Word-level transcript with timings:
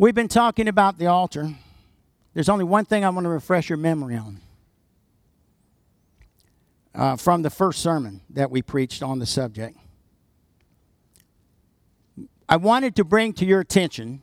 We've 0.00 0.14
been 0.14 0.28
talking 0.28 0.68
about 0.68 0.96
the 0.96 1.06
altar. 1.06 1.52
There's 2.32 2.48
only 2.48 2.64
one 2.64 2.84
thing 2.84 3.04
I 3.04 3.10
want 3.10 3.24
to 3.24 3.30
refresh 3.30 3.68
your 3.68 3.78
memory 3.78 4.14
on 4.14 4.40
uh, 6.94 7.16
from 7.16 7.42
the 7.42 7.50
first 7.50 7.80
sermon 7.80 8.20
that 8.30 8.48
we 8.48 8.62
preached 8.62 9.02
on 9.02 9.18
the 9.18 9.26
subject. 9.26 9.76
I 12.48 12.54
wanted 12.58 12.94
to 12.94 13.04
bring 13.04 13.32
to 13.34 13.44
your 13.44 13.58
attention 13.58 14.22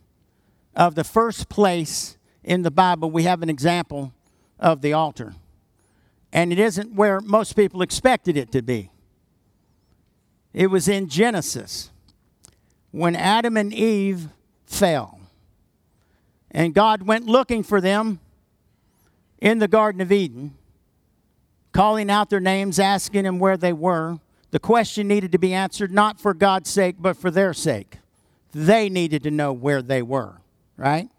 of 0.74 0.94
the 0.94 1.04
first 1.04 1.50
place 1.50 2.16
in 2.42 2.62
the 2.62 2.70
Bible 2.70 3.10
we 3.10 3.24
have 3.24 3.42
an 3.42 3.50
example 3.50 4.14
of 4.58 4.80
the 4.80 4.94
altar. 4.94 5.34
And 6.32 6.54
it 6.54 6.58
isn't 6.58 6.94
where 6.94 7.20
most 7.20 7.52
people 7.52 7.82
expected 7.82 8.38
it 8.38 8.50
to 8.52 8.62
be. 8.62 8.90
It 10.54 10.68
was 10.68 10.88
in 10.88 11.10
Genesis 11.10 11.90
when 12.92 13.14
Adam 13.14 13.58
and 13.58 13.74
Eve 13.74 14.28
fell. 14.64 15.15
And 16.56 16.72
God 16.72 17.02
went 17.02 17.26
looking 17.26 17.62
for 17.62 17.82
them 17.82 18.18
in 19.42 19.58
the 19.58 19.68
Garden 19.68 20.00
of 20.00 20.10
Eden, 20.10 20.54
calling 21.72 22.10
out 22.10 22.30
their 22.30 22.40
names, 22.40 22.78
asking 22.78 23.24
them 23.24 23.38
where 23.38 23.58
they 23.58 23.74
were. 23.74 24.20
The 24.52 24.58
question 24.58 25.06
needed 25.06 25.32
to 25.32 25.38
be 25.38 25.52
answered 25.52 25.92
not 25.92 26.18
for 26.18 26.32
God's 26.32 26.70
sake, 26.70 26.96
but 26.98 27.18
for 27.18 27.30
their 27.30 27.52
sake. 27.52 27.98
They 28.54 28.88
needed 28.88 29.22
to 29.24 29.30
know 29.30 29.52
where 29.52 29.82
they 29.82 30.00
were, 30.00 30.40
right? 30.78 31.10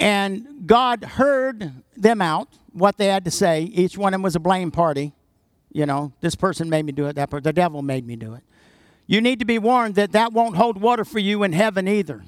And 0.00 0.66
God 0.66 1.04
heard 1.04 1.70
them 1.96 2.20
out, 2.20 2.48
what 2.72 2.96
they 2.96 3.06
had 3.06 3.24
to 3.24 3.30
say. 3.30 3.62
Each 3.62 3.96
one 3.96 4.14
of 4.14 4.18
them 4.18 4.22
was 4.22 4.34
a 4.34 4.40
blame 4.40 4.72
party. 4.72 5.12
You 5.70 5.86
know, 5.86 6.12
this 6.22 6.34
person 6.34 6.68
made 6.68 6.84
me 6.84 6.90
do 6.90 7.06
it, 7.06 7.14
that 7.14 7.30
person, 7.30 7.44
the 7.44 7.52
devil 7.52 7.82
made 7.82 8.04
me 8.04 8.16
do 8.16 8.34
it. 8.34 8.42
You 9.06 9.20
need 9.20 9.38
to 9.38 9.44
be 9.44 9.60
warned 9.60 9.94
that 9.94 10.10
that 10.10 10.32
won't 10.32 10.56
hold 10.56 10.80
water 10.80 11.04
for 11.04 11.20
you 11.20 11.44
in 11.44 11.52
heaven 11.52 11.86
either. 11.86 12.24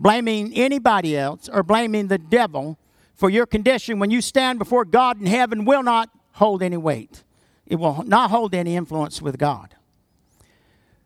Blaming 0.00 0.54
anybody 0.54 1.16
else 1.16 1.48
or 1.52 1.62
blaming 1.62 2.08
the 2.08 2.16
devil 2.16 2.78
for 3.14 3.28
your 3.28 3.44
condition 3.44 3.98
when 3.98 4.10
you 4.10 4.22
stand 4.22 4.58
before 4.58 4.86
God 4.86 5.20
in 5.20 5.26
heaven 5.26 5.66
will 5.66 5.82
not 5.82 6.08
hold 6.32 6.62
any 6.62 6.78
weight. 6.78 7.22
It 7.66 7.76
will 7.76 8.02
not 8.04 8.30
hold 8.30 8.54
any 8.54 8.76
influence 8.76 9.20
with 9.20 9.38
God. 9.38 9.76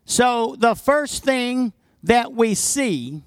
So, 0.05 0.55
the 0.57 0.75
first 0.75 1.25
thing 1.25 1.73
that 2.03 2.31
we 2.31 2.55
see 2.55 3.21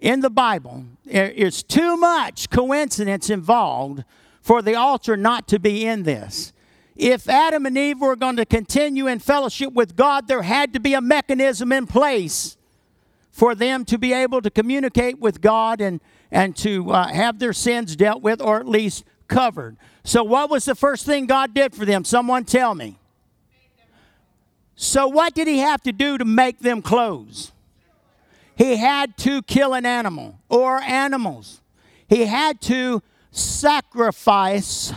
in 0.00 0.18
the 0.18 0.30
Bible 0.30 0.84
is 1.06 1.62
too 1.62 1.96
much 1.96 2.50
coincidence 2.50 3.30
involved 3.30 4.02
for 4.42 4.62
the 4.62 4.74
altar 4.74 5.16
not 5.16 5.46
to 5.48 5.60
be 5.60 5.86
in 5.86 6.02
this. 6.02 6.52
If 6.96 7.28
Adam 7.28 7.66
and 7.66 7.78
Eve 7.78 8.00
were 8.00 8.16
going 8.16 8.36
to 8.36 8.44
continue 8.44 9.06
in 9.06 9.20
fellowship 9.20 9.72
with 9.72 9.94
God, 9.94 10.26
there 10.26 10.42
had 10.42 10.72
to 10.72 10.80
be 10.80 10.94
a 10.94 11.00
mechanism 11.00 11.70
in 11.70 11.86
place 11.86 12.56
for 13.38 13.54
them 13.54 13.84
to 13.84 13.96
be 13.96 14.12
able 14.12 14.42
to 14.42 14.50
communicate 14.50 15.20
with 15.20 15.40
God 15.40 15.80
and, 15.80 16.00
and 16.28 16.56
to 16.56 16.90
uh, 16.90 17.06
have 17.06 17.38
their 17.38 17.52
sins 17.52 17.94
dealt 17.94 18.20
with 18.20 18.42
or 18.42 18.58
at 18.58 18.66
least 18.66 19.04
covered. 19.28 19.76
So, 20.02 20.24
what 20.24 20.50
was 20.50 20.64
the 20.64 20.74
first 20.74 21.06
thing 21.06 21.26
God 21.26 21.54
did 21.54 21.72
for 21.72 21.84
them? 21.84 22.04
Someone 22.04 22.44
tell 22.44 22.74
me. 22.74 22.98
So, 24.74 25.06
what 25.06 25.36
did 25.36 25.46
He 25.46 25.58
have 25.58 25.80
to 25.82 25.92
do 25.92 26.18
to 26.18 26.24
make 26.24 26.58
them 26.58 26.82
clothes? 26.82 27.52
He 28.56 28.76
had 28.76 29.16
to 29.18 29.40
kill 29.42 29.72
an 29.72 29.86
animal 29.86 30.40
or 30.48 30.80
animals. 30.80 31.60
He 32.08 32.26
had 32.26 32.60
to 32.62 33.04
sacrifice 33.30 34.92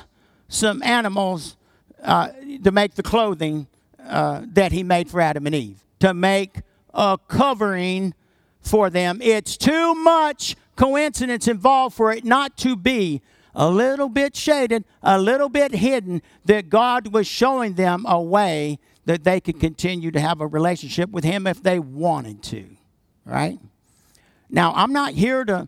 some 0.48 0.82
animals 0.82 1.58
uh, 2.02 2.30
to 2.64 2.72
make 2.72 2.96
the 2.96 3.04
clothing 3.04 3.68
uh, 4.04 4.42
that 4.54 4.72
he 4.72 4.82
made 4.82 5.12
for 5.12 5.22
Adam 5.22 5.46
and 5.46 5.54
Eve, 5.54 5.84
to 6.00 6.16
make 6.16 6.62
a 6.92 7.20
covering 7.28 8.16
for 8.62 8.90
them. 8.90 9.22
It's 9.22 9.58
too 9.58 9.96
much 9.96 10.56
coincidence 10.76 11.48
involved 11.48 11.96
for 11.96 12.12
it 12.12 12.24
not 12.24 12.58
to 12.58 12.76
be 12.76 13.22
a 13.54 13.70
little 13.70 14.10
bit 14.10 14.36
shaded, 14.36 14.86
a 15.04 15.20
little 15.20 15.50
bit 15.50 15.74
hidden, 15.74 16.22
that 16.46 16.70
God 16.70 17.14
was 17.14 17.28
showing 17.28 17.74
them 17.74 18.06
a 18.08 18.22
way 18.22 18.80
that 19.06 19.24
they 19.24 19.42
could 19.42 19.60
continue 19.60 20.12
to 20.12 20.20
have 20.20 20.40
a 20.40 20.48
relationship 20.48 21.10
with 21.10 21.24
Him 21.24 21.46
if 21.48 21.62
they 21.62 21.80
wanted 21.80 22.42
to 22.44 22.78
right? 23.26 23.60
Now, 24.50 24.74
I'm 24.76 24.94
not 24.94 25.14
here 25.14 25.46
to, 25.46 25.68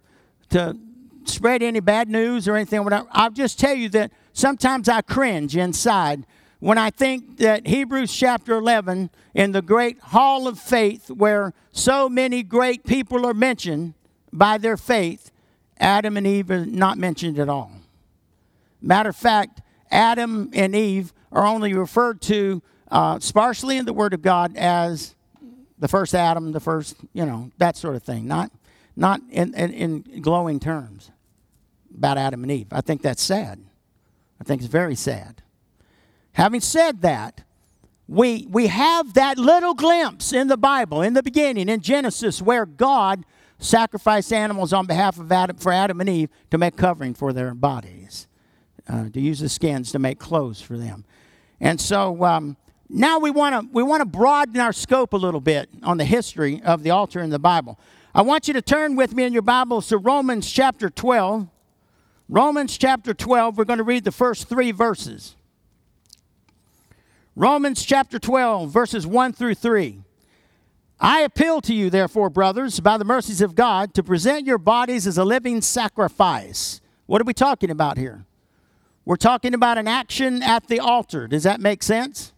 to 0.50 0.78
spread 1.26 1.64
any 1.64 1.80
bad 1.80 2.10
news 2.10 2.48
or 2.48 2.56
anything. 2.56 2.88
I'll 3.12 3.32
just 3.32 3.60
tell 3.60 3.76
you 3.76 3.90
that 3.90 4.12
sometimes 4.34 4.90
I 4.90 5.02
cringe 5.02 5.56
inside 5.56 6.26
when 6.64 6.78
I 6.78 6.92
think 6.92 7.40
that 7.40 7.68
Hebrews 7.68 8.14
chapter 8.14 8.54
11, 8.54 9.10
in 9.34 9.52
the 9.52 9.62
great 9.62 10.00
hall 10.00 10.48
of 10.48 10.58
faith, 10.58 11.12
where 11.12 11.54
so 11.74 12.08
many 12.08 12.42
great 12.42 12.86
people 12.86 13.26
are 13.26 13.34
mentioned 13.34 13.96
by 14.32 14.58
their 14.58 14.78
faith, 14.78 15.30
Adam 15.78 16.16
and 16.16 16.26
Eve 16.26 16.50
are 16.52 16.66
not 16.66 16.98
mentioned 16.98 17.38
at 17.38 17.50
all. 17.50 17.70
Matter 18.82 19.10
of 19.10 19.16
fact, 19.18 19.60
Adam 19.92 20.52
and 20.54 20.74
Eve 20.74 21.12
are 21.34 21.46
only 21.46 21.74
referred 21.74 22.22
to 22.22 22.62
uh, 22.90 23.20
sparsely 23.20 23.76
in 23.76 23.84
the 23.84 23.92
Word 23.92 24.14
of 24.14 24.22
God 24.22 24.56
as 24.56 25.16
the 25.80 25.90
first 25.90 26.16
Adam, 26.16 26.54
the 26.54 26.62
first, 26.62 26.96
you 27.12 27.26
know, 27.26 27.52
that 27.58 27.76
sort 27.76 27.98
of 27.98 28.04
thing. 28.04 28.26
Not, 28.26 28.54
not 28.96 29.20
in, 29.30 29.54
in, 29.54 29.74
in 29.74 30.22
glowing 30.22 30.62
terms 30.62 31.12
about 31.94 32.18
Adam 32.18 32.42
and 32.42 32.52
Eve. 32.54 32.68
I 32.72 32.80
think 32.80 33.02
that's 33.02 33.22
sad. 33.22 33.60
I 34.40 34.46
think 34.46 34.62
it's 34.62 34.72
very 34.72 34.96
sad. 34.96 35.44
Having 36.34 36.62
said 36.62 37.02
that, 37.02 37.44
we, 38.08 38.48
we 38.50 38.68
have 38.68 39.14
that 39.14 39.38
little 39.38 39.74
glimpse 39.74 40.34
in 40.34 40.48
the 40.48 40.58
Bible, 40.58 41.02
in 41.02 41.14
the 41.14 41.24
beginning, 41.24 41.70
in 41.70 41.80
Genesis, 41.80 42.42
where 42.42 42.66
God 42.66 43.26
sacrificed 43.60 44.34
animals 44.34 44.74
on 44.74 44.86
behalf 44.86 45.20
of 45.20 45.32
Adam, 45.32 45.56
for 45.58 45.72
Adam 45.72 46.02
and 46.02 46.10
Eve 46.10 46.30
to 46.52 46.58
make 46.58 46.76
covering 46.76 47.14
for 47.14 47.32
their 47.32 47.54
bodies, 47.54 48.28
uh, 48.90 49.10
to 49.10 49.22
use 49.22 49.40
the 49.40 49.48
skins 49.48 49.92
to 49.92 50.00
make 50.00 50.20
clothes 50.20 50.62
for 50.62 50.78
them. 50.78 51.06
And 51.62 51.80
so 51.80 52.24
um, 52.26 52.58
now 52.90 53.20
we 53.20 53.32
want 53.32 53.56
to 53.56 53.74
we 53.74 53.84
want 53.84 54.02
to 54.02 54.06
broaden 54.06 54.60
our 54.60 54.74
scope 54.74 55.14
a 55.14 55.18
little 55.18 55.40
bit 55.40 55.70
on 55.82 55.98
the 55.98 56.06
history 56.06 56.62
of 56.64 56.84
the 56.84 56.90
altar 56.90 57.22
in 57.22 57.30
the 57.30 57.40
Bible. 57.40 57.80
I 58.14 58.22
want 58.22 58.48
you 58.48 58.54
to 58.54 58.62
turn 58.62 58.96
with 58.96 59.16
me 59.16 59.24
in 59.24 59.34
your 59.34 59.42
Bibles 59.42 59.88
to 59.88 59.98
Romans 59.98 60.52
chapter 60.52 60.90
12. 60.90 61.48
Romans 62.30 62.78
chapter 62.78 63.14
12, 63.14 63.58
we're 63.58 63.66
going 63.66 63.78
to 63.78 63.84
read 63.84 64.04
the 64.04 64.12
first 64.12 64.48
3 64.50 64.72
verses. 64.72 65.36
Romans 67.36 67.84
chapter 67.84 68.20
12, 68.20 68.70
verses 68.70 69.08
1 69.08 69.34
through 69.34 69.56
3. 69.56 70.02
I 71.00 71.22
appeal 71.22 71.62
to 71.62 71.74
you, 71.74 71.90
therefore, 71.90 72.30
brothers, 72.30 72.80
by 72.80 73.00
the 73.00 73.06
mercies 73.06 73.42
of 73.42 73.56
God, 73.56 73.96
to 73.96 74.04
present 74.04 74.46
your 74.46 74.60
bodies 74.60 75.08
as 75.08 75.18
a 75.18 75.26
living 75.26 75.62
sacrifice. 75.62 76.80
What 77.08 77.22
are 77.22 77.26
we 77.26 77.34
talking 77.34 77.72
about 77.72 77.98
here? 77.98 78.26
We're 79.04 79.16
talking 79.16 79.56
about 79.56 79.80
an 79.80 79.88
action 79.88 80.44
at 80.44 80.68
the 80.68 80.80
altar. 80.80 81.28
Does 81.28 81.42
that 81.42 81.60
make 81.60 81.82
sense? 81.82 82.34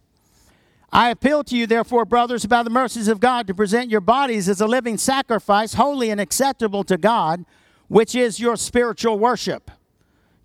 I 0.90 1.10
appeal 1.10 1.44
to 1.44 1.56
you, 1.56 1.66
therefore, 1.66 2.06
brothers, 2.06 2.46
by 2.46 2.62
the 2.62 2.70
mercies 2.70 3.06
of 3.06 3.20
God, 3.20 3.46
to 3.48 3.54
present 3.54 3.90
your 3.90 4.00
bodies 4.00 4.48
as 4.48 4.62
a 4.62 4.66
living 4.66 4.96
sacrifice, 4.96 5.74
holy 5.74 6.08
and 6.08 6.22
acceptable 6.22 6.84
to 6.84 6.96
God, 6.96 7.44
which 7.88 8.14
is 8.14 8.40
your 8.40 8.56
spiritual 8.56 9.18
worship. 9.18 9.70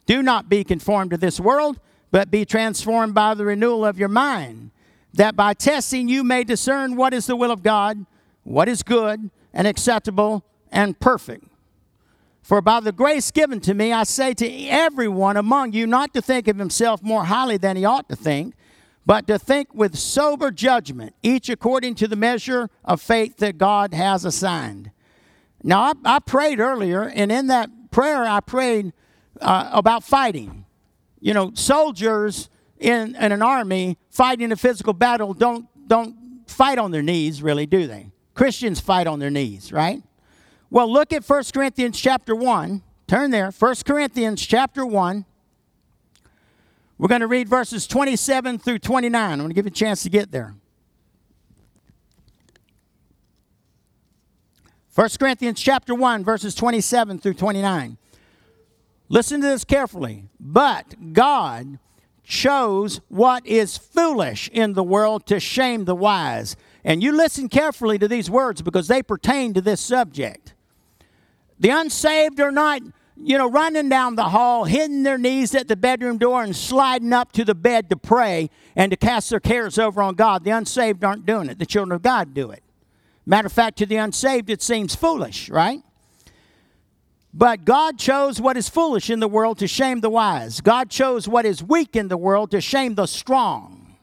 Do 0.05 0.21
not 0.21 0.49
be 0.49 0.65
conformed 0.65 1.11
to 1.11 1.17
this 1.17 1.39
world, 1.39 1.79
but 2.11 2.29
be 2.29 2.45
transformed 2.45 3.13
by 3.13 3.33
the 3.33 3.45
renewal 3.45 3.85
of 3.85 3.97
your 3.97 4.09
mind, 4.09 4.71
that 5.13 5.35
by 5.35 5.53
testing 5.53 6.07
you 6.07 6.23
may 6.23 6.43
discern 6.43 6.95
what 6.95 7.13
is 7.13 7.25
the 7.25 7.35
will 7.35 7.51
of 7.51 7.63
God, 7.63 8.05
what 8.43 8.69
is 8.69 8.83
good 8.83 9.29
and 9.53 9.67
acceptable 9.67 10.43
and 10.71 10.99
perfect. 10.99 11.45
For 12.41 12.61
by 12.61 12.79
the 12.79 12.91
grace 12.91 13.31
given 13.31 13.59
to 13.61 13.73
me, 13.73 13.93
I 13.93 14.03
say 14.03 14.33
to 14.33 14.67
everyone 14.67 15.37
among 15.37 15.73
you 15.73 15.87
not 15.87 16.13
to 16.13 16.21
think 16.21 16.47
of 16.47 16.57
himself 16.57 17.01
more 17.01 17.25
highly 17.25 17.57
than 17.57 17.77
he 17.77 17.85
ought 17.85 18.09
to 18.09 18.15
think 18.15 18.55
but 19.05 19.27
to 19.27 19.39
think 19.39 19.73
with 19.73 19.97
sober 19.97 20.51
judgment, 20.51 21.15
each 21.23 21.49
according 21.49 21.95
to 21.95 22.07
the 22.07 22.15
measure 22.15 22.69
of 22.85 23.01
faith 23.01 23.37
that 23.37 23.57
God 23.57 23.93
has 23.93 24.25
assigned. 24.25 24.91
Now, 25.63 25.81
I, 25.81 25.93
I 26.05 26.19
prayed 26.19 26.59
earlier, 26.59 27.03
and 27.03 27.31
in 27.31 27.47
that 27.47 27.69
prayer, 27.91 28.23
I 28.25 28.39
prayed 28.39 28.93
uh, 29.39 29.69
about 29.73 30.03
fighting. 30.03 30.65
You 31.21 31.33
know, 31.33 31.51
soldiers 31.53 32.49
in, 32.79 33.15
in 33.15 33.31
an 33.31 33.41
army 33.41 33.97
fighting 34.09 34.51
a 34.51 34.57
physical 34.57 34.91
battle 34.91 35.33
don't, 35.33 35.67
don't 35.87 36.15
fight 36.47 36.79
on 36.79 36.91
their 36.91 37.03
knees, 37.03 37.41
really, 37.41 37.65
do 37.65 37.87
they? 37.87 38.11
Christians 38.33 38.79
fight 38.79 39.07
on 39.07 39.19
their 39.19 39.29
knees, 39.29 39.71
right? 39.71 40.01
Well, 40.69 40.91
look 40.91 41.13
at 41.13 41.23
1 41.23 41.43
Corinthians 41.53 41.99
chapter 41.99 42.35
1. 42.35 42.81
Turn 43.07 43.29
there. 43.29 43.51
1 43.51 43.75
Corinthians 43.85 44.45
chapter 44.45 44.85
1. 44.85 45.25
We're 46.97 47.07
going 47.07 47.21
to 47.21 47.27
read 47.27 47.49
verses 47.49 47.87
27 47.87 48.59
through 48.59 48.79
29. 48.79 49.31
I'm 49.31 49.37
going 49.37 49.49
to 49.49 49.53
give 49.53 49.65
you 49.65 49.69
a 49.69 49.71
chance 49.71 50.03
to 50.03 50.09
get 50.09 50.31
there. 50.31 50.55
1 54.95 55.09
Corinthians 55.19 55.59
chapter 55.59 55.95
1 55.95 56.23
verses 56.23 56.53
27 56.55 57.19
through 57.19 57.33
29. 57.33 57.97
Listen 59.11 59.41
to 59.41 59.47
this 59.47 59.65
carefully. 59.65 60.23
But 60.39 61.11
God 61.11 61.79
chose 62.23 63.01
what 63.09 63.45
is 63.45 63.77
foolish 63.77 64.49
in 64.53 64.71
the 64.71 64.83
world 64.83 65.25
to 65.25 65.37
shame 65.37 65.83
the 65.83 65.93
wise. 65.93 66.55
And 66.85 67.03
you 67.03 67.11
listen 67.11 67.49
carefully 67.49 67.99
to 67.99 68.07
these 68.07 68.29
words 68.29 68.61
because 68.61 68.87
they 68.87 69.03
pertain 69.03 69.53
to 69.53 69.59
this 69.59 69.81
subject. 69.81 70.53
The 71.59 71.71
unsaved 71.71 72.39
are 72.39 72.53
not, 72.53 72.81
you 73.17 73.37
know, 73.37 73.49
running 73.49 73.89
down 73.89 74.15
the 74.15 74.29
hall, 74.29 74.63
hitting 74.63 75.03
their 75.03 75.17
knees 75.17 75.53
at 75.55 75.67
the 75.67 75.75
bedroom 75.75 76.17
door 76.17 76.41
and 76.41 76.55
sliding 76.55 77.11
up 77.11 77.33
to 77.33 77.43
the 77.43 77.53
bed 77.53 77.89
to 77.89 77.97
pray 77.97 78.49
and 78.77 78.91
to 78.91 78.97
cast 78.97 79.29
their 79.29 79.41
cares 79.41 79.77
over 79.77 80.01
on 80.01 80.15
God. 80.15 80.45
The 80.45 80.51
unsaved 80.51 81.03
aren't 81.03 81.25
doing 81.25 81.49
it. 81.49 81.59
The 81.59 81.65
children 81.65 81.93
of 81.93 82.01
God 82.01 82.33
do 82.33 82.49
it. 82.49 82.63
Matter 83.25 83.47
of 83.47 83.51
fact, 83.51 83.77
to 83.79 83.85
the 83.85 83.97
unsaved, 83.97 84.49
it 84.49 84.61
seems 84.61 84.95
foolish, 84.95 85.49
right? 85.49 85.83
But 87.33 87.63
God 87.63 87.97
chose 87.97 88.41
what 88.41 88.57
is 88.57 88.67
foolish 88.67 89.09
in 89.09 89.21
the 89.21 89.27
world 89.27 89.57
to 89.59 89.67
shame 89.67 90.01
the 90.01 90.09
wise. 90.09 90.59
God 90.59 90.89
chose 90.89 91.27
what 91.27 91.45
is 91.45 91.63
weak 91.63 91.95
in 91.95 92.09
the 92.09 92.17
world 92.17 92.51
to 92.51 92.59
shame 92.59 92.95
the 92.95 93.05
strong. 93.05 93.95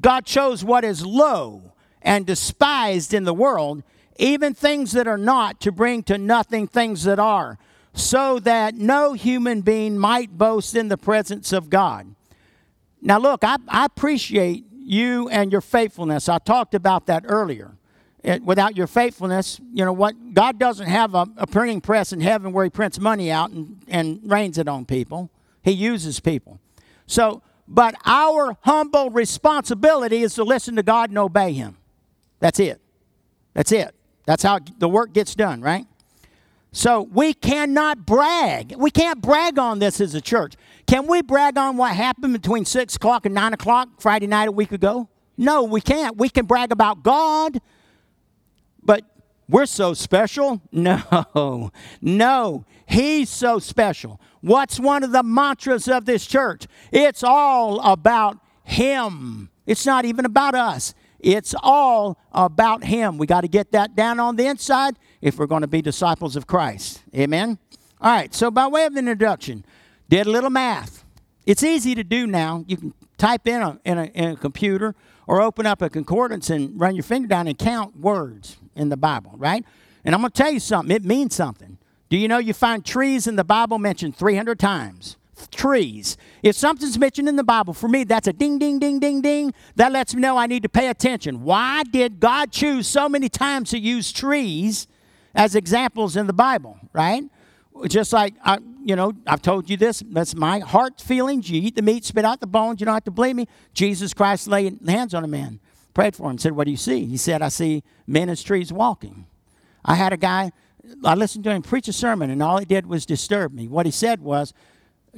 God 0.00 0.24
chose 0.24 0.64
what 0.64 0.84
is 0.84 1.04
low 1.04 1.72
and 2.00 2.26
despised 2.26 3.12
in 3.12 3.24
the 3.24 3.34
world, 3.34 3.82
even 4.16 4.54
things 4.54 4.92
that 4.92 5.06
are 5.06 5.18
not, 5.18 5.60
to 5.60 5.70
bring 5.70 6.02
to 6.04 6.16
nothing 6.16 6.66
things 6.66 7.04
that 7.04 7.18
are, 7.18 7.58
so 7.92 8.38
that 8.40 8.74
no 8.74 9.12
human 9.12 9.60
being 9.60 9.98
might 9.98 10.36
boast 10.38 10.74
in 10.74 10.88
the 10.88 10.96
presence 10.96 11.52
of 11.52 11.68
God. 11.68 12.14
Now, 13.02 13.18
look, 13.18 13.44
I, 13.44 13.56
I 13.68 13.84
appreciate 13.84 14.64
you 14.72 15.28
and 15.28 15.52
your 15.52 15.60
faithfulness. 15.60 16.28
I 16.28 16.38
talked 16.38 16.74
about 16.74 17.06
that 17.06 17.24
earlier. 17.26 17.72
It, 18.22 18.44
without 18.44 18.76
your 18.76 18.86
faithfulness, 18.86 19.60
you 19.72 19.84
know 19.84 19.92
what? 19.92 20.34
God 20.34 20.58
doesn't 20.58 20.86
have 20.86 21.14
a, 21.14 21.26
a, 21.36 21.46
printing 21.46 21.80
press 21.80 22.12
in 22.12 22.20
heaven 22.20 22.52
where 22.52 22.64
He 22.64 22.70
prints 22.70 23.00
money 23.00 23.32
out 23.32 23.50
and, 23.50 23.82
and 23.88 24.20
rains 24.24 24.58
it 24.58 24.68
on 24.68 24.84
people. 24.84 25.28
He 25.62 25.72
uses 25.72 26.20
people. 26.20 26.60
So, 27.06 27.42
but 27.66 27.96
our 28.04 28.56
humble 28.62 29.10
responsibility 29.10 30.22
is 30.22 30.34
to 30.34 30.44
listen 30.44 30.76
to 30.76 30.84
God 30.84 31.10
and 31.10 31.18
obey 31.18 31.52
Him. 31.52 31.78
That's 32.38 32.60
it. 32.60 32.80
That's 33.54 33.72
it. 33.72 33.94
That's 34.24 34.44
how 34.44 34.60
the 34.78 34.88
work 34.88 35.12
gets 35.12 35.34
done, 35.34 35.60
right? 35.60 35.86
So 36.70 37.02
we 37.02 37.34
cannot 37.34 38.06
brag. 38.06 38.74
We 38.78 38.90
can't 38.90 39.20
brag 39.20 39.58
on 39.58 39.78
this 39.80 40.00
as 40.00 40.14
a 40.14 40.20
church. 40.20 40.54
Can 40.86 41.06
we 41.06 41.22
brag 41.22 41.58
on 41.58 41.76
what 41.76 41.94
happened 41.94 42.32
between 42.32 42.64
6 42.64 42.96
o'clock 42.96 43.26
and 43.26 43.34
9 43.34 43.52
o'clock 43.52 44.00
Friday 44.00 44.26
night 44.26 44.48
a 44.48 44.52
week 44.52 44.72
ago? 44.72 45.08
No, 45.36 45.64
we 45.64 45.80
can't. 45.80 46.16
We 46.16 46.28
can 46.28 46.46
brag 46.46 46.72
about 46.72 47.02
God 47.02 47.60
but 48.82 49.04
we're 49.48 49.66
so 49.66 49.94
special? 49.94 50.60
No, 50.72 51.70
no. 52.00 52.64
He's 52.86 53.30
so 53.30 53.58
special. 53.58 54.20
What's 54.40 54.80
one 54.80 55.02
of 55.02 55.12
the 55.12 55.22
mantras 55.22 55.88
of 55.88 56.04
this 56.04 56.26
church? 56.26 56.66
It's 56.90 57.22
all 57.22 57.80
about 57.80 58.38
Him. 58.64 59.50
It's 59.66 59.86
not 59.86 60.04
even 60.04 60.24
about 60.24 60.54
us. 60.54 60.94
It's 61.20 61.54
all 61.62 62.18
about 62.32 62.84
Him. 62.84 63.18
We 63.18 63.26
got 63.26 63.42
to 63.42 63.48
get 63.48 63.72
that 63.72 63.94
down 63.94 64.18
on 64.18 64.36
the 64.36 64.46
inside 64.46 64.98
if 65.20 65.38
we're 65.38 65.46
going 65.46 65.62
to 65.62 65.68
be 65.68 65.80
disciples 65.80 66.34
of 66.34 66.46
Christ. 66.46 67.02
Amen? 67.14 67.58
All 68.00 68.12
right, 68.12 68.34
so 68.34 68.50
by 68.50 68.66
way 68.66 68.84
of 68.84 68.96
introduction, 68.96 69.64
did 70.08 70.26
a 70.26 70.30
little 70.30 70.50
math. 70.50 71.04
It's 71.46 71.62
easy 71.62 71.94
to 71.94 72.04
do 72.04 72.26
now. 72.26 72.64
You 72.66 72.76
can 72.76 72.94
type 73.16 73.46
in 73.46 73.62
a, 73.62 73.80
in 73.84 73.98
a, 73.98 74.04
in 74.06 74.30
a 74.30 74.36
computer 74.36 74.94
or 75.32 75.40
open 75.40 75.64
up 75.64 75.80
a 75.80 75.88
concordance 75.88 76.50
and 76.50 76.78
run 76.78 76.94
your 76.94 77.02
finger 77.02 77.26
down 77.26 77.48
and 77.48 77.56
count 77.56 77.98
words 77.98 78.58
in 78.76 78.90
the 78.90 78.98
Bible, 78.98 79.32
right? 79.38 79.64
And 80.04 80.14
I'm 80.14 80.20
going 80.20 80.30
to 80.30 80.36
tell 80.36 80.52
you 80.52 80.60
something, 80.60 80.94
it 80.94 81.06
means 81.06 81.34
something. 81.34 81.78
Do 82.10 82.18
you 82.18 82.28
know 82.28 82.36
you 82.36 82.52
find 82.52 82.84
trees 82.84 83.26
in 83.26 83.36
the 83.36 83.42
Bible 83.42 83.78
mentioned 83.78 84.14
300 84.14 84.58
times? 84.58 85.16
Trees. 85.50 86.18
If 86.42 86.54
something's 86.54 86.98
mentioned 86.98 87.30
in 87.30 87.36
the 87.36 87.44
Bible, 87.44 87.72
for 87.72 87.88
me, 87.88 88.04
that's 88.04 88.26
a 88.26 88.34
ding, 88.34 88.58
ding, 88.58 88.78
ding, 88.78 89.00
ding, 89.00 89.22
ding. 89.22 89.54
That 89.76 89.90
lets 89.90 90.14
me 90.14 90.20
know 90.20 90.36
I 90.36 90.46
need 90.46 90.64
to 90.64 90.68
pay 90.68 90.88
attention. 90.88 91.44
Why 91.44 91.82
did 91.84 92.20
God 92.20 92.52
choose 92.52 92.86
so 92.86 93.08
many 93.08 93.30
times 93.30 93.70
to 93.70 93.78
use 93.78 94.12
trees 94.12 94.86
as 95.34 95.54
examples 95.54 96.14
in 96.14 96.26
the 96.26 96.34
Bible, 96.34 96.78
right? 96.92 97.24
Just 97.88 98.12
like, 98.12 98.34
I, 98.44 98.58
you 98.84 98.96
know, 98.96 99.12
I've 99.26 99.42
told 99.42 99.70
you 99.70 99.76
this. 99.76 100.02
That's 100.10 100.34
my 100.34 100.60
heart 100.60 101.00
feelings. 101.00 101.50
You 101.50 101.60
eat 101.60 101.76
the 101.76 101.82
meat, 101.82 102.04
spit 102.04 102.24
out 102.24 102.40
the 102.40 102.46
bones. 102.46 102.80
You 102.80 102.86
don't 102.86 102.94
have 102.94 103.04
to 103.04 103.10
blame 103.10 103.36
me. 103.36 103.46
Jesus 103.74 104.14
Christ 104.14 104.48
laid 104.48 104.78
hands 104.86 105.14
on 105.14 105.24
a 105.24 105.28
man 105.28 105.60
prayed 105.94 106.16
for 106.16 106.30
him, 106.30 106.38
said, 106.38 106.52
What 106.52 106.64
do 106.64 106.70
you 106.70 106.76
see? 106.76 107.06
He 107.06 107.16
said, 107.16 107.42
I 107.42 107.48
see 107.48 107.82
men 108.06 108.28
as 108.28 108.42
trees 108.42 108.72
walking. 108.72 109.26
I 109.84 109.94
had 109.94 110.12
a 110.12 110.16
guy, 110.16 110.52
I 111.04 111.14
listened 111.14 111.44
to 111.44 111.50
him 111.50 111.62
preach 111.62 111.88
a 111.88 111.92
sermon, 111.92 112.30
and 112.30 112.42
all 112.42 112.58
he 112.58 112.64
did 112.64 112.86
was 112.86 113.06
disturb 113.06 113.52
me. 113.52 113.68
What 113.68 113.86
he 113.86 113.92
said 113.92 114.20
was, 114.20 114.52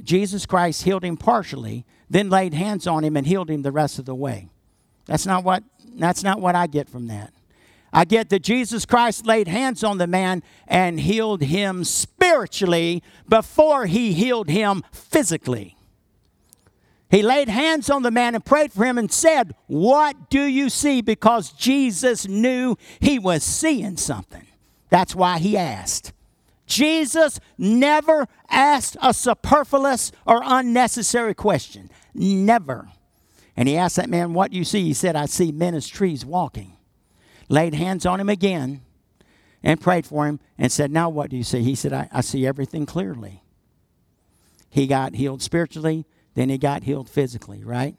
Jesus 0.03 0.45
Christ 0.45 0.83
healed 0.83 1.03
him 1.03 1.17
partially, 1.17 1.85
then 2.09 2.29
laid 2.29 2.53
hands 2.53 2.85
on 2.87 3.03
him 3.03 3.15
and 3.15 3.25
healed 3.25 3.49
him 3.49 3.61
the 3.61 3.71
rest 3.71 3.99
of 3.99 4.05
the 4.05 4.15
way. 4.15 4.49
That's 5.05 5.25
not 5.25 5.43
what, 5.43 5.63
that's 5.97 6.23
not 6.23 6.41
what 6.41 6.55
I 6.55 6.67
get 6.67 6.89
from 6.89 7.07
that. 7.07 7.31
I 7.95 8.03
get 8.03 8.27
that 8.27 8.41
Jesus 8.41 8.85
Christ 8.85 9.25
laid 9.25 9.47
hands 9.47 9.81
on 9.81 9.99
the 9.99 10.05
man 10.05 10.43
and 10.67 10.99
healed 10.99 11.41
him 11.41 11.85
spiritually 11.85 13.01
before 13.29 13.85
he 13.85 14.11
healed 14.11 14.49
him 14.49 14.83
physically. 14.91 15.77
He 17.09 17.23
laid 17.23 17.47
hands 17.47 17.89
on 17.89 18.01
the 18.01 18.11
man 18.11 18.35
and 18.35 18.43
prayed 18.43 18.73
for 18.73 18.83
him 18.83 18.97
and 18.97 19.09
said, 19.09 19.55
What 19.67 20.29
do 20.29 20.43
you 20.43 20.69
see? 20.69 20.99
Because 20.99 21.53
Jesus 21.53 22.27
knew 22.27 22.75
he 22.99 23.17
was 23.17 23.45
seeing 23.45 23.95
something. 23.95 24.45
That's 24.89 25.15
why 25.15 25.39
he 25.39 25.55
asked. 25.55 26.11
Jesus 26.67 27.39
never 27.57 28.27
asked 28.49 28.97
a 29.01 29.13
superfluous 29.13 30.11
or 30.27 30.41
unnecessary 30.43 31.33
question. 31.33 31.89
Never. 32.13 32.89
And 33.55 33.69
he 33.69 33.77
asked 33.77 33.95
that 33.95 34.09
man, 34.09 34.33
What 34.33 34.51
do 34.51 34.57
you 34.57 34.65
see? 34.65 34.83
He 34.83 34.93
said, 34.93 35.15
I 35.15 35.27
see 35.27 35.53
men 35.53 35.75
as 35.75 35.87
trees 35.87 36.25
walking. 36.25 36.75
Laid 37.47 37.73
hands 37.73 38.05
on 38.05 38.19
him 38.19 38.29
again 38.29 38.81
and 39.63 39.81
prayed 39.81 40.05
for 40.05 40.27
him 40.27 40.39
and 40.57 40.71
said, 40.71 40.91
Now 40.91 41.09
what 41.09 41.29
do 41.29 41.37
you 41.37 41.43
see? 41.43 41.61
He 41.61 41.75
said, 41.75 41.93
I, 41.93 42.09
I 42.11 42.21
see 42.21 42.45
everything 42.45 42.85
clearly. 42.85 43.43
He 44.69 44.87
got 44.87 45.15
healed 45.15 45.41
spiritually, 45.41 46.05
then 46.33 46.49
he 46.49 46.57
got 46.57 46.83
healed 46.83 47.09
physically, 47.09 47.63
right? 47.63 47.95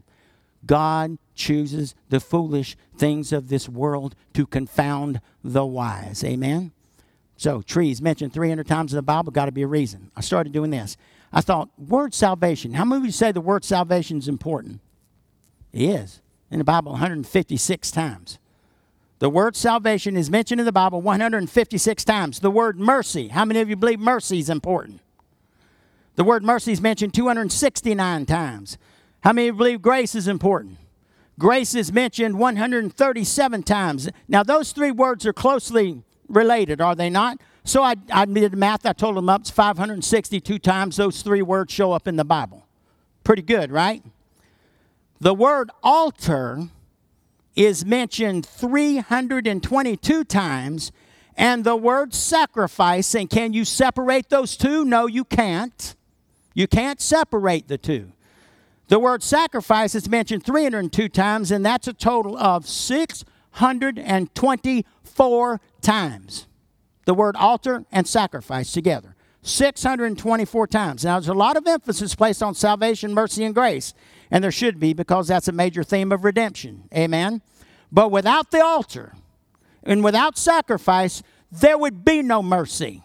God 0.65 1.19
chooses 1.35 1.95
the 2.09 2.21
foolish 2.21 2.77
things 2.97 3.33
of 3.33 3.49
this 3.49 3.69
world 3.69 4.15
to 4.35 4.47
confound 4.47 5.21
the 5.43 5.65
wise. 5.65 6.25
Amen? 6.25 6.73
So, 7.37 7.63
trees 7.63 8.01
mentioned 8.01 8.33
300 8.33 8.67
times 8.67 8.93
in 8.93 8.97
the 8.97 9.03
Bible, 9.03 9.31
got 9.31 9.47
to 9.47 9.53
be 9.53 9.63
a 9.63 9.67
reason. 9.67 10.11
I 10.17 10.23
started 10.23 10.53
doing 10.53 10.71
this. 10.71 10.97
I 11.33 11.41
thought, 11.41 11.69
word 11.79 12.15
salvation. 12.15 12.75
How 12.75 12.85
many 12.85 13.01
of 13.01 13.05
you 13.05 13.13
say 13.13 13.33
the 13.33 13.41
word 13.41 13.65
salvation 13.65 14.19
is 14.19 14.29
important? 14.29 14.81
It 15.73 15.83
is. 15.83 16.21
In 16.51 16.59
the 16.59 16.65
Bible, 16.65 16.93
156 16.93 17.91
times. 17.91 18.39
The 19.19 19.31
word 19.31 19.57
salvation 19.57 20.17
is 20.17 20.29
mentioned 20.29 20.61
in 20.61 20.67
the 20.67 20.73
Bible 20.73 21.01
156 21.01 22.05
times. 22.05 22.41
The 22.41 22.51
word 22.51 22.79
mercy. 22.79 23.29
How 23.29 23.45
many 23.45 23.61
of 23.61 23.71
you 23.71 23.77
believe 23.77 23.99
mercy 23.99 24.39
is 24.39 24.51
important? 24.51 25.01
The 26.17 26.25
word 26.25 26.45
mercy 26.45 26.73
is 26.73 26.81
mentioned 26.81 27.15
269 27.15 28.27
times. 28.27 28.79
How 29.21 29.33
many 29.33 29.51
believe 29.51 29.81
grace 29.81 30.15
is 30.15 30.29
important? 30.29 30.79
Grace 31.39 31.75
is 31.75 31.93
mentioned 31.93 32.39
137 32.39 33.63
times. 33.63 34.09
Now, 34.29 34.43
those 34.43 34.73
three 34.73 34.91
words 34.91 35.27
are 35.27 35.33
closely 35.33 36.03
related, 36.29 36.81
are 36.81 36.95
they 36.95 37.11
not? 37.11 37.39
So 37.65 37.83
I, 37.83 37.97
I 38.13 38.25
did 38.25 38.53
the 38.53 38.57
math. 38.57 38.87
I 38.87 38.93
told 38.93 39.17
them 39.17 39.29
up. 39.29 39.43
It's 39.43 39.51
562 39.51 40.59
times 40.61 40.97
those 40.97 41.23
three 41.23 41.43
words 41.43 41.73
show 41.73 41.93
up 41.93 42.07
in 42.07 42.17
the 42.17 42.25
Bible. 42.25 42.65
Pretty 43.25 43.43
good, 43.43 43.73
right? 43.73 44.03
The 45.21 45.35
word 45.35 45.71
altar 45.83 46.69
is 47.57 47.85
mentioned 47.85 48.47
322 48.47 50.25
times, 50.25 50.93
and 51.37 51.65
the 51.65 51.77
word 51.77 52.15
sacrifice, 52.15 53.15
and 53.15 53.29
can 53.29 53.53
you 53.53 53.65
separate 53.65 54.29
those 54.29 54.57
two? 54.57 54.85
No, 54.85 55.07
you 55.07 55.25
can't. 55.25 55.97
You 56.55 56.69
can't 56.69 57.01
separate 57.01 57.69
the 57.69 57.79
two. 57.79 58.13
The 58.89 58.99
word 58.99 59.23
sacrifice 59.23 59.95
is 59.95 60.09
mentioned 60.09 60.47
302 60.47 61.09
times, 61.09 61.51
and 61.51 61.67
that's 61.67 61.89
a 61.89 61.93
total 61.93 62.39
of 62.39 62.67
624 62.69 65.61
times. 65.81 66.47
The 67.05 67.15
word 67.15 67.37
altar 67.37 67.85
and 67.91 68.07
sacrifice 68.07 68.71
together. 68.73 69.17
624 69.43 70.67
times. 70.67 71.05
Now, 71.05 71.19
there's 71.19 71.29
a 71.29 71.35
lot 71.35 71.57
of 71.57 71.67
emphasis 71.67 72.15
placed 72.15 72.43
on 72.43 72.55
salvation, 72.55 73.15
mercy, 73.15 73.45
and 73.45 73.55
grace, 73.55 73.95
and 74.31 74.43
there 74.43 74.53
should 74.53 74.81
be 74.81 74.93
because 74.93 75.29
that's 75.29 75.49
a 75.49 75.53
major 75.53 75.83
theme 75.83 76.13
of 76.13 76.25
redemption. 76.25 76.89
Amen? 76.95 77.43
But 77.91 78.11
without 78.11 78.51
the 78.51 78.63
altar 78.63 79.15
and 79.83 80.03
without 80.03 80.37
sacrifice, 80.37 81.23
there 81.51 81.79
would 81.79 82.05
be 82.05 82.23
no 82.23 82.43
mercy 82.43 83.03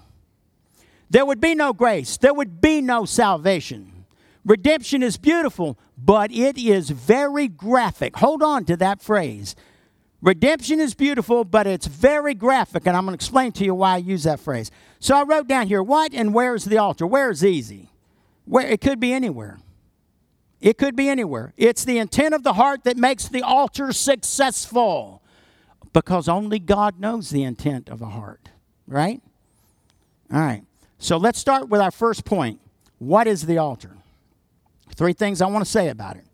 there 1.11 1.25
would 1.25 1.41
be 1.41 1.55
no 1.55 1.73
grace, 1.73 2.15
there 2.15 2.33
would 2.33 2.61
be 2.61 2.81
no 2.81 3.03
salvation. 3.03 4.05
Redemption 4.45 5.03
is 5.03 5.17
beautiful, 5.17 5.77
but 5.97 6.31
it 6.31 6.57
is 6.57 6.89
very 6.89 7.49
graphic. 7.49 8.15
Hold 8.15 8.41
on 8.41 8.63
to 8.65 8.77
that 8.77 9.01
phrase. 9.01 9.53
Redemption 10.21 10.79
is 10.79 10.93
beautiful, 10.93 11.43
but 11.43 11.67
it's 11.67 11.85
very 11.85 12.33
graphic, 12.33 12.87
and 12.87 12.95
I'm 12.95 13.03
going 13.03 13.11
to 13.11 13.21
explain 13.21 13.51
to 13.53 13.65
you 13.65 13.75
why 13.75 13.95
I 13.95 13.97
use 13.97 14.23
that 14.23 14.39
phrase. 14.39 14.71
So 14.99 15.17
I 15.17 15.23
wrote 15.23 15.49
down 15.49 15.67
here, 15.67 15.83
what 15.83 16.13
and 16.13 16.33
where 16.33 16.55
is 16.55 16.63
the 16.63 16.77
altar? 16.77 17.05
Where 17.05 17.29
is 17.29 17.43
easy? 17.43 17.89
Where 18.45 18.65
it 18.65 18.79
could 18.79 19.01
be 19.01 19.11
anywhere. 19.11 19.59
It 20.61 20.77
could 20.77 20.95
be 20.95 21.09
anywhere. 21.09 21.53
It's 21.57 21.83
the 21.83 21.97
intent 21.97 22.35
of 22.35 22.43
the 22.43 22.53
heart 22.53 22.83
that 22.83 22.95
makes 22.95 23.27
the 23.27 23.41
altar 23.41 23.91
successful 23.91 25.23
because 25.91 26.29
only 26.29 26.59
God 26.59 26.99
knows 26.99 27.31
the 27.31 27.43
intent 27.43 27.89
of 27.89 28.01
a 28.01 28.05
heart, 28.05 28.49
right? 28.87 29.21
All 30.31 30.39
right. 30.39 30.63
So 30.99 31.17
let's 31.17 31.39
start 31.39 31.69
with 31.69 31.81
our 31.81 31.91
first 31.91 32.25
point. 32.25 32.61
What 32.99 33.27
is 33.27 33.47
the 33.47 33.57
altar? 33.57 33.97
Three 34.95 35.13
things 35.13 35.41
I 35.41 35.47
want 35.47 35.65
to 35.65 35.71
say 35.71 35.89
about 35.89 36.17
it. 36.17 36.25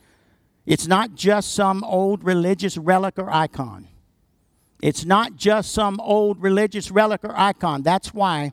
It's 0.65 0.87
not 0.87 1.15
just 1.15 1.53
some 1.53 1.83
old 1.85 2.25
religious 2.25 2.77
relic 2.77 3.17
or 3.17 3.31
icon. 3.31 3.87
It's 4.81 5.05
not 5.05 5.37
just 5.37 5.71
some 5.71 5.99
old 6.01 6.41
religious 6.41 6.91
relic 6.91 7.21
or 7.23 7.33
icon. 7.39 7.81
That's 7.81 8.13
why, 8.13 8.51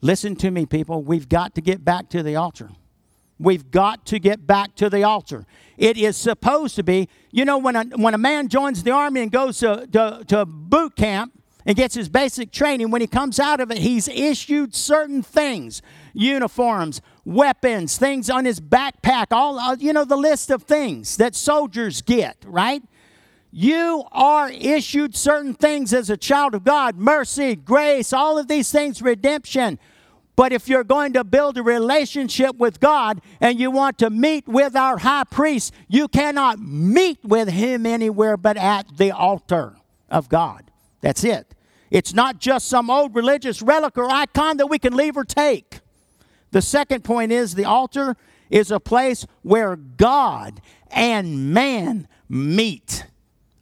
listen 0.00 0.34
to 0.36 0.50
me, 0.50 0.64
people, 0.64 1.02
we've 1.02 1.28
got 1.28 1.54
to 1.56 1.60
get 1.60 1.84
back 1.84 2.08
to 2.10 2.22
the 2.22 2.36
altar. 2.36 2.70
We've 3.42 3.70
got 3.70 4.06
to 4.06 4.18
get 4.18 4.46
back 4.46 4.74
to 4.76 4.88
the 4.88 5.02
altar. 5.02 5.46
It 5.76 5.96
is 5.96 6.16
supposed 6.16 6.76
to 6.76 6.82
be, 6.82 7.08
you 7.30 7.44
know, 7.44 7.58
when 7.58 7.76
a, 7.76 7.84
when 7.96 8.14
a 8.14 8.18
man 8.18 8.48
joins 8.48 8.82
the 8.82 8.92
army 8.92 9.20
and 9.22 9.32
goes 9.32 9.58
to, 9.58 9.88
to, 9.92 10.24
to 10.28 10.46
boot 10.46 10.96
camp, 10.96 11.32
and 11.64 11.76
gets 11.76 11.94
his 11.94 12.08
basic 12.08 12.50
training, 12.50 12.90
when 12.90 13.00
he 13.00 13.06
comes 13.06 13.38
out 13.38 13.60
of 13.60 13.70
it, 13.70 13.78
he's 13.78 14.08
issued 14.08 14.74
certain 14.74 15.22
things 15.22 15.82
uniforms, 16.12 17.00
weapons, 17.24 17.96
things 17.96 18.28
on 18.28 18.44
his 18.44 18.60
backpack, 18.60 19.26
all, 19.30 19.58
uh, 19.58 19.76
you 19.78 19.92
know, 19.92 20.04
the 20.04 20.16
list 20.16 20.50
of 20.50 20.62
things 20.64 21.16
that 21.16 21.34
soldiers 21.34 22.02
get, 22.02 22.36
right? 22.46 22.82
You 23.50 24.04
are 24.12 24.50
issued 24.50 25.16
certain 25.16 25.54
things 25.54 25.94
as 25.94 26.10
a 26.10 26.16
child 26.16 26.54
of 26.54 26.64
God 26.64 26.96
mercy, 26.96 27.54
grace, 27.54 28.12
all 28.12 28.38
of 28.38 28.48
these 28.48 28.70
things, 28.70 29.00
redemption. 29.00 29.78
But 30.34 30.52
if 30.52 30.68
you're 30.68 30.84
going 30.84 31.12
to 31.12 31.24
build 31.24 31.58
a 31.58 31.62
relationship 31.62 32.56
with 32.56 32.80
God 32.80 33.20
and 33.40 33.60
you 33.60 33.70
want 33.70 33.98
to 33.98 34.08
meet 34.08 34.48
with 34.48 34.74
our 34.74 34.98
high 34.98 35.24
priest, 35.24 35.74
you 35.88 36.08
cannot 36.08 36.58
meet 36.58 37.18
with 37.22 37.48
him 37.48 37.84
anywhere 37.84 38.36
but 38.36 38.56
at 38.56 38.96
the 38.96 39.10
altar 39.10 39.76
of 40.10 40.28
God. 40.28 40.70
That's 41.02 41.22
it. 41.22 41.54
It's 41.90 42.14
not 42.14 42.38
just 42.38 42.68
some 42.68 42.88
old 42.88 43.14
religious 43.14 43.60
relic 43.60 43.98
or 43.98 44.08
icon 44.08 44.56
that 44.56 44.68
we 44.68 44.78
can 44.78 44.96
leave 44.96 45.16
or 45.16 45.24
take. 45.24 45.80
The 46.50 46.62
second 46.62 47.04
point 47.04 47.32
is 47.32 47.54
the 47.54 47.66
altar 47.66 48.16
is 48.48 48.70
a 48.70 48.80
place 48.80 49.26
where 49.42 49.76
God 49.76 50.62
and 50.90 51.52
man 51.52 52.08
meet. 52.28 53.04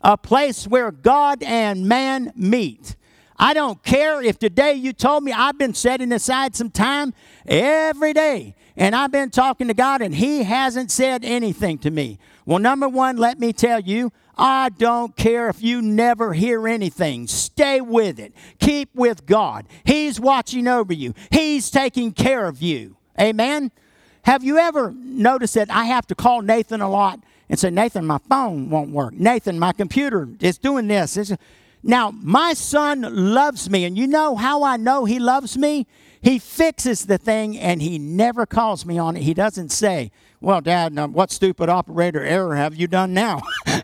A 0.03 0.17
place 0.17 0.67
where 0.67 0.93
God 0.93 1.43
and 1.43 1.89
man 1.89 2.33
meet. 2.37 2.97
I 3.43 3.55
don't 3.55 3.83
care 3.83 4.21
if 4.21 4.39
today 4.39 4.75
you 4.75 4.93
told 4.93 5.25
me 5.25 5.33
I've 5.33 5.57
been 5.57 5.73
setting 5.73 6.13
aside 6.13 6.55
some 6.55 6.71
time 6.71 7.15
every 7.47 8.13
day 8.13 8.55
and 8.77 8.95
I've 8.95 9.11
been 9.11 9.31
talking 9.31 9.69
to 9.69 9.75
God 9.75 10.03
and 10.03 10.15
He 10.15 10.43
hasn't 10.43 10.91
said 10.91 11.25
anything 11.25 11.79
to 11.79 11.91
me. 11.91 12.19
Well, 12.45 12.59
number 12.59 12.87
one, 12.87 13.17
let 13.17 13.41
me 13.41 13.55
tell 13.55 13.81
you, 13.81 14.13
I 14.37 14.69
don't 14.69 15.17
care 15.17 15.49
if 15.49 15.63
you 15.63 15.81
never 15.81 16.35
hear 16.35 16.69
anything. 16.69 17.27
Stay 17.29 17.81
with 17.81 18.19
it. 18.19 18.35
Keep 18.59 18.95
with 18.95 19.25
God. 19.25 19.67
He's 19.85 20.21
watching 20.21 20.69
over 20.69 20.93
you, 20.93 21.15
He's 21.31 21.71
taking 21.71 22.13
care 22.13 22.47
of 22.47 22.61
you. 22.61 22.99
Amen? 23.19 23.71
Have 24.25 24.45
you 24.45 24.59
ever 24.59 24.93
noticed 24.93 25.55
that 25.55 25.71
I 25.71 25.85
have 25.85 26.07
to 26.09 26.15
call 26.15 26.43
Nathan 26.43 26.83
a 26.83 26.91
lot 26.91 27.21
and 27.51 27.59
say, 27.59 27.69
Nathan, 27.69 28.07
my 28.07 28.19
phone 28.29 28.71
won't 28.71 28.91
work. 28.91 29.13
Nathan, 29.15 29.59
my 29.59 29.73
computer 29.73 30.29
is 30.41 30.57
doing 30.57 30.87
this. 30.87 31.17
It's, 31.17 31.33
now, 31.83 32.13
my 32.23 32.53
son 32.55 33.33
loves 33.35 33.71
me, 33.71 33.85
and 33.85 33.97
you 33.97 34.07
know 34.07 34.37
how 34.37 34.63
I 34.63 34.77
know 34.77 35.05
he 35.05 35.19
loves 35.19 35.57
me? 35.57 35.87
He 36.23 36.39
fixes 36.39 37.07
the 37.07 37.17
thing 37.17 37.57
and 37.57 37.81
he 37.81 37.99
never 37.99 38.45
calls 38.45 38.85
me 38.85 38.99
on 38.99 39.17
it. 39.17 39.23
He 39.23 39.33
doesn't 39.33 39.71
say, 39.71 40.11
Well, 40.43 40.61
Dad, 40.61 40.95
what 41.15 41.31
stupid 41.31 41.71
operator 41.71 42.23
error 42.23 42.57
have 42.57 42.75
you 42.75 42.87
done 42.87 43.15
now? 43.15 43.41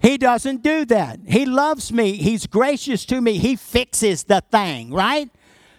He 0.00 0.16
doesn't 0.16 0.62
do 0.62 0.84
that. 0.86 1.20
He 1.26 1.44
loves 1.44 1.92
me. 1.92 2.12
He's 2.12 2.46
gracious 2.46 3.04
to 3.06 3.20
me. 3.20 3.38
He 3.38 3.56
fixes 3.56 4.24
the 4.24 4.42
thing, 4.50 4.92
right? 4.92 5.28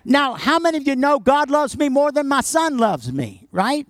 Now, 0.04 0.34
how 0.34 0.60
many 0.60 0.78
of 0.78 0.88
you 0.88 0.96
know 0.96 1.20
God 1.20 1.50
loves 1.50 1.78
me 1.78 1.90
more 1.90 2.12
than 2.12 2.28
my 2.28 2.42
son 2.42 2.78
loves 2.78 3.12
me, 3.12 3.48
right? 3.52 3.88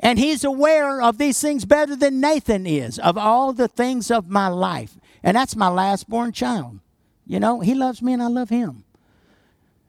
And 0.00 0.18
he's 0.18 0.42
aware 0.42 1.00
of 1.00 1.18
these 1.18 1.40
things 1.40 1.64
better 1.64 1.94
than 1.94 2.20
Nathan 2.20 2.66
is, 2.66 2.98
of 2.98 3.16
all 3.16 3.52
the 3.52 3.68
things 3.68 4.10
of 4.10 4.28
my 4.28 4.48
life. 4.48 4.96
And 5.22 5.36
that's 5.36 5.56
my 5.56 5.68
last 5.68 6.08
born 6.08 6.32
child. 6.32 6.80
You 7.26 7.40
know, 7.40 7.60
he 7.60 7.74
loves 7.74 8.02
me 8.02 8.12
and 8.12 8.22
I 8.22 8.26
love 8.26 8.48
him. 8.48 8.84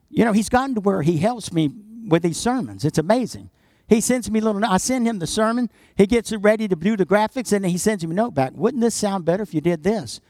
You 0.09 0.25
know, 0.25 0.31
he's 0.31 0.49
gotten 0.49 0.75
to 0.75 0.81
where 0.81 1.01
he 1.01 1.17
helps 1.17 1.51
me 1.51 1.71
with 2.07 2.21
these 2.21 2.37
sermons. 2.37 2.85
It's 2.85 2.99
amazing. 2.99 3.49
He 3.87 3.99
sends 3.99 4.29
me 4.29 4.39
little. 4.39 4.63
I 4.63 4.77
send 4.77 5.07
him 5.07 5.19
the 5.19 5.27
sermon. 5.27 5.69
He 5.95 6.05
gets 6.05 6.31
it 6.31 6.37
ready 6.37 6.67
to 6.67 6.75
do 6.75 6.95
the 6.95 7.05
graphics, 7.05 7.51
and 7.51 7.65
he 7.65 7.77
sends 7.77 8.05
me 8.05 8.11
a 8.11 8.15
note 8.15 8.33
back. 8.33 8.53
Wouldn't 8.55 8.81
this 8.81 8.95
sound 8.95 9.25
better 9.25 9.43
if 9.43 9.53
you 9.53 9.61
did 9.61 9.83
this? 9.83 10.21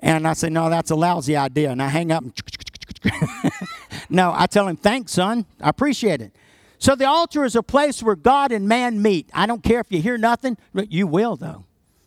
And 0.00 0.26
I 0.26 0.32
say, 0.32 0.48
no, 0.48 0.70
that's 0.70 0.90
a 0.90 0.96
lousy 0.96 1.36
idea. 1.36 1.70
And 1.70 1.82
I 1.82 1.88
hang 1.88 2.10
up. 2.10 2.24
no, 4.10 4.32
I 4.34 4.46
tell 4.46 4.66
him, 4.66 4.76
thanks, 4.76 5.12
son. 5.12 5.46
I 5.60 5.68
appreciate 5.68 6.20
it. 6.20 6.32
So 6.78 6.94
the 6.94 7.06
altar 7.06 7.44
is 7.44 7.54
a 7.54 7.62
place 7.62 8.02
where 8.02 8.16
God 8.16 8.52
and 8.52 8.66
man 8.66 9.02
meet. 9.02 9.28
I 9.34 9.46
don't 9.46 9.62
care 9.62 9.80
if 9.80 9.92
you 9.92 10.00
hear 10.00 10.16
nothing, 10.16 10.56
but 10.72 10.90
you 10.90 11.06
will, 11.06 11.36
though. 11.36 11.64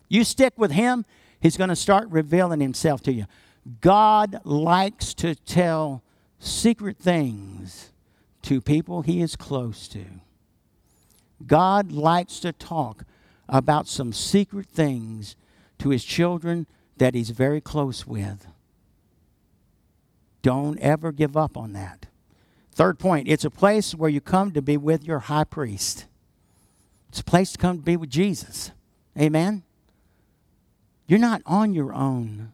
You 0.10 0.24
stick 0.24 0.54
with 0.58 0.72
him, 0.72 1.06
he's 1.44 1.58
going 1.58 1.70
to 1.70 1.76
start 1.76 2.08
revealing 2.10 2.62
himself 2.62 3.02
to 3.04 3.14
you. 3.14 3.26
God 3.82 4.40
likes 4.46 5.14
to 5.16 5.36
tell 5.36 6.02
secret 6.40 6.98
things 6.98 7.92
to 8.42 8.62
people 8.62 9.04
he 9.04 9.22
is 9.22 9.36
close 9.36 9.88
to. 9.90 10.06
God 11.46 11.92
likes 11.92 12.40
to 12.40 12.54
talk 12.54 13.04
about 13.48 13.88
some 13.88 14.14
secret 14.14 14.66
things 14.66 15.36
to 15.80 15.90
his 15.90 16.04
children 16.04 16.66
that 16.98 17.14
he's 17.14 17.30
very 17.30 17.62
close 17.62 18.08
with. 18.08 18.48
Don't 20.42 20.80
ever 20.80 21.12
give 21.12 21.36
up 21.38 21.58
on 21.58 21.74
that. 21.74 22.08
Third 22.72 23.00
point, 23.00 23.28
it's 23.28 23.46
a 23.46 23.50
place 23.50 23.94
where 23.94 24.10
you 24.10 24.22
come 24.22 24.52
to 24.52 24.62
be 24.62 24.78
with 24.78 25.06
your 25.06 25.20
high 25.20 25.44
priest. 25.44 26.06
It's 27.10 27.20
a 27.20 27.24
place 27.24 27.52
to 27.52 27.58
come 27.58 27.78
to 27.78 27.84
be 27.84 27.98
with 27.98 28.10
Jesus. 28.10 28.72
Amen? 29.20 29.64
You're 31.08 31.20
not 31.20 31.42
on 31.46 31.74
your 31.74 31.94
own. 31.94 32.54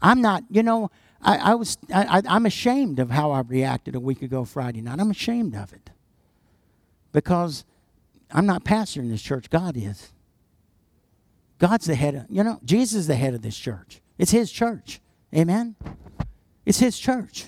I'm 0.00 0.20
not, 0.20 0.44
you 0.50 0.62
know, 0.62 0.90
I, 1.22 1.36
I 1.36 1.54
was 1.54 1.78
I, 1.92 2.22
I'm 2.28 2.46
ashamed 2.46 2.98
of 2.98 3.10
how 3.10 3.30
I 3.30 3.40
reacted 3.40 3.94
a 3.94 4.00
week 4.00 4.22
ago 4.22 4.44
Friday 4.44 4.80
night. 4.80 5.00
I'm 5.00 5.10
ashamed 5.10 5.54
of 5.54 5.72
it. 5.72 5.90
Because 7.12 7.64
I'm 8.30 8.46
not 8.46 8.64
pastor 8.64 9.00
in 9.00 9.10
this 9.10 9.22
church, 9.22 9.48
God 9.48 9.76
is. 9.76 10.12
God's 11.58 11.86
the 11.86 11.94
head 11.94 12.14
of, 12.14 12.26
you 12.28 12.42
know, 12.44 12.60
Jesus 12.64 13.00
is 13.00 13.06
the 13.06 13.14
head 13.14 13.34
of 13.34 13.42
this 13.42 13.56
church. 13.56 14.00
It's 14.18 14.32
his 14.32 14.50
church. 14.50 15.00
Amen? 15.34 15.76
It's 16.66 16.78
his 16.78 16.98
church. 16.98 17.46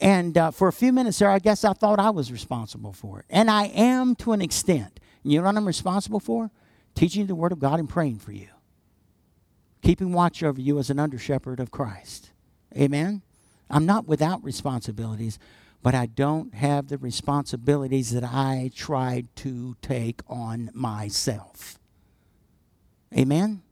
And 0.00 0.36
uh, 0.36 0.50
for 0.50 0.68
a 0.68 0.72
few 0.72 0.92
minutes 0.92 1.18
there, 1.18 1.30
I 1.30 1.38
guess 1.38 1.64
I 1.64 1.72
thought 1.72 1.98
I 1.98 2.10
was 2.10 2.32
responsible 2.32 2.92
for 2.92 3.20
it. 3.20 3.26
And 3.30 3.50
I 3.50 3.64
am 3.66 4.14
to 4.16 4.32
an 4.32 4.42
extent. 4.42 4.98
You 5.22 5.38
know 5.38 5.46
what 5.46 5.56
I'm 5.56 5.66
responsible 5.66 6.20
for? 6.20 6.50
Teaching 6.94 7.26
the 7.26 7.34
Word 7.34 7.52
of 7.52 7.58
God 7.58 7.78
and 7.78 7.88
praying 7.88 8.18
for 8.18 8.32
you. 8.32 8.48
Keeping 9.82 10.12
watch 10.12 10.42
over 10.42 10.60
you 10.60 10.78
as 10.78 10.90
an 10.90 10.98
under 10.98 11.18
shepherd 11.18 11.60
of 11.60 11.70
Christ. 11.70 12.30
Amen? 12.76 13.22
I'm 13.68 13.86
not 13.86 14.06
without 14.06 14.42
responsibilities, 14.44 15.38
but 15.82 15.94
I 15.94 16.06
don't 16.06 16.54
have 16.54 16.88
the 16.88 16.98
responsibilities 16.98 18.10
that 18.10 18.24
I 18.24 18.70
tried 18.74 19.34
to 19.36 19.76
take 19.80 20.20
on 20.28 20.70
myself. 20.74 21.78
Amen? 23.16 23.62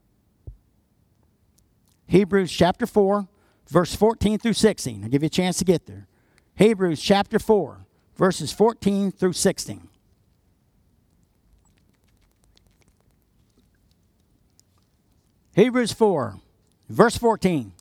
Hebrews 2.07 2.51
chapter 2.51 2.87
4, 2.87 3.29
verse 3.69 3.95
14 3.95 4.39
through 4.39 4.55
16. 4.55 5.05
I'll 5.05 5.11
give 5.11 5.23
you 5.23 5.27
a 5.27 5.31
chance 5.31 5.59
to 5.59 5.65
get 5.65 5.87
there. 5.87 6.07
Hebrews 6.57 7.01
chapter 7.01 7.39
4, 7.39 7.81
verses 8.17 8.51
14 8.51 9.13
through 9.13 9.35
16. 9.35 9.88
Hebrews 15.59 15.91
4, 15.91 16.37
verse 16.89 17.19
14. 17.19 17.73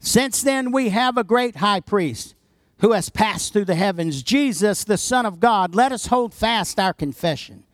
Since 0.00 0.40
then 0.40 0.72
we 0.72 0.88
have 0.88 1.18
a 1.18 1.22
great 1.22 1.56
high 1.56 1.80
priest 1.80 2.34
who 2.78 2.92
has 2.92 3.10
passed 3.10 3.52
through 3.52 3.66
the 3.66 3.74
heavens, 3.74 4.22
Jesus, 4.22 4.84
the 4.84 4.96
Son 4.96 5.26
of 5.26 5.38
God, 5.38 5.74
let 5.74 5.92
us 5.92 6.06
hold 6.06 6.32
fast 6.32 6.80
our 6.80 6.94
confession. 6.94 7.64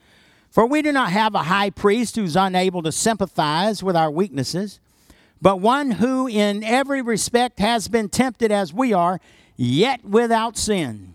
For 0.50 0.66
we 0.66 0.82
do 0.82 0.90
not 0.90 1.12
have 1.12 1.36
a 1.36 1.44
high 1.44 1.70
priest 1.70 2.16
who's 2.16 2.34
unable 2.34 2.82
to 2.82 2.90
sympathize 2.90 3.84
with 3.84 3.94
our 3.94 4.10
weaknesses, 4.10 4.80
but 5.40 5.60
one 5.60 5.92
who 5.92 6.26
in 6.26 6.64
every 6.64 7.00
respect 7.00 7.60
has 7.60 7.86
been 7.86 8.08
tempted 8.08 8.50
as 8.50 8.74
we 8.74 8.92
are, 8.92 9.20
yet 9.56 10.04
without 10.04 10.58
sin. 10.58 11.14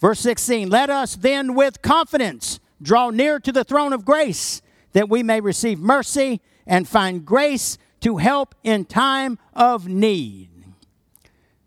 Verse 0.00 0.18
16 0.18 0.68
Let 0.68 0.90
us 0.90 1.14
then 1.14 1.54
with 1.54 1.82
confidence 1.82 2.58
draw 2.82 3.10
near 3.10 3.38
to 3.38 3.52
the 3.52 3.62
throne 3.62 3.92
of 3.92 4.04
grace, 4.04 4.60
that 4.92 5.08
we 5.08 5.22
may 5.22 5.40
receive 5.40 5.78
mercy 5.78 6.40
and 6.68 6.86
find 6.86 7.24
grace 7.24 7.78
to 8.00 8.18
help 8.18 8.54
in 8.62 8.84
time 8.84 9.38
of 9.54 9.88
need. 9.88 10.50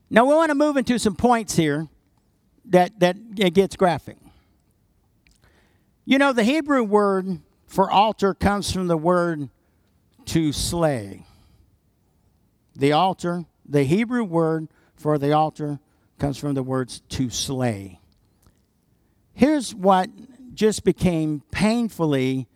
Now 0.10 0.26
we 0.26 0.36
want 0.36 0.50
to 0.50 0.56
move 0.56 0.78
into 0.78 0.98
some 0.98 1.16
points 1.16 1.56
here 1.56 1.90
that, 2.66 3.00
that 3.00 3.18
it 3.38 3.54
gets 3.54 3.76
graphic. 3.76 4.18
You 6.06 6.18
know, 6.18 6.32
the 6.32 6.44
Hebrew 6.44 6.84
word 6.84 7.40
for 7.66 7.90
altar 7.90 8.34
comes 8.34 8.72
from 8.72 8.88
the 8.88 8.98
word 8.98 9.50
to 10.26 10.54
slay. 10.54 11.26
The 12.76 12.92
altar, 12.92 13.46
the 13.66 13.84
Hebrew 13.84 14.24
word 14.24 14.68
for 14.96 15.18
the 15.18 15.34
altar 15.34 15.80
comes 16.20 16.38
from 16.38 16.54
the 16.54 16.64
words 16.64 17.02
to 17.10 17.30
slay. 17.30 18.00
Here's 19.34 19.74
what 19.74 20.10
just 20.54 20.84
became 20.84 21.42
painfully, 21.52 22.48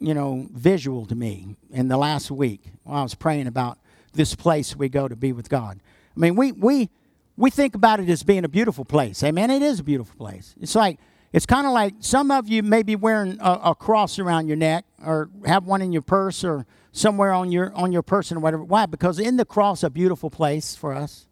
you 0.00 0.14
know, 0.14 0.48
visual 0.52 1.06
to 1.06 1.14
me 1.14 1.56
in 1.70 1.88
the 1.88 1.96
last 1.96 2.30
week 2.30 2.62
while 2.82 3.00
I 3.00 3.02
was 3.02 3.14
praying 3.14 3.46
about 3.46 3.78
this 4.12 4.34
place 4.34 4.74
we 4.74 4.88
go 4.88 5.06
to 5.06 5.14
be 5.14 5.32
with 5.32 5.48
God. 5.48 5.80
I 6.16 6.20
mean, 6.20 6.34
we 6.34 6.52
we 6.52 6.90
we 7.36 7.50
think 7.50 7.74
about 7.74 8.00
it 8.00 8.08
as 8.08 8.22
being 8.22 8.44
a 8.44 8.48
beautiful 8.48 8.84
place. 8.84 9.22
Amen. 9.22 9.50
It 9.50 9.62
is 9.62 9.80
a 9.80 9.84
beautiful 9.84 10.16
place. 10.16 10.54
It's 10.60 10.74
like 10.74 10.98
it's 11.32 11.46
kind 11.46 11.66
of 11.66 11.72
like 11.72 11.94
some 12.00 12.30
of 12.30 12.48
you 12.48 12.62
may 12.62 12.82
be 12.82 12.96
wearing 12.96 13.38
a, 13.40 13.60
a, 13.66 13.74
cross 13.74 14.18
around 14.18 14.48
your 14.48 14.56
neck 14.56 14.84
or 15.04 15.30
have 15.46 15.64
one 15.64 15.80
in 15.80 15.92
your 15.92 16.02
purse 16.02 16.42
or 16.42 16.66
somewhere 16.90 17.32
on 17.32 17.52
your 17.52 17.72
on 17.74 17.92
your 17.92 18.02
person 18.02 18.38
or 18.38 18.40
whatever. 18.40 18.64
Why? 18.64 18.86
Because 18.86 19.18
in 19.18 19.36
the 19.36 19.44
cross 19.44 19.82
a 19.82 19.90
beautiful 19.90 20.30
place 20.30 20.74
for 20.74 20.92
us. 20.92 21.26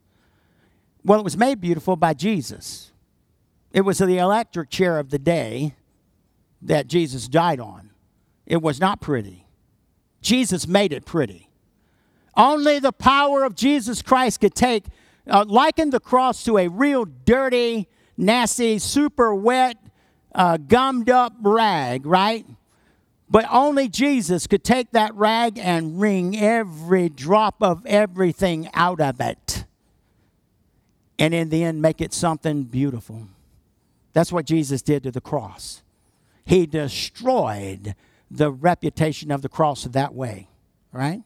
Well, 1.04 1.18
it 1.18 1.25
was 1.25 1.37
made 1.37 1.60
beautiful 1.60 1.96
by 1.96 2.14
Jesus. 2.14 2.92
It 3.72 3.80
was 3.80 3.98
the 3.98 4.18
electric 4.18 4.70
chair 4.70 4.98
of 4.98 5.10
the 5.10 5.18
day 5.18 5.75
that 6.62 6.87
Jesus 6.87 7.28
died 7.28 7.60
on. 7.60 7.88
It 8.48 8.62
was 8.62 8.80
not 8.80 9.00
pretty. 9.00 9.46
Jesus 10.22 10.66
made 10.66 10.92
it 10.92 11.04
pretty. 11.04 11.50
Only 12.34 12.78
the 12.78 12.92
power 12.92 13.44
of 13.44 13.54
Jesus 13.54 14.00
Christ 14.00 14.40
could 14.40 14.54
take, 14.54 14.84
uh, 15.28 15.44
liken 15.46 15.90
the 15.90 16.00
cross 16.00 16.42
to 16.44 16.56
a 16.56 16.68
real 16.68 17.04
dirty, 17.04 17.88
nasty, 18.16 18.78
super 18.78 19.34
wet, 19.34 19.76
uh, 20.34 20.56
gummed 20.56 21.10
up 21.10 21.34
rag, 21.42 22.06
right? 22.06 22.46
But 23.28 23.44
only 23.50 23.88
Jesus 23.88 24.46
could 24.46 24.64
take 24.64 24.92
that 24.92 25.14
rag 25.14 25.58
and 25.58 26.00
wring 26.00 26.38
every 26.38 27.10
drop 27.10 27.56
of 27.62 27.84
everything 27.84 28.70
out 28.72 29.00
of 29.00 29.20
it. 29.20 29.64
And 31.18 31.34
in 31.34 31.50
the 31.50 31.64
end, 31.64 31.82
make 31.82 32.00
it 32.00 32.14
something 32.14 32.62
beautiful. 32.62 33.26
That's 34.14 34.32
what 34.32 34.46
Jesus 34.46 34.80
did 34.80 35.02
to 35.02 35.10
the 35.10 35.20
cross. 35.20 35.82
He 36.46 36.64
destroyed 36.64 37.94
the 38.30 38.50
reputation 38.50 39.30
of 39.30 39.42
the 39.42 39.49
cross 39.49 39.85
that 39.85 40.14
way, 40.14 40.49
right? 40.92 41.23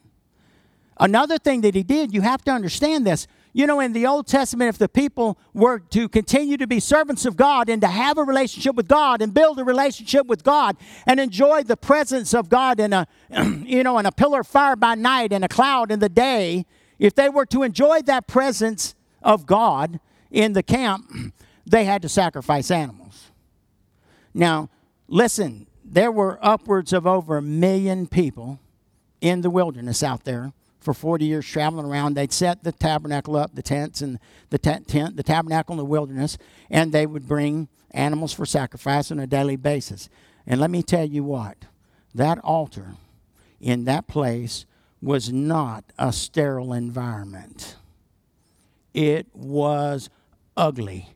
Another 0.99 1.39
thing 1.39 1.63
that 1.63 1.75
he 1.75 1.83
did, 1.83 2.13
you 2.15 2.21
have 2.21 2.43
to 2.45 2.51
understand 2.51 3.07
this. 3.07 3.27
You 3.55 3.67
know, 3.67 3.81
in 3.81 3.93
the 3.93 4.07
Old 4.07 4.27
Testament, 4.27 4.69
if 4.71 4.79
the 4.79 4.89
people 4.89 5.39
were 5.53 5.79
to 5.79 6.09
continue 6.09 6.57
to 6.57 6.67
be 6.67 6.81
servants 6.81 7.27
of 7.27 7.37
God 7.37 7.69
and 7.69 7.83
to 7.83 7.89
have 7.89 8.17
a 8.17 8.23
relationship 8.23 8.75
with 8.77 8.89
God 8.89 9.21
and 9.21 9.35
build 9.35 9.59
a 9.59 9.65
relationship 9.65 10.27
with 10.27 10.43
God 10.43 10.77
and 11.07 11.21
enjoy 11.21 11.63
the 11.63 11.77
presence 11.77 12.33
of 12.35 12.49
God 12.49 12.81
in 12.81 12.93
a, 12.93 13.07
you 13.65 13.83
know, 13.83 13.99
in 13.99 14.07
a 14.07 14.13
pillar 14.13 14.41
of 14.41 14.47
fire 14.47 14.77
by 14.77 14.95
night 14.95 15.33
and 15.33 15.45
a 15.45 15.49
cloud 15.49 15.91
in 15.91 15.99
the 15.99 16.09
day, 16.09 16.65
if 16.99 17.15
they 17.15 17.29
were 17.29 17.45
to 17.47 17.63
enjoy 17.63 18.01
that 18.03 18.27
presence 18.27 18.95
of 19.23 19.45
God 19.45 20.01
in 20.31 20.55
the 20.55 20.63
camp, 20.63 21.11
they 21.67 21.85
had 21.85 22.01
to 22.03 22.09
sacrifice 22.09 22.71
animals. 22.71 23.33
Now, 24.33 24.71
listen, 25.09 25.67
there 25.93 26.11
were 26.11 26.39
upwards 26.41 26.95
of 26.95 27.07
over 27.07 27.37
a 27.37 27.43
million 27.43 28.07
people 28.07 28.59
in 29.21 29.43
the 29.43 29.51
wilderness 29.51 30.03
out 30.03 30.25
there 30.25 30.53
for 30.81 30.95
40 30.95 31.27
years 31.27 31.47
traveling 31.47 31.85
around. 31.85 32.15
They'd 32.15 32.33
set 32.33 32.65
the 32.65 32.73
tabernacle 32.73 33.37
up, 33.37 33.55
the 33.55 33.63
tents 33.63 34.01
and 34.01 34.19
the 34.49 34.59
tent, 34.59 34.89
tent, 34.89 35.17
the 35.17 35.23
tabernacle 35.23 35.75
in 35.75 35.77
the 35.77 35.85
wilderness, 35.85 36.39
and 36.71 36.93
they 36.93 37.05
would 37.05 37.29
bring 37.29 37.69
animals 37.91 38.33
for 38.33 38.47
sacrifice 38.47 39.11
on 39.11 39.21
a 39.21 39.27
daily 39.27 39.57
basis. 39.57 40.09
And 40.47 40.61
let 40.61 40.71
me 40.71 40.83
tell 40.83 41.05
you 41.05 41.25
what, 41.25 41.67
that 42.15 42.39
altar 42.39 42.95
in 43.61 43.85
that 43.85 44.09
place 44.09 44.65
was 45.03 45.31
not 45.31 45.85
a 45.99 46.11
sterile 46.11 46.73
environment. 46.73 47.77
It 48.95 49.27
was 49.35 50.09
ugly. 50.57 51.11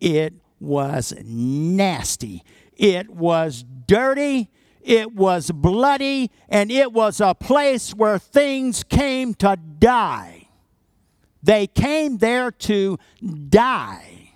It 0.00 0.32
was 0.64 1.14
nasty. 1.24 2.42
It 2.76 3.10
was 3.10 3.64
dirty 3.86 4.50
it 4.84 5.14
was 5.14 5.50
bloody, 5.50 6.30
and 6.46 6.70
it 6.70 6.92
was 6.92 7.18
a 7.18 7.34
place 7.34 7.94
where 7.94 8.18
things 8.18 8.84
came 8.84 9.32
to 9.36 9.56
die. 9.78 10.48
They 11.42 11.66
came 11.66 12.18
there 12.18 12.50
to 12.50 12.98
die. 13.48 14.32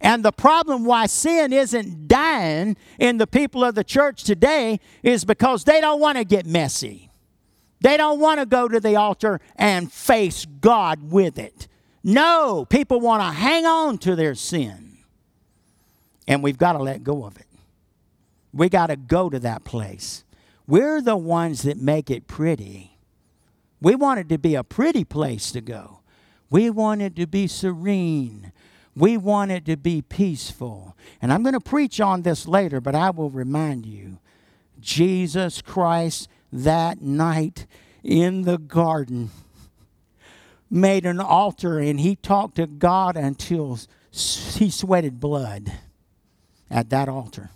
And 0.00 0.24
the 0.24 0.32
problem 0.32 0.84
why 0.84 1.06
sin 1.06 1.52
isn't 1.52 2.06
dying 2.06 2.76
in 2.98 3.18
the 3.18 3.26
people 3.26 3.64
of 3.64 3.74
the 3.74 3.84
church 3.84 4.22
today 4.22 4.78
is 5.02 5.24
because 5.24 5.64
they 5.64 5.80
don't 5.80 6.00
want 6.00 6.18
to 6.18 6.24
get 6.24 6.46
messy. 6.46 7.10
They 7.80 7.96
don't 7.96 8.20
want 8.20 8.38
to 8.38 8.46
go 8.46 8.68
to 8.68 8.78
the 8.78 8.96
altar 8.96 9.40
and 9.56 9.92
face 9.92 10.46
God 10.60 11.10
with 11.10 11.38
it. 11.38 11.66
No, 12.04 12.66
people 12.68 13.00
want 13.00 13.22
to 13.22 13.30
hang 13.30 13.64
on 13.64 13.98
to 13.98 14.16
their 14.16 14.34
sin. 14.34 14.98
And 16.26 16.42
we've 16.42 16.58
got 16.58 16.72
to 16.72 16.78
let 16.78 17.04
go 17.04 17.24
of 17.24 17.36
it. 17.36 17.46
We 18.52 18.68
got 18.68 18.88
to 18.88 18.96
go 18.96 19.30
to 19.30 19.38
that 19.40 19.64
place. 19.64 20.24
We're 20.66 21.00
the 21.00 21.16
ones 21.16 21.62
that 21.62 21.78
make 21.78 22.10
it 22.10 22.26
pretty. 22.26 22.98
We 23.80 23.94
want 23.94 24.20
it 24.20 24.28
to 24.28 24.38
be 24.38 24.54
a 24.54 24.62
pretty 24.62 25.04
place 25.04 25.50
to 25.52 25.60
go. 25.60 26.00
We 26.50 26.70
want 26.70 27.02
it 27.02 27.16
to 27.16 27.26
be 27.26 27.46
serene. 27.46 28.52
We 28.94 29.16
want 29.16 29.50
it 29.50 29.64
to 29.66 29.76
be 29.76 30.02
peaceful. 30.02 30.96
And 31.20 31.32
I'm 31.32 31.42
going 31.42 31.54
to 31.54 31.60
preach 31.60 32.00
on 32.00 32.22
this 32.22 32.46
later, 32.46 32.80
but 32.80 32.94
I 32.94 33.10
will 33.10 33.30
remind 33.30 33.86
you 33.86 34.18
Jesus 34.80 35.62
Christ 35.62 36.28
that 36.52 37.00
night 37.00 37.66
in 38.04 38.42
the 38.42 38.58
garden 38.58 39.30
made 40.72 41.04
an 41.04 41.20
altar 41.20 41.78
and 41.78 42.00
he 42.00 42.16
talked 42.16 42.56
to 42.56 42.66
God 42.66 43.16
until 43.16 43.78
he 44.10 44.70
sweated 44.70 45.20
blood 45.20 45.70
at 46.70 46.88
that 46.90 47.08
altar 47.08 47.50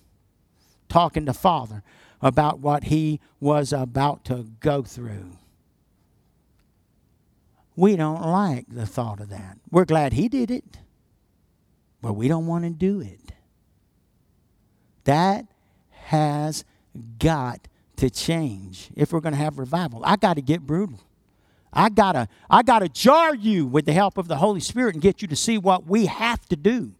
talking 0.88 1.26
to 1.26 1.33
Father 1.33 1.83
about 2.20 2.61
what 2.61 2.85
he 2.85 3.20
was 3.40 3.72
about 3.72 4.24
to 4.26 4.46
go 4.61 4.83
through. 4.83 5.38
We 7.74 7.96
don't 7.96 8.22
like 8.22 8.66
the 8.68 8.87
thought 8.87 9.20
of 9.20 9.31
that. 9.31 9.59
We're 9.70 9.85
glad 9.85 10.12
he 10.12 10.29
did 10.29 10.50
it, 10.50 10.79
but 12.00 12.14
we 12.14 12.29
don't 12.29 12.46
want 12.46 12.64
to 12.64 12.70
do 12.70 13.00
it. 13.00 13.33
That 15.05 15.46
has 15.90 16.64
got 17.18 17.68
to 17.96 18.11
change 18.11 18.90
if 18.94 19.12
we're 19.12 19.20
going 19.20 19.35
to 19.35 19.38
have 19.38 19.59
revival. 19.59 20.02
I 20.05 20.16
got 20.16 20.35
to 20.35 20.42
get 20.42 20.62
brutal. 20.62 21.00
I 21.72 21.88
got 21.88 22.12
to 22.12 22.29
I 22.48 22.62
got 22.62 22.81
to 22.81 22.88
jar 22.88 23.35
you 23.35 23.66
with 23.66 23.87
the 23.87 23.92
help 23.92 24.18
of 24.18 24.29
the 24.29 24.37
Holy 24.37 24.61
Spirit 24.61 24.94
and 24.94 25.02
get 25.02 25.22
you 25.22 25.29
to 25.29 25.37
see 25.37 25.59
what 25.59 25.87
we 25.87 26.07
have 26.07 26.46
to 26.48 26.57
do 26.57 26.92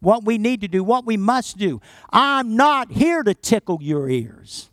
what 0.00 0.24
we 0.24 0.38
need 0.38 0.60
to 0.60 0.68
do, 0.68 0.84
what 0.84 1.04
we 1.04 1.16
must 1.16 1.58
do. 1.58 1.80
I'm 2.10 2.56
not 2.56 2.92
here 2.92 3.22
to 3.22 3.34
tickle 3.34 3.78
your 3.80 4.08
ears. 4.08 4.70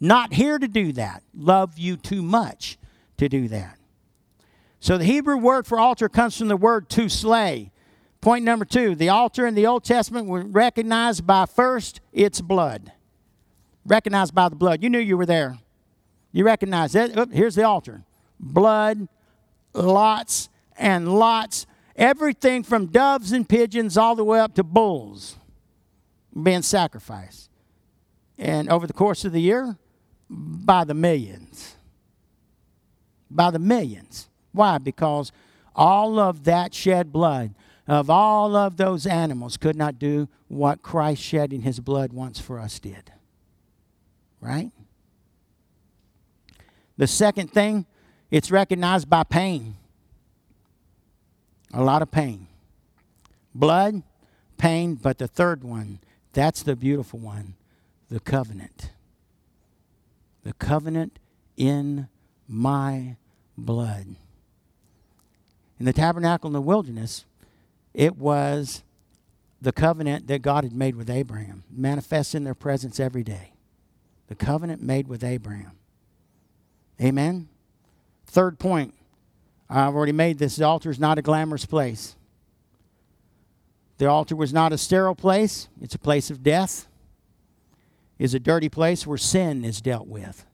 Not 0.00 0.32
here 0.32 0.58
to 0.58 0.68
do 0.68 0.92
that. 0.92 1.22
Love 1.34 1.78
you 1.78 1.96
too 1.96 2.22
much 2.22 2.78
to 3.18 3.28
do 3.28 3.48
that. 3.48 3.78
So 4.80 4.98
the 4.98 5.04
Hebrew 5.04 5.36
word 5.36 5.66
for 5.66 5.78
altar 5.78 6.08
comes 6.08 6.36
from 6.36 6.48
the 6.48 6.56
word 6.56 6.88
to 6.90 7.08
slay. 7.08 7.70
Point 8.20 8.44
number 8.44 8.64
two 8.64 8.94
the 8.94 9.08
altar 9.08 9.46
in 9.46 9.54
the 9.54 9.66
Old 9.66 9.84
Testament 9.84 10.26
was 10.26 10.44
recognized 10.44 11.26
by 11.26 11.46
first 11.46 12.00
its 12.12 12.40
blood. 12.40 12.92
Recognized 13.84 14.34
by 14.34 14.48
the 14.48 14.56
blood. 14.56 14.82
You 14.82 14.90
knew 14.90 14.98
you 14.98 15.16
were 15.16 15.26
there. 15.26 15.58
You 16.30 16.44
recognize 16.44 16.92
that. 16.92 17.16
Oh, 17.16 17.26
here's 17.26 17.56
the 17.56 17.64
altar. 17.64 18.04
Blood, 18.42 19.08
lots 19.72 20.48
and 20.76 21.16
lots 21.16 21.66
Everything 21.96 22.62
from 22.62 22.86
doves 22.86 23.32
and 23.32 23.48
pigeons 23.48 23.96
all 23.96 24.14
the 24.14 24.24
way 24.24 24.40
up 24.40 24.54
to 24.54 24.62
bulls 24.62 25.36
being 26.40 26.62
sacrificed. 26.62 27.50
And 28.38 28.68
over 28.70 28.86
the 28.86 28.94
course 28.94 29.24
of 29.24 29.32
the 29.32 29.40
year, 29.40 29.76
by 30.28 30.84
the 30.84 30.94
millions. 30.94 31.76
By 33.30 33.50
the 33.50 33.58
millions. 33.58 34.28
Why? 34.52 34.78
Because 34.78 35.32
all 35.76 36.18
of 36.18 36.44
that 36.44 36.74
shed 36.74 37.12
blood 37.12 37.54
of 37.86 38.08
all 38.08 38.56
of 38.56 38.76
those 38.76 39.06
animals 39.06 39.56
could 39.56 39.76
not 39.76 39.98
do 39.98 40.28
what 40.48 40.82
Christ 40.82 41.22
shedding 41.22 41.62
his 41.62 41.80
blood 41.80 42.12
once 42.12 42.38
for 42.38 42.58
us 42.58 42.78
did. 42.78 43.12
Right? 44.40 44.70
The 46.96 47.06
second 47.06 47.52
thing, 47.52 47.86
it's 48.32 48.50
recognized 48.50 49.08
by 49.08 49.22
pain 49.22 49.76
a 51.72 51.82
lot 51.82 52.02
of 52.02 52.10
pain. 52.10 52.46
Blood, 53.54 54.02
pain, 54.58 54.94
but 54.94 55.18
the 55.18 55.28
third 55.28 55.64
one, 55.64 56.00
that's 56.32 56.62
the 56.62 56.76
beautiful 56.76 57.18
one 57.18 57.54
the 58.08 58.20
covenant. 58.20 58.90
The 60.42 60.52
covenant 60.52 61.18
in 61.56 62.08
my 62.46 63.16
blood. 63.56 64.16
In 65.78 65.86
the 65.86 65.94
tabernacle 65.94 66.48
in 66.48 66.52
the 66.52 66.60
wilderness, 66.60 67.24
it 67.94 68.18
was 68.18 68.82
the 69.62 69.72
covenant 69.72 70.26
that 70.26 70.42
God 70.42 70.64
had 70.64 70.74
made 70.74 70.94
with 70.94 71.08
Abraham, 71.08 71.64
manifest 71.70 72.34
in 72.34 72.44
their 72.44 72.54
presence 72.54 73.00
every 73.00 73.22
day. 73.22 73.52
The 74.26 74.34
covenant 74.34 74.82
made 74.82 75.08
with 75.08 75.24
Abraham. 75.24 75.72
Amen. 77.00 77.48
Third 78.26 78.58
point 78.58 78.94
I've 79.68 79.94
already 79.94 80.12
made 80.12 80.38
this. 80.38 80.56
The 80.56 80.64
altar 80.64 80.90
is 80.90 80.98
not 80.98 81.18
a 81.18 81.22
glamorous 81.22 81.64
place. 81.64 82.16
The 83.98 84.06
altar 84.06 84.36
was 84.36 84.52
not 84.52 84.72
a 84.72 84.78
sterile 84.78 85.14
place, 85.14 85.68
it's 85.80 85.94
a 85.94 85.98
place 85.98 86.30
of 86.30 86.42
death. 86.42 86.88
It's 88.18 88.34
a 88.34 88.40
dirty 88.40 88.68
place 88.68 89.06
where 89.06 89.18
sin 89.18 89.64
is 89.64 89.80
dealt 89.80 90.06
with. 90.06 90.44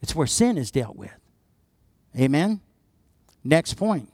It's 0.00 0.14
where 0.16 0.26
sin 0.26 0.58
is 0.58 0.70
dealt 0.70 0.96
with. 0.96 1.14
Amen? 2.18 2.60
Next 3.44 3.74
point 3.74 4.10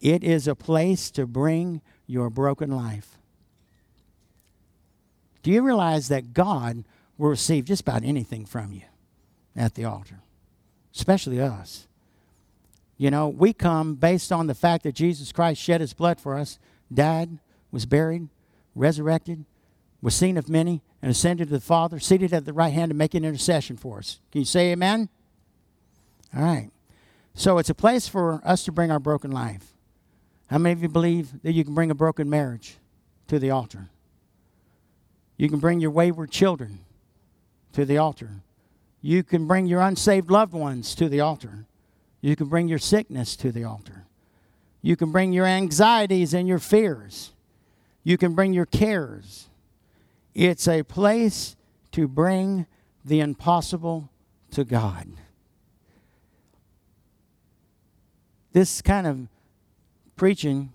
it 0.00 0.24
is 0.24 0.48
a 0.48 0.56
place 0.56 1.10
to 1.12 1.26
bring 1.26 1.80
your 2.06 2.28
broken 2.28 2.70
life. 2.70 3.16
Do 5.42 5.50
you 5.50 5.62
realize 5.62 6.08
that 6.08 6.34
God 6.34 6.84
will 7.16 7.30
receive 7.30 7.64
just 7.64 7.82
about 7.82 8.02
anything 8.02 8.44
from 8.44 8.72
you 8.72 8.82
at 9.54 9.74
the 9.74 9.84
altar, 9.84 10.21
especially 10.94 11.40
us? 11.40 11.86
You 12.96 13.10
know, 13.10 13.28
we 13.28 13.52
come 13.52 13.94
based 13.94 14.30
on 14.30 14.46
the 14.46 14.54
fact 14.54 14.84
that 14.84 14.94
Jesus 14.94 15.32
Christ 15.32 15.60
shed 15.60 15.80
his 15.80 15.92
blood 15.92 16.20
for 16.20 16.36
us, 16.36 16.58
died, 16.92 17.38
was 17.70 17.86
buried, 17.86 18.28
resurrected, 18.74 19.44
was 20.00 20.14
seen 20.14 20.36
of 20.36 20.48
many, 20.48 20.82
and 21.00 21.10
ascended 21.10 21.48
to 21.48 21.54
the 21.54 21.60
Father, 21.60 21.98
seated 21.98 22.32
at 22.32 22.44
the 22.44 22.52
right 22.52 22.72
hand 22.72 22.90
to 22.90 22.94
make 22.94 23.14
an 23.14 23.24
intercession 23.24 23.76
for 23.76 23.98
us. 23.98 24.20
Can 24.30 24.40
you 24.40 24.44
say 24.44 24.72
amen? 24.72 25.08
All 26.36 26.42
right. 26.42 26.70
So 27.34 27.58
it's 27.58 27.70
a 27.70 27.74
place 27.74 28.06
for 28.08 28.40
us 28.44 28.64
to 28.64 28.72
bring 28.72 28.90
our 28.90 29.00
broken 29.00 29.30
life. 29.30 29.72
How 30.48 30.58
many 30.58 30.72
of 30.72 30.82
you 30.82 30.88
believe 30.88 31.42
that 31.42 31.52
you 31.52 31.64
can 31.64 31.74
bring 31.74 31.90
a 31.90 31.94
broken 31.94 32.28
marriage 32.28 32.76
to 33.28 33.38
the 33.38 33.50
altar? 33.50 33.88
You 35.36 35.48
can 35.48 35.58
bring 35.58 35.80
your 35.80 35.90
wayward 35.90 36.30
children 36.30 36.80
to 37.72 37.84
the 37.84 37.98
altar. 37.98 38.42
You 39.02 39.24
can 39.24 39.48
bring 39.48 39.66
your 39.66 39.80
unsaved 39.80 40.30
loved 40.30 40.54
ones 40.54 40.94
to 40.94 41.08
the 41.08 41.20
altar. 41.20 41.66
You 42.20 42.36
can 42.36 42.46
bring 42.46 42.68
your 42.68 42.78
sickness 42.78 43.34
to 43.36 43.50
the 43.50 43.64
altar. 43.64 44.06
You 44.80 44.96
can 44.96 45.10
bring 45.10 45.32
your 45.32 45.44
anxieties 45.44 46.32
and 46.32 46.46
your 46.46 46.60
fears. 46.60 47.32
You 48.04 48.16
can 48.16 48.34
bring 48.34 48.52
your 48.52 48.66
cares. 48.66 49.48
It's 50.34 50.68
a 50.68 50.84
place 50.84 51.56
to 51.90 52.06
bring 52.06 52.66
the 53.04 53.20
impossible 53.20 54.08
to 54.52 54.64
God. 54.64 55.08
This 58.52 58.82
kind 58.82 59.06
of 59.06 59.28
preaching 60.14 60.72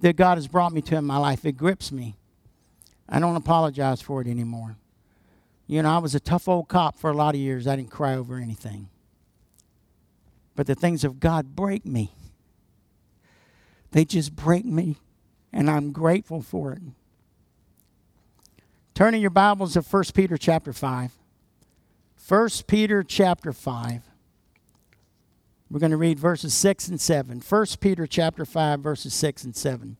that 0.00 0.16
God 0.16 0.38
has 0.38 0.48
brought 0.48 0.72
me 0.72 0.82
to 0.82 0.96
in 0.96 1.04
my 1.04 1.18
life, 1.18 1.44
it 1.44 1.52
grips 1.52 1.92
me. 1.92 2.16
I 3.08 3.20
don't 3.20 3.36
apologize 3.36 4.00
for 4.00 4.20
it 4.20 4.26
anymore. 4.26 4.76
You 5.66 5.82
know, 5.82 5.90
I 5.90 5.98
was 5.98 6.14
a 6.14 6.20
tough 6.20 6.48
old 6.48 6.68
cop 6.68 6.98
for 6.98 7.10
a 7.10 7.14
lot 7.14 7.34
of 7.34 7.40
years. 7.40 7.66
I 7.66 7.76
didn't 7.76 7.90
cry 7.90 8.14
over 8.14 8.36
anything. 8.36 8.88
But 10.54 10.66
the 10.66 10.74
things 10.74 11.04
of 11.04 11.20
God 11.20 11.56
break 11.56 11.86
me. 11.86 12.12
They 13.92 14.04
just 14.04 14.34
break 14.34 14.64
me, 14.64 14.96
and 15.52 15.70
I'm 15.70 15.92
grateful 15.92 16.42
for 16.42 16.72
it. 16.72 16.82
Turning 18.94 19.20
your 19.20 19.30
Bibles 19.30 19.74
to 19.74 19.80
1 19.80 20.04
Peter 20.14 20.36
chapter 20.36 20.72
5. 20.72 21.12
1 22.28 22.48
Peter 22.66 23.02
chapter 23.02 23.52
5. 23.52 24.02
We're 25.70 25.80
going 25.80 25.90
to 25.90 25.96
read 25.96 26.18
verses 26.18 26.52
6 26.54 26.88
and 26.88 27.00
7. 27.00 27.40
1 27.40 27.66
Peter 27.80 28.06
chapter 28.06 28.44
5 28.44 28.80
verses 28.80 29.14
6 29.14 29.44
and 29.44 29.56
7. 29.56 29.96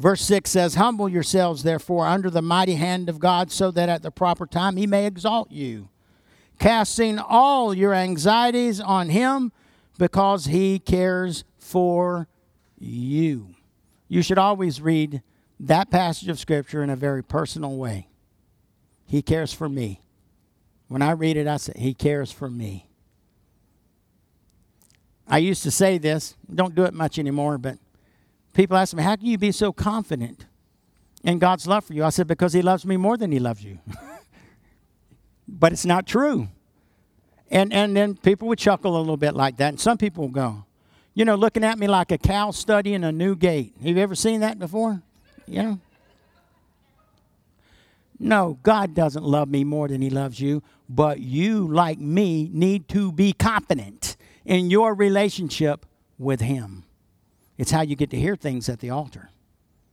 Verse 0.00 0.22
6 0.22 0.50
says, 0.50 0.76
Humble 0.76 1.10
yourselves, 1.10 1.62
therefore, 1.62 2.06
under 2.06 2.30
the 2.30 2.40
mighty 2.40 2.76
hand 2.76 3.10
of 3.10 3.20
God, 3.20 3.52
so 3.52 3.70
that 3.70 3.90
at 3.90 4.02
the 4.02 4.10
proper 4.10 4.46
time 4.46 4.78
he 4.78 4.86
may 4.86 5.04
exalt 5.04 5.52
you, 5.52 5.90
casting 6.58 7.18
all 7.18 7.74
your 7.74 7.92
anxieties 7.92 8.80
on 8.80 9.10
him 9.10 9.52
because 9.98 10.46
he 10.46 10.78
cares 10.78 11.44
for 11.58 12.28
you. 12.78 13.54
You 14.08 14.22
should 14.22 14.38
always 14.38 14.80
read 14.80 15.20
that 15.60 15.90
passage 15.90 16.28
of 16.30 16.38
Scripture 16.38 16.82
in 16.82 16.88
a 16.88 16.96
very 16.96 17.22
personal 17.22 17.76
way. 17.76 18.08
He 19.04 19.20
cares 19.20 19.52
for 19.52 19.68
me. 19.68 20.00
When 20.88 21.02
I 21.02 21.10
read 21.10 21.36
it, 21.36 21.46
I 21.46 21.58
say, 21.58 21.74
He 21.76 21.92
cares 21.92 22.32
for 22.32 22.48
me. 22.48 22.88
I 25.28 25.38
used 25.38 25.62
to 25.64 25.70
say 25.70 25.98
this, 25.98 26.36
don't 26.52 26.74
do 26.74 26.84
it 26.84 26.94
much 26.94 27.18
anymore, 27.18 27.58
but 27.58 27.78
People 28.52 28.76
ask 28.76 28.94
me, 28.94 29.02
How 29.02 29.16
can 29.16 29.26
you 29.26 29.38
be 29.38 29.52
so 29.52 29.72
confident 29.72 30.46
in 31.22 31.38
God's 31.38 31.66
love 31.66 31.84
for 31.84 31.94
you? 31.94 32.04
I 32.04 32.10
said, 32.10 32.26
Because 32.26 32.52
He 32.52 32.62
loves 32.62 32.84
me 32.84 32.96
more 32.96 33.16
than 33.16 33.32
He 33.32 33.38
loves 33.38 33.62
you. 33.62 33.78
but 35.48 35.72
it's 35.72 35.84
not 35.84 36.06
true. 36.06 36.48
And, 37.50 37.72
and 37.72 37.96
then 37.96 38.16
people 38.16 38.48
would 38.48 38.58
chuckle 38.58 38.96
a 38.96 39.00
little 39.00 39.16
bit 39.16 39.34
like 39.34 39.56
that. 39.56 39.70
And 39.70 39.80
some 39.80 39.98
people 39.98 40.24
will 40.24 40.32
go, 40.32 40.64
you 41.14 41.24
know, 41.24 41.34
looking 41.34 41.64
at 41.64 41.78
me 41.78 41.88
like 41.88 42.12
a 42.12 42.18
cow 42.18 42.52
studying 42.52 43.02
a 43.02 43.10
new 43.10 43.34
gate. 43.34 43.74
Have 43.78 43.96
you 43.96 44.02
ever 44.02 44.14
seen 44.14 44.40
that 44.40 44.58
before? 44.58 45.02
You 45.46 45.62
know? 45.62 45.80
No, 48.22 48.58
God 48.62 48.94
doesn't 48.94 49.24
love 49.24 49.48
me 49.48 49.64
more 49.64 49.88
than 49.88 50.02
He 50.02 50.10
loves 50.10 50.38
you, 50.38 50.62
but 50.88 51.20
you, 51.20 51.66
like 51.66 51.98
me, 51.98 52.50
need 52.52 52.86
to 52.90 53.10
be 53.10 53.32
confident 53.32 54.16
in 54.44 54.70
your 54.70 54.94
relationship 54.94 55.86
with 56.18 56.40
Him. 56.40 56.84
It's 57.60 57.72
how 57.72 57.82
you 57.82 57.94
get 57.94 58.08
to 58.08 58.16
hear 58.16 58.36
things 58.36 58.70
at 58.70 58.80
the 58.80 58.88
altar. 58.88 59.28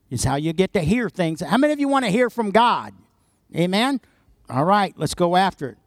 It's 0.09 0.23
how 0.23 0.35
you 0.35 0.53
get 0.53 0.71
to 0.71 0.79
hear 0.79 1.09
things. 1.09 1.41
How 1.41 1.57
many 1.57 1.73
of 1.73 1.81
you 1.81 1.89
want 1.89 2.05
to 2.05 2.11
hear 2.11 2.29
from 2.29 2.51
God? 2.51 2.93
Amen? 3.53 3.99
All 4.49 4.63
right, 4.63 4.93
let's 4.95 5.13
go 5.13 5.35
after 5.35 5.71
it. 5.71 5.77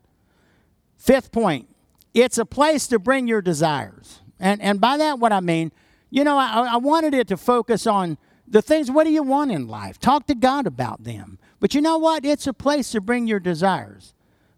Fifth 0.98 1.32
point 1.32 1.68
it's 2.12 2.36
a 2.36 2.44
place 2.44 2.86
to 2.88 2.98
bring 2.98 3.26
your 3.26 3.40
desires. 3.40 4.20
And, 4.38 4.60
and 4.60 4.78
by 4.78 4.98
that, 4.98 5.20
what 5.20 5.32
I 5.32 5.40
mean, 5.40 5.72
you 6.10 6.22
know, 6.22 6.36
I, 6.36 6.72
I 6.72 6.76
wanted 6.76 7.14
it 7.14 7.28
to 7.28 7.38
focus 7.38 7.86
on 7.86 8.18
the 8.46 8.60
things, 8.60 8.90
what 8.90 9.04
do 9.04 9.10
you 9.10 9.22
want 9.22 9.50
in 9.50 9.66
life? 9.66 9.98
Talk 9.98 10.26
to 10.26 10.34
God 10.34 10.66
about 10.66 11.04
them. 11.04 11.38
But 11.60 11.74
you 11.74 11.80
know 11.80 11.96
what? 11.96 12.26
It's 12.26 12.46
a 12.46 12.52
place 12.52 12.90
to 12.90 13.00
bring 13.00 13.26
your 13.26 13.40
desires 13.40 14.12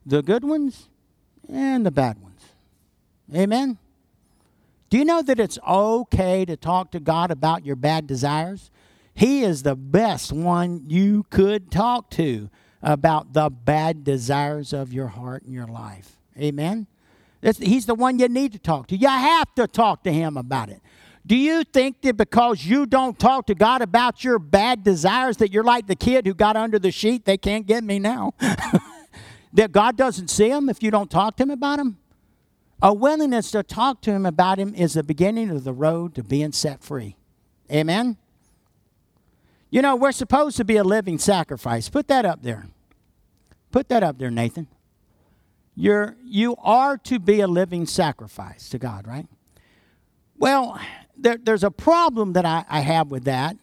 the 0.04 0.22
good 0.22 0.42
ones 0.42 0.88
and 1.48 1.86
the 1.86 1.92
bad 1.92 2.20
ones. 2.20 2.40
Amen? 3.32 3.78
Do 4.92 4.98
you 4.98 5.06
know 5.06 5.22
that 5.22 5.40
it's 5.40 5.58
okay 5.66 6.44
to 6.44 6.54
talk 6.54 6.90
to 6.90 7.00
God 7.00 7.30
about 7.30 7.64
your 7.64 7.76
bad 7.76 8.06
desires? 8.06 8.70
He 9.14 9.42
is 9.42 9.62
the 9.62 9.74
best 9.74 10.34
one 10.34 10.84
you 10.86 11.24
could 11.30 11.70
talk 11.70 12.10
to 12.10 12.50
about 12.82 13.32
the 13.32 13.48
bad 13.48 14.04
desires 14.04 14.74
of 14.74 14.92
your 14.92 15.06
heart 15.06 15.44
and 15.44 15.54
your 15.54 15.66
life. 15.66 16.18
Amen? 16.38 16.88
He's 17.40 17.86
the 17.86 17.94
one 17.94 18.18
you 18.18 18.28
need 18.28 18.52
to 18.52 18.58
talk 18.58 18.86
to. 18.88 18.96
You 18.98 19.08
have 19.08 19.54
to 19.54 19.66
talk 19.66 20.04
to 20.04 20.12
Him 20.12 20.36
about 20.36 20.68
it. 20.68 20.82
Do 21.26 21.36
you 21.36 21.64
think 21.64 22.02
that 22.02 22.18
because 22.18 22.66
you 22.66 22.84
don't 22.84 23.18
talk 23.18 23.46
to 23.46 23.54
God 23.54 23.80
about 23.80 24.22
your 24.22 24.38
bad 24.38 24.84
desires, 24.84 25.38
that 25.38 25.50
you're 25.50 25.64
like 25.64 25.86
the 25.86 25.96
kid 25.96 26.26
who 26.26 26.34
got 26.34 26.54
under 26.54 26.78
the 26.78 26.90
sheet, 26.90 27.24
they 27.24 27.38
can't 27.38 27.66
get 27.66 27.82
me 27.82 27.98
now? 27.98 28.34
that 29.54 29.72
God 29.72 29.96
doesn't 29.96 30.28
see 30.28 30.50
them 30.50 30.68
if 30.68 30.82
you 30.82 30.90
don't 30.90 31.10
talk 31.10 31.38
to 31.38 31.44
Him 31.44 31.50
about 31.50 31.78
them? 31.78 31.96
A 32.84 32.92
willingness 32.92 33.52
to 33.52 33.62
talk 33.62 34.00
to 34.02 34.10
him 34.10 34.26
about 34.26 34.58
him 34.58 34.74
is 34.74 34.94
the 34.94 35.04
beginning 35.04 35.50
of 35.50 35.62
the 35.62 35.72
road 35.72 36.16
to 36.16 36.24
being 36.24 36.50
set 36.50 36.82
free. 36.82 37.16
Amen? 37.70 38.16
You 39.70 39.82
know, 39.82 39.94
we're 39.94 40.12
supposed 40.12 40.56
to 40.56 40.64
be 40.64 40.76
a 40.76 40.84
living 40.84 41.18
sacrifice. 41.18 41.88
Put 41.88 42.08
that 42.08 42.26
up 42.26 42.42
there. 42.42 42.66
Put 43.70 43.88
that 43.88 44.02
up 44.02 44.18
there, 44.18 44.32
Nathan. 44.32 44.66
You're, 45.76 46.16
you 46.24 46.56
are 46.58 46.98
to 46.98 47.20
be 47.20 47.40
a 47.40 47.46
living 47.46 47.86
sacrifice 47.86 48.68
to 48.70 48.78
God, 48.78 49.06
right? 49.06 49.26
Well, 50.36 50.78
there, 51.16 51.38
there's 51.40 51.64
a 51.64 51.70
problem 51.70 52.32
that 52.32 52.44
I, 52.44 52.64
I 52.68 52.80
have 52.80 53.12
with 53.12 53.24
that. 53.24 53.56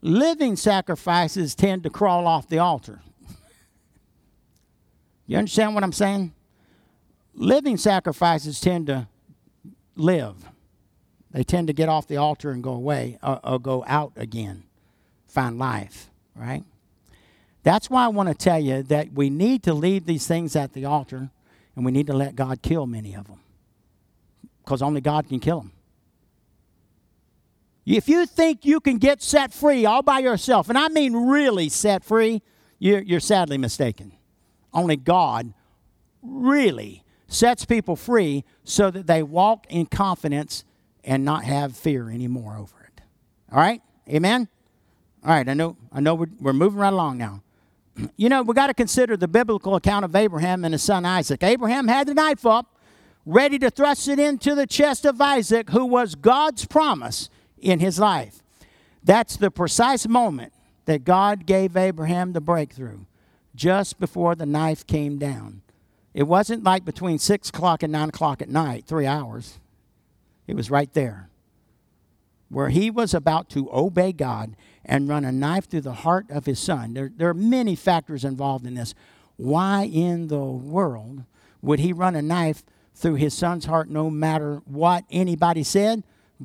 Living 0.00 0.54
sacrifices 0.54 1.56
tend 1.56 1.82
to 1.82 1.90
crawl 1.90 2.28
off 2.28 2.48
the 2.48 2.58
altar. 2.58 3.00
You 5.26 5.36
understand 5.36 5.74
what 5.74 5.84
I'm 5.84 5.92
saying? 5.92 6.32
Living 7.38 7.76
sacrifices 7.76 8.60
tend 8.60 8.88
to 8.88 9.08
live. 9.96 10.36
They 11.30 11.44
tend 11.44 11.68
to 11.68 11.72
get 11.72 11.88
off 11.88 12.06
the 12.06 12.16
altar 12.16 12.50
and 12.50 12.62
go 12.62 12.72
away 12.72 13.18
or, 13.22 13.40
or 13.44 13.58
go 13.58 13.84
out 13.86 14.12
again, 14.16 14.64
find 15.26 15.58
life, 15.58 16.10
right? 16.34 16.64
That's 17.62 17.90
why 17.90 18.04
I 18.04 18.08
want 18.08 18.28
to 18.28 18.34
tell 18.34 18.58
you 18.58 18.82
that 18.84 19.12
we 19.12 19.30
need 19.30 19.62
to 19.64 19.74
leave 19.74 20.06
these 20.06 20.26
things 20.26 20.56
at 20.56 20.72
the 20.72 20.84
altar 20.84 21.30
and 21.76 21.84
we 21.84 21.92
need 21.92 22.06
to 22.06 22.14
let 22.14 22.34
God 22.34 22.62
kill 22.62 22.86
many 22.86 23.14
of 23.14 23.26
them 23.26 23.40
because 24.64 24.82
only 24.82 25.00
God 25.00 25.28
can 25.28 25.38
kill 25.38 25.60
them. 25.60 25.72
If 27.84 28.08
you 28.08 28.26
think 28.26 28.64
you 28.64 28.80
can 28.80 28.98
get 28.98 29.22
set 29.22 29.52
free 29.52 29.86
all 29.86 30.02
by 30.02 30.18
yourself, 30.18 30.68
and 30.68 30.76
I 30.76 30.88
mean 30.88 31.14
really 31.14 31.70
set 31.70 32.04
free, 32.04 32.42
you're, 32.78 33.00
you're 33.00 33.20
sadly 33.20 33.56
mistaken. 33.56 34.12
Only 34.74 34.96
God 34.96 35.54
really 36.22 37.02
sets 37.28 37.64
people 37.64 37.94
free 37.94 38.44
so 38.64 38.90
that 38.90 39.06
they 39.06 39.22
walk 39.22 39.66
in 39.68 39.86
confidence 39.86 40.64
and 41.04 41.24
not 41.24 41.44
have 41.44 41.76
fear 41.76 42.10
anymore 42.10 42.56
over 42.56 42.74
it. 42.84 43.02
All 43.52 43.58
right? 43.58 43.80
Amen? 44.08 44.48
All 45.24 45.30
right, 45.30 45.48
I 45.48 45.54
know, 45.54 45.76
I 45.92 46.00
know 46.00 46.14
we're, 46.14 46.30
we're 46.40 46.52
moving 46.52 46.80
right 46.80 46.92
along 46.92 47.18
now. 47.18 47.42
you 48.16 48.28
know, 48.28 48.42
we 48.42 48.54
got 48.54 48.68
to 48.68 48.74
consider 48.74 49.16
the 49.16 49.28
biblical 49.28 49.74
account 49.74 50.04
of 50.04 50.16
Abraham 50.16 50.64
and 50.64 50.72
his 50.72 50.82
son 50.82 51.04
Isaac. 51.04 51.42
Abraham 51.42 51.88
had 51.88 52.08
the 52.08 52.14
knife 52.14 52.46
up, 52.46 52.76
ready 53.26 53.58
to 53.58 53.70
thrust 53.70 54.08
it 54.08 54.18
into 54.18 54.54
the 54.54 54.66
chest 54.66 55.04
of 55.04 55.20
Isaac, 55.20 55.70
who 55.70 55.84
was 55.84 56.14
God's 56.14 56.64
promise 56.64 57.28
in 57.58 57.80
his 57.80 57.98
life. 57.98 58.42
That's 59.04 59.36
the 59.36 59.50
precise 59.50 60.08
moment 60.08 60.52
that 60.86 61.04
God 61.04 61.44
gave 61.44 61.76
Abraham 61.76 62.32
the 62.32 62.40
breakthrough, 62.40 63.00
just 63.54 63.98
before 64.00 64.34
the 64.34 64.46
knife 64.46 64.86
came 64.86 65.18
down. 65.18 65.62
It 66.14 66.24
wasn't 66.24 66.64
like 66.64 66.84
between 66.84 67.18
6 67.18 67.48
o'clock 67.50 67.82
and 67.82 67.92
9 67.92 68.08
o'clock 68.08 68.42
at 68.42 68.48
night, 68.48 68.84
three 68.86 69.06
hours. 69.06 69.58
It 70.46 70.56
was 70.56 70.70
right 70.70 70.92
there, 70.94 71.28
where 72.48 72.70
he 72.70 72.90
was 72.90 73.12
about 73.12 73.50
to 73.50 73.68
obey 73.70 74.12
God 74.12 74.56
and 74.84 75.08
run 75.08 75.24
a 75.24 75.32
knife 75.32 75.68
through 75.68 75.82
the 75.82 75.92
heart 75.92 76.30
of 76.30 76.46
his 76.46 76.58
son. 76.58 76.94
There, 76.94 77.10
there 77.14 77.28
are 77.28 77.34
many 77.34 77.76
factors 77.76 78.24
involved 78.24 78.66
in 78.66 78.74
this. 78.74 78.94
Why 79.36 79.84
in 79.84 80.28
the 80.28 80.40
world 80.40 81.24
would 81.60 81.80
he 81.80 81.92
run 81.92 82.16
a 82.16 82.22
knife 82.22 82.64
through 82.94 83.16
his 83.16 83.34
son's 83.34 83.66
heart 83.66 83.90
no 83.90 84.08
matter 84.08 84.62
what 84.64 85.04
anybody 85.10 85.62
said? 85.62 86.02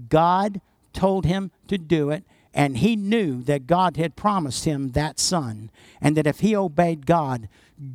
God 0.10 0.60
told 0.92 1.26
him 1.26 1.52
to 1.68 1.78
do 1.78 2.10
it, 2.10 2.24
and 2.54 2.78
he 2.78 2.96
knew 2.96 3.42
that 3.44 3.68
God 3.68 3.98
had 3.98 4.16
promised 4.16 4.66
him 4.66 4.92
that 4.92 5.20
son, 5.20 5.72
and 6.02 6.18
that 6.18 6.28
if 6.28 6.42
he 6.42 6.56
obeyed 6.56 7.06
God, 7.06 7.48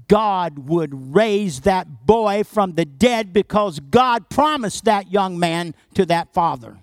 God 0.09 0.69
would 0.69 1.15
raise 1.15 1.61
that 1.61 2.07
boy 2.07 2.45
from 2.45 2.75
the 2.75 2.85
dead 2.85 3.33
because 3.33 3.81
God 3.81 4.29
promised 4.29 4.85
that 4.85 5.13
young 5.13 5.39
man 5.39 5.75
to 5.95 6.05
that 6.07 6.33
father. 6.35 6.79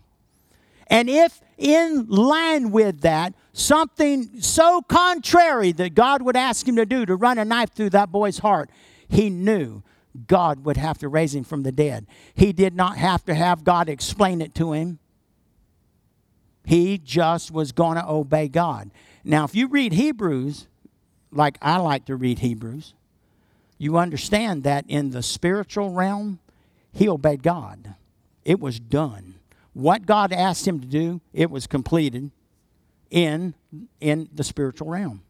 And 0.87 1.09
if 1.09 1.41
in 1.57 2.07
line 2.07 2.71
with 2.71 3.01
that, 3.01 3.33
something 3.53 4.41
so 4.41 4.81
contrary 4.81 5.71
that 5.73 5.95
God 5.95 6.21
would 6.21 6.35
ask 6.35 6.67
him 6.67 6.75
to 6.75 6.85
do, 6.85 7.05
to 7.05 7.15
run 7.15 7.37
a 7.37 7.45
knife 7.45 7.71
through 7.73 7.91
that 7.91 8.11
boy's 8.11 8.39
heart, 8.39 8.69
he 9.07 9.29
knew 9.29 9.83
God 10.27 10.65
would 10.65 10.77
have 10.77 10.97
to 10.99 11.09
raise 11.09 11.35
him 11.35 11.43
from 11.43 11.63
the 11.63 11.71
dead. 11.71 12.05
He 12.33 12.53
did 12.53 12.75
not 12.75 12.97
have 12.97 13.25
to 13.25 13.35
have 13.35 13.63
God 13.63 13.89
explain 13.89 14.41
it 14.41 14.55
to 14.55 14.73
him. 14.73 14.99
He 16.63 16.97
just 16.97 17.51
was 17.51 17.71
going 17.71 17.97
to 17.97 18.07
obey 18.07 18.47
God. 18.47 18.91
Now, 19.23 19.43
if 19.43 19.55
you 19.55 19.67
read 19.67 19.93
Hebrews, 19.93 20.67
like 21.35 21.57
I 21.61 21.77
like 21.77 22.05
to 22.05 22.15
read 22.15 22.39
Hebrews, 22.39 22.93
you 23.77 23.97
understand 23.97 24.63
that 24.63 24.85
in 24.87 25.11
the 25.11 25.21
spiritual 25.21 25.91
realm, 25.91 26.39
he 26.93 27.09
obeyed 27.09 27.43
God. 27.43 27.95
It 28.45 28.59
was 28.59 28.79
done. 28.79 29.35
What 29.73 30.05
God 30.05 30.31
asked 30.31 30.65
him 30.65 30.79
to 30.79 30.87
do, 30.87 31.19
it 31.33 31.51
was 31.51 31.67
completed 31.67 32.31
in, 33.11 33.53
in 33.99 34.29
the 34.33 34.43
spiritual 34.43 34.87
realm. 34.87 35.23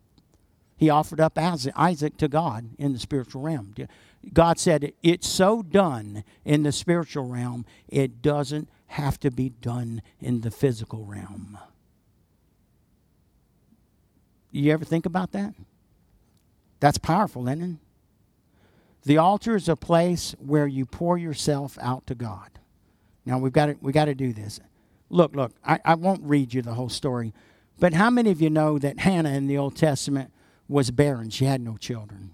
He 0.78 0.90
offered 0.90 1.20
up 1.20 1.38
Isaac 1.38 2.18
to 2.18 2.28
God 2.28 2.70
in 2.78 2.94
the 2.94 3.00
spiritual 3.00 3.42
realm. 3.42 3.74
God 4.34 4.60
said, 4.60 4.94
It's 5.02 5.28
so 5.28 5.64
done 5.64 6.24
in 6.44 6.64
the 6.64 6.72
spiritual 6.72 7.28
realm, 7.28 7.66
it 7.88 8.22
doesn't 8.22 8.70
have 8.88 9.20
to 9.22 9.32
be 9.32 9.50
done 9.50 10.02
in 10.20 10.42
the 10.42 10.52
physical 10.52 11.06
realm. 11.06 11.58
You 14.52 14.72
ever 14.72 14.86
think 14.86 15.06
about 15.06 15.32
that? 15.32 15.54
That's 16.80 16.98
powerful, 16.98 17.48
isn't 17.48 17.62
it? 17.62 17.78
The 19.04 19.18
altar 19.18 19.56
is 19.56 19.70
a 19.70 19.76
place 19.76 20.36
where 20.40 20.68
you 20.68 20.86
pour 20.86 21.18
yourself 21.18 21.78
out 21.80 22.08
to 22.08 22.16
God. 22.16 22.50
Now 23.26 23.38
we've 23.38 23.54
got 23.54 23.68
to, 23.68 23.78
we 23.82 23.92
got 23.92 24.06
to 24.06 24.16
do 24.16 24.34
this. 24.34 24.60
Look, 25.10 25.36
look, 25.36 25.52
I, 25.64 25.80
I 25.86 25.96
won't 25.96 26.24
read 26.24 26.54
you 26.54 26.62
the 26.62 26.74
whole 26.74 26.90
story. 26.90 27.34
But 27.80 27.94
how 27.94 28.10
many 28.10 28.32
of 28.32 28.42
you 28.42 28.50
know 28.50 28.80
that 28.80 29.00
Hannah 29.00 29.30
in 29.30 29.48
the 29.48 29.58
Old 29.58 29.76
Testament 29.76 30.32
was 30.68 30.92
barren? 30.92 31.30
She 31.30 31.46
had 31.46 31.62
no 31.62 31.78
children. 31.78 32.32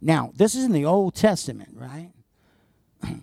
Now, 0.00 0.32
this 0.34 0.54
is 0.54 0.64
in 0.64 0.72
the 0.72 0.84
Old 0.84 1.14
Testament, 1.14 1.70
right? 1.74 2.10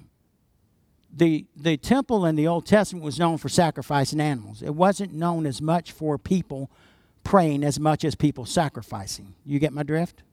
the, 1.14 1.46
the 1.56 1.78
temple 1.78 2.26
in 2.26 2.36
the 2.36 2.48
Old 2.48 2.66
Testament 2.66 3.04
was 3.04 3.18
known 3.18 3.38
for 3.38 3.50
sacrificing 3.50 4.20
animals. 4.20 4.62
It 4.62 4.76
wasn't 4.76 5.14
known 5.14 5.46
as 5.46 5.62
much 5.62 5.92
for 5.92 6.18
people 6.18 6.70
praying 7.24 7.64
as 7.64 7.80
much 7.80 8.04
as 8.04 8.16
people 8.16 8.46
sacrificing. 8.46 9.36
You 9.46 9.60
get 9.60 9.74
my 9.74 9.84
drift? 9.84 10.24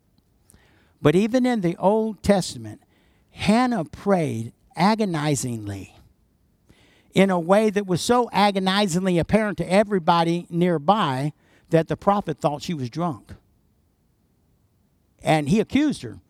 But 1.02 1.14
even 1.14 1.44
in 1.44 1.60
the 1.60 1.76
Old 1.76 2.22
Testament, 2.22 2.80
Hannah 3.30 3.84
prayed 3.84 4.52
agonizingly 4.76 5.94
in 7.12 7.30
a 7.30 7.38
way 7.38 7.70
that 7.70 7.86
was 7.86 8.00
so 8.00 8.28
agonizingly 8.32 9.18
apparent 9.18 9.58
to 9.58 9.72
everybody 9.72 10.46
nearby 10.50 11.32
that 11.70 11.88
the 11.88 11.96
prophet 11.96 12.38
thought 12.38 12.62
she 12.62 12.74
was 12.74 12.90
drunk. 12.90 13.34
And 15.22 15.48
he 15.48 15.60
accused 15.60 16.02
her 16.02 16.20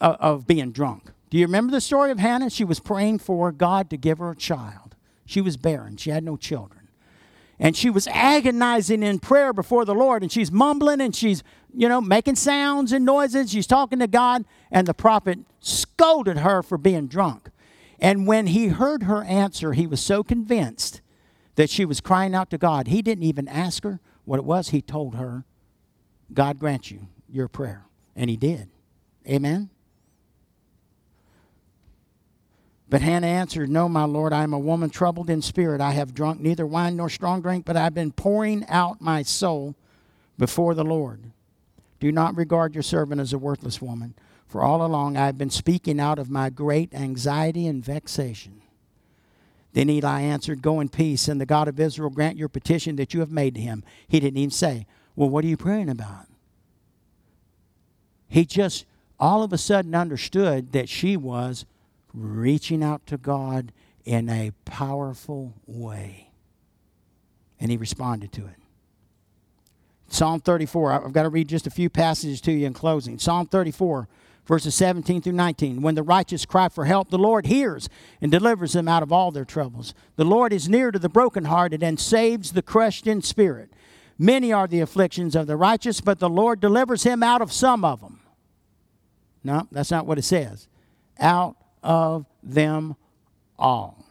of, 0.00 0.16
of 0.16 0.46
being 0.46 0.72
drunk. 0.72 1.10
Do 1.30 1.38
you 1.38 1.46
remember 1.46 1.72
the 1.72 1.80
story 1.80 2.10
of 2.10 2.18
Hannah? 2.18 2.50
She 2.50 2.64
was 2.64 2.80
praying 2.80 3.18
for 3.18 3.52
God 3.52 3.90
to 3.90 3.96
give 3.96 4.18
her 4.18 4.30
a 4.30 4.36
child. 4.36 4.96
She 5.26 5.40
was 5.40 5.56
barren, 5.56 5.96
she 5.96 6.10
had 6.10 6.24
no 6.24 6.36
children. 6.36 6.83
And 7.58 7.76
she 7.76 7.88
was 7.90 8.08
agonizing 8.08 9.02
in 9.02 9.20
prayer 9.20 9.52
before 9.52 9.84
the 9.84 9.94
Lord, 9.94 10.22
and 10.22 10.32
she's 10.32 10.50
mumbling 10.50 11.00
and 11.00 11.14
she's, 11.14 11.42
you 11.72 11.88
know, 11.88 12.00
making 12.00 12.36
sounds 12.36 12.92
and 12.92 13.04
noises. 13.04 13.50
She's 13.52 13.66
talking 13.66 14.00
to 14.00 14.06
God, 14.06 14.44
and 14.70 14.88
the 14.88 14.94
prophet 14.94 15.38
scolded 15.60 16.38
her 16.38 16.62
for 16.62 16.76
being 16.76 17.06
drunk. 17.06 17.50
And 18.00 18.26
when 18.26 18.48
he 18.48 18.68
heard 18.68 19.04
her 19.04 19.22
answer, 19.24 19.72
he 19.72 19.86
was 19.86 20.00
so 20.00 20.24
convinced 20.24 21.00
that 21.54 21.70
she 21.70 21.84
was 21.84 22.00
crying 22.00 22.34
out 22.34 22.50
to 22.50 22.58
God, 22.58 22.88
he 22.88 23.02
didn't 23.02 23.24
even 23.24 23.46
ask 23.48 23.84
her 23.84 24.00
what 24.24 24.38
it 24.38 24.44
was. 24.44 24.70
He 24.70 24.82
told 24.82 25.14
her, 25.14 25.44
God 26.32 26.58
grant 26.58 26.90
you 26.90 27.08
your 27.28 27.48
prayer. 27.48 27.86
And 28.16 28.30
he 28.30 28.36
did. 28.36 28.68
Amen? 29.28 29.70
But 32.88 33.00
Hannah 33.00 33.26
answered, 33.26 33.70
No, 33.70 33.88
my 33.88 34.04
Lord, 34.04 34.32
I 34.32 34.42
am 34.42 34.52
a 34.52 34.58
woman 34.58 34.90
troubled 34.90 35.30
in 35.30 35.42
spirit. 35.42 35.80
I 35.80 35.92
have 35.92 36.14
drunk 36.14 36.40
neither 36.40 36.66
wine 36.66 36.96
nor 36.96 37.08
strong 37.08 37.40
drink, 37.40 37.64
but 37.64 37.76
I 37.76 37.84
have 37.84 37.94
been 37.94 38.12
pouring 38.12 38.64
out 38.68 39.00
my 39.00 39.22
soul 39.22 39.74
before 40.38 40.74
the 40.74 40.84
Lord. 40.84 41.30
Do 42.00 42.12
not 42.12 42.36
regard 42.36 42.74
your 42.74 42.82
servant 42.82 43.20
as 43.20 43.32
a 43.32 43.38
worthless 43.38 43.80
woman. 43.80 44.14
For 44.46 44.62
all 44.62 44.84
along 44.84 45.16
I 45.16 45.26
have 45.26 45.38
been 45.38 45.50
speaking 45.50 45.98
out 45.98 46.18
of 46.18 46.30
my 46.30 46.50
great 46.50 46.94
anxiety 46.94 47.66
and 47.66 47.84
vexation. 47.84 48.60
Then 49.72 49.90
Eli 49.90 50.20
answered, 50.20 50.62
Go 50.62 50.78
in 50.80 50.88
peace, 50.88 51.26
and 51.26 51.40
the 51.40 51.46
God 51.46 51.66
of 51.66 51.80
Israel 51.80 52.10
grant 52.10 52.36
your 52.36 52.48
petition 52.48 52.96
that 52.96 53.12
you 53.12 53.20
have 53.20 53.32
made 53.32 53.54
to 53.56 53.60
him. 53.60 53.82
He 54.06 54.20
didn't 54.20 54.38
even 54.38 54.50
say, 54.50 54.86
Well, 55.16 55.30
what 55.30 55.44
are 55.44 55.48
you 55.48 55.56
praying 55.56 55.88
about? 55.88 56.26
He 58.28 58.44
just 58.44 58.84
all 59.18 59.42
of 59.42 59.52
a 59.52 59.58
sudden 59.58 59.94
understood 59.94 60.72
that 60.72 60.88
she 60.88 61.16
was 61.16 61.64
reaching 62.14 62.82
out 62.82 63.06
to 63.06 63.18
God 63.18 63.72
in 64.04 64.28
a 64.28 64.52
powerful 64.64 65.54
way. 65.66 66.30
And 67.60 67.70
he 67.70 67.76
responded 67.76 68.32
to 68.32 68.46
it. 68.46 68.56
Psalm 70.08 70.40
34, 70.40 70.92
I've 70.92 71.12
got 71.12 71.24
to 71.24 71.28
read 71.28 71.48
just 71.48 71.66
a 71.66 71.70
few 71.70 71.90
passages 71.90 72.40
to 72.42 72.52
you 72.52 72.66
in 72.66 72.72
closing. 72.72 73.18
Psalm 73.18 73.46
34 73.46 74.08
verses 74.46 74.74
17 74.74 75.22
through 75.22 75.32
19. 75.32 75.82
When 75.82 75.94
the 75.94 76.02
righteous 76.02 76.44
cry 76.44 76.68
for 76.68 76.84
help, 76.84 77.10
the 77.10 77.18
Lord 77.18 77.46
hears 77.46 77.88
and 78.20 78.30
delivers 78.30 78.72
them 78.72 78.88
out 78.88 79.02
of 79.02 79.12
all 79.12 79.30
their 79.30 79.44
troubles. 79.44 79.94
The 80.16 80.24
Lord 80.24 80.52
is 80.52 80.68
near 80.68 80.90
to 80.90 80.98
the 80.98 81.08
brokenhearted 81.08 81.82
and 81.82 81.98
saves 81.98 82.52
the 82.52 82.62
crushed 82.62 83.06
in 83.06 83.22
spirit. 83.22 83.70
Many 84.18 84.52
are 84.52 84.68
the 84.68 84.80
afflictions 84.80 85.34
of 85.34 85.46
the 85.46 85.56
righteous, 85.56 86.00
but 86.00 86.18
the 86.18 86.28
Lord 86.28 86.60
delivers 86.60 87.02
him 87.02 87.22
out 87.22 87.42
of 87.42 87.52
some 87.52 87.84
of 87.84 88.00
them. 88.00 88.20
No, 89.42 89.66
that's 89.72 89.90
not 89.90 90.06
what 90.06 90.18
it 90.18 90.22
says. 90.22 90.68
Out 91.18 91.56
of 91.84 92.26
them 92.42 92.96
all. 93.58 94.04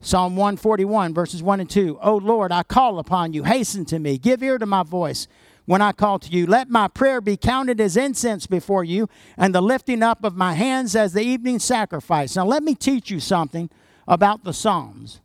Psalm 0.00 0.34
141, 0.34 1.12
verses 1.12 1.42
1 1.42 1.60
and 1.60 1.70
2. 1.70 1.98
O 2.02 2.16
Lord, 2.16 2.50
I 2.50 2.62
call 2.62 2.98
upon 2.98 3.34
you. 3.34 3.44
Hasten 3.44 3.84
to 3.86 3.98
me. 3.98 4.16
Give 4.16 4.42
ear 4.42 4.58
to 4.58 4.66
my 4.66 4.82
voice 4.82 5.28
when 5.66 5.82
I 5.82 5.92
call 5.92 6.18
to 6.20 6.30
you. 6.30 6.46
Let 6.46 6.70
my 6.70 6.88
prayer 6.88 7.20
be 7.20 7.36
counted 7.36 7.80
as 7.80 7.96
incense 7.96 8.46
before 8.46 8.82
you, 8.82 9.08
and 9.36 9.54
the 9.54 9.60
lifting 9.60 10.02
up 10.02 10.24
of 10.24 10.34
my 10.34 10.54
hands 10.54 10.96
as 10.96 11.12
the 11.12 11.22
evening 11.22 11.58
sacrifice. 11.58 12.34
Now, 12.34 12.46
let 12.46 12.62
me 12.62 12.74
teach 12.74 13.10
you 13.10 13.20
something 13.20 13.68
about 14.08 14.42
the 14.42 14.54
Psalms. 14.54 15.20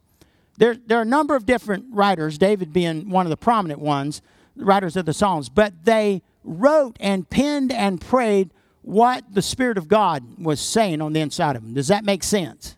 There, 0.58 0.76
there 0.76 1.00
are 1.00 1.04
a 1.04 1.06
number 1.06 1.36
of 1.36 1.46
different 1.46 1.86
writers, 1.90 2.38
David 2.38 2.74
being 2.74 3.10
one 3.10 3.26
of 3.26 3.30
the 3.30 3.38
prominent 3.38 3.80
ones, 3.80 4.22
writers 4.58 4.96
of 4.96 5.06
the 5.06 5.14
Psalms, 5.14 5.50
but 5.50 5.74
they 5.86 6.22
wrote 6.44 6.98
and 7.00 7.30
penned 7.30 7.72
and 7.72 8.00
prayed 8.00 8.52
what 8.86 9.24
the 9.34 9.42
Spirit 9.42 9.80
of 9.80 9.88
God 9.88 10.38
was 10.38 10.60
saying 10.60 11.02
on 11.02 11.14
the 11.14 11.20
inside 11.20 11.56
of 11.56 11.64
them. 11.64 11.74
Does 11.74 11.88
that 11.88 12.06
make 12.06 12.24
sense? 12.24 12.78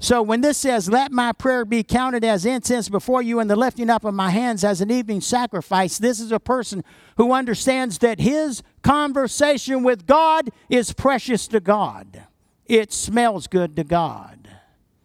So 0.00 0.20
when 0.20 0.40
this 0.40 0.58
says, 0.58 0.88
Let 0.88 1.12
my 1.12 1.32
prayer 1.32 1.64
be 1.64 1.84
counted 1.84 2.24
as 2.24 2.44
incense 2.44 2.88
before 2.88 3.22
you 3.22 3.38
and 3.38 3.48
the 3.48 3.56
lifting 3.56 3.88
up 3.88 4.04
of 4.04 4.14
my 4.14 4.30
hands 4.30 4.64
as 4.64 4.80
an 4.80 4.90
evening 4.90 5.20
sacrifice, 5.20 5.98
this 5.98 6.18
is 6.18 6.32
a 6.32 6.40
person 6.40 6.82
who 7.16 7.32
understands 7.32 7.98
that 7.98 8.18
his 8.18 8.62
conversation 8.82 9.84
with 9.84 10.06
God 10.06 10.50
is 10.68 10.92
precious 10.92 11.46
to 11.48 11.60
God. 11.60 12.24
It 12.66 12.92
smells 12.92 13.46
good 13.46 13.76
to 13.76 13.84
God. 13.84 14.48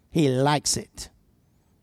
He 0.10 0.30
likes 0.30 0.78
it, 0.78 1.10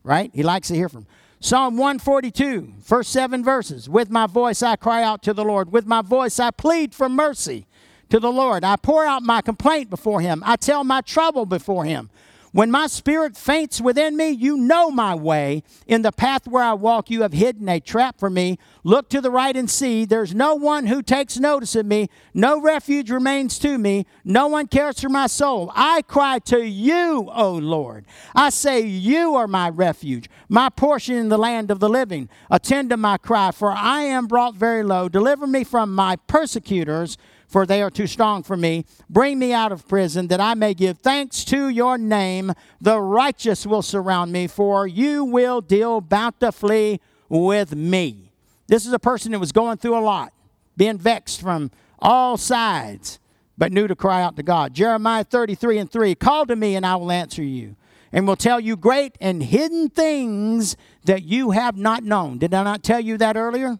right? 0.03 0.29
He 0.33 0.43
likes 0.43 0.67
to 0.69 0.75
hear 0.75 0.89
from. 0.89 1.07
Psalm 1.39 1.75
142, 1.75 2.73
first 2.83 3.11
seven 3.11 3.43
verses. 3.43 3.89
With 3.89 4.09
my 4.09 4.27
voice 4.27 4.61
I 4.61 4.75
cry 4.75 5.03
out 5.03 5.23
to 5.23 5.33
the 5.33 5.43
Lord. 5.43 5.71
With 5.71 5.85
my 5.85 6.01
voice 6.01 6.39
I 6.39 6.51
plead 6.51 6.93
for 6.93 7.09
mercy 7.09 7.65
to 8.11 8.19
the 8.19 8.31
Lord. 8.31 8.63
I 8.63 8.75
pour 8.75 9.05
out 9.05 9.23
my 9.23 9.41
complaint 9.41 9.89
before 9.89 10.21
him. 10.21 10.43
I 10.45 10.57
tell 10.57 10.83
my 10.83 11.01
trouble 11.01 11.45
before 11.45 11.85
him. 11.85 12.09
When 12.53 12.69
my 12.69 12.87
spirit 12.87 13.37
faints 13.37 13.79
within 13.79 14.17
me, 14.17 14.29
you 14.31 14.57
know 14.57 14.91
my 14.91 15.15
way. 15.15 15.63
In 15.87 16.01
the 16.01 16.11
path 16.11 16.45
where 16.45 16.63
I 16.63 16.73
walk, 16.73 17.09
you 17.09 17.21
have 17.21 17.31
hidden 17.31 17.69
a 17.69 17.79
trap 17.79 18.19
for 18.19 18.29
me. 18.29 18.59
Look 18.83 19.07
to 19.11 19.21
the 19.21 19.31
right 19.31 19.55
and 19.55 19.69
see. 19.69 20.03
There's 20.03 20.35
no 20.35 20.55
one 20.55 20.87
who 20.87 21.01
takes 21.01 21.39
notice 21.39 21.77
of 21.77 21.85
me. 21.85 22.09
No 22.33 22.59
refuge 22.59 23.09
remains 23.09 23.57
to 23.59 23.77
me. 23.77 24.05
No 24.25 24.47
one 24.47 24.67
cares 24.67 24.99
for 24.99 25.07
my 25.07 25.27
soul. 25.27 25.71
I 25.73 26.01
cry 26.01 26.39
to 26.39 26.67
you, 26.67 27.29
O 27.33 27.53
Lord. 27.53 28.03
I 28.35 28.49
say, 28.49 28.81
You 28.81 29.35
are 29.35 29.47
my 29.47 29.69
refuge, 29.69 30.29
my 30.49 30.67
portion 30.67 31.15
in 31.15 31.29
the 31.29 31.37
land 31.37 31.71
of 31.71 31.79
the 31.79 31.89
living. 31.89 32.27
Attend 32.49 32.89
to 32.89 32.97
my 32.97 33.17
cry, 33.17 33.51
for 33.51 33.71
I 33.71 34.01
am 34.01 34.27
brought 34.27 34.55
very 34.55 34.83
low. 34.83 35.07
Deliver 35.07 35.47
me 35.47 35.63
from 35.63 35.95
my 35.95 36.17
persecutors 36.27 37.17
for 37.51 37.65
they 37.65 37.81
are 37.81 37.89
too 37.89 38.07
strong 38.07 38.43
for 38.43 38.55
me. 38.55 38.85
Bring 39.09 39.37
me 39.37 39.51
out 39.51 39.73
of 39.73 39.85
prison, 39.85 40.27
that 40.27 40.39
I 40.39 40.53
may 40.53 40.73
give 40.73 40.99
thanks 40.99 41.43
to 41.45 41.67
your 41.67 41.97
name. 41.97 42.53
The 42.79 43.01
righteous 43.01 43.67
will 43.67 43.81
surround 43.81 44.31
me, 44.31 44.47
for 44.47 44.87
you 44.87 45.25
will 45.25 45.59
deal 45.59 45.99
bountifully 45.99 47.01
with 47.27 47.75
me. 47.75 48.31
This 48.67 48.85
is 48.85 48.93
a 48.93 48.99
person 48.99 49.33
that 49.33 49.39
was 49.39 49.51
going 49.51 49.79
through 49.79 49.97
a 49.97 49.99
lot, 49.99 50.31
being 50.77 50.97
vexed 50.97 51.41
from 51.41 51.71
all 51.99 52.37
sides, 52.37 53.19
but 53.57 53.73
knew 53.73 53.85
to 53.85 53.97
cry 53.97 54.23
out 54.23 54.37
to 54.37 54.43
God. 54.43 54.73
Jeremiah 54.73 55.25
33 55.25 55.77
and 55.79 55.91
3 55.91 56.15
Call 56.15 56.45
to 56.45 56.55
me, 56.55 56.77
and 56.77 56.85
I 56.85 56.95
will 56.95 57.11
answer 57.11 57.43
you, 57.43 57.75
and 58.13 58.25
will 58.25 58.37
tell 58.37 58.61
you 58.61 58.77
great 58.77 59.17
and 59.19 59.43
hidden 59.43 59.89
things 59.89 60.77
that 61.03 61.23
you 61.23 61.51
have 61.51 61.75
not 61.75 62.05
known. 62.05 62.37
Did 62.37 62.53
I 62.53 62.63
not 62.63 62.81
tell 62.81 63.01
you 63.01 63.17
that 63.17 63.35
earlier? 63.35 63.77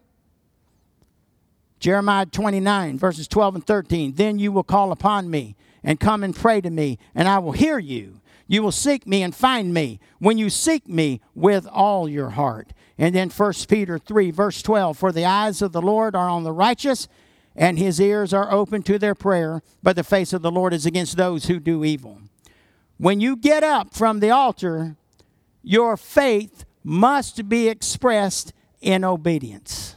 Jeremiah 1.82 2.26
29, 2.26 2.96
verses 2.96 3.26
12 3.26 3.56
and 3.56 3.66
13. 3.66 4.12
Then 4.14 4.38
you 4.38 4.52
will 4.52 4.62
call 4.62 4.92
upon 4.92 5.28
me 5.28 5.56
and 5.82 5.98
come 5.98 6.22
and 6.22 6.34
pray 6.34 6.60
to 6.60 6.70
me, 6.70 6.96
and 7.12 7.26
I 7.26 7.40
will 7.40 7.50
hear 7.50 7.76
you. 7.76 8.20
You 8.46 8.62
will 8.62 8.70
seek 8.70 9.04
me 9.04 9.20
and 9.20 9.34
find 9.34 9.74
me 9.74 9.98
when 10.20 10.38
you 10.38 10.48
seek 10.48 10.88
me 10.88 11.20
with 11.34 11.66
all 11.66 12.08
your 12.08 12.30
heart. 12.30 12.72
And 12.96 13.16
then 13.16 13.30
1 13.30 13.52
Peter 13.68 13.98
3, 13.98 14.30
verse 14.30 14.62
12 14.62 14.96
For 14.96 15.10
the 15.10 15.24
eyes 15.24 15.60
of 15.60 15.72
the 15.72 15.82
Lord 15.82 16.14
are 16.14 16.28
on 16.28 16.44
the 16.44 16.52
righteous, 16.52 17.08
and 17.56 17.80
his 17.80 18.00
ears 18.00 18.32
are 18.32 18.52
open 18.52 18.84
to 18.84 18.96
their 18.96 19.16
prayer, 19.16 19.60
but 19.82 19.96
the 19.96 20.04
face 20.04 20.32
of 20.32 20.42
the 20.42 20.52
Lord 20.52 20.72
is 20.72 20.86
against 20.86 21.16
those 21.16 21.46
who 21.46 21.58
do 21.58 21.84
evil. 21.84 22.20
When 22.96 23.20
you 23.20 23.34
get 23.34 23.64
up 23.64 23.92
from 23.92 24.20
the 24.20 24.30
altar, 24.30 24.94
your 25.64 25.96
faith 25.96 26.64
must 26.84 27.48
be 27.48 27.68
expressed 27.68 28.52
in 28.80 29.02
obedience. 29.02 29.96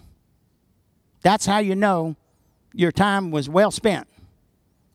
That's 1.26 1.48
how 1.48 1.58
you 1.58 1.74
know 1.74 2.16
your 2.72 2.92
time 2.92 3.32
was 3.32 3.50
well 3.50 3.72
spent. 3.72 4.08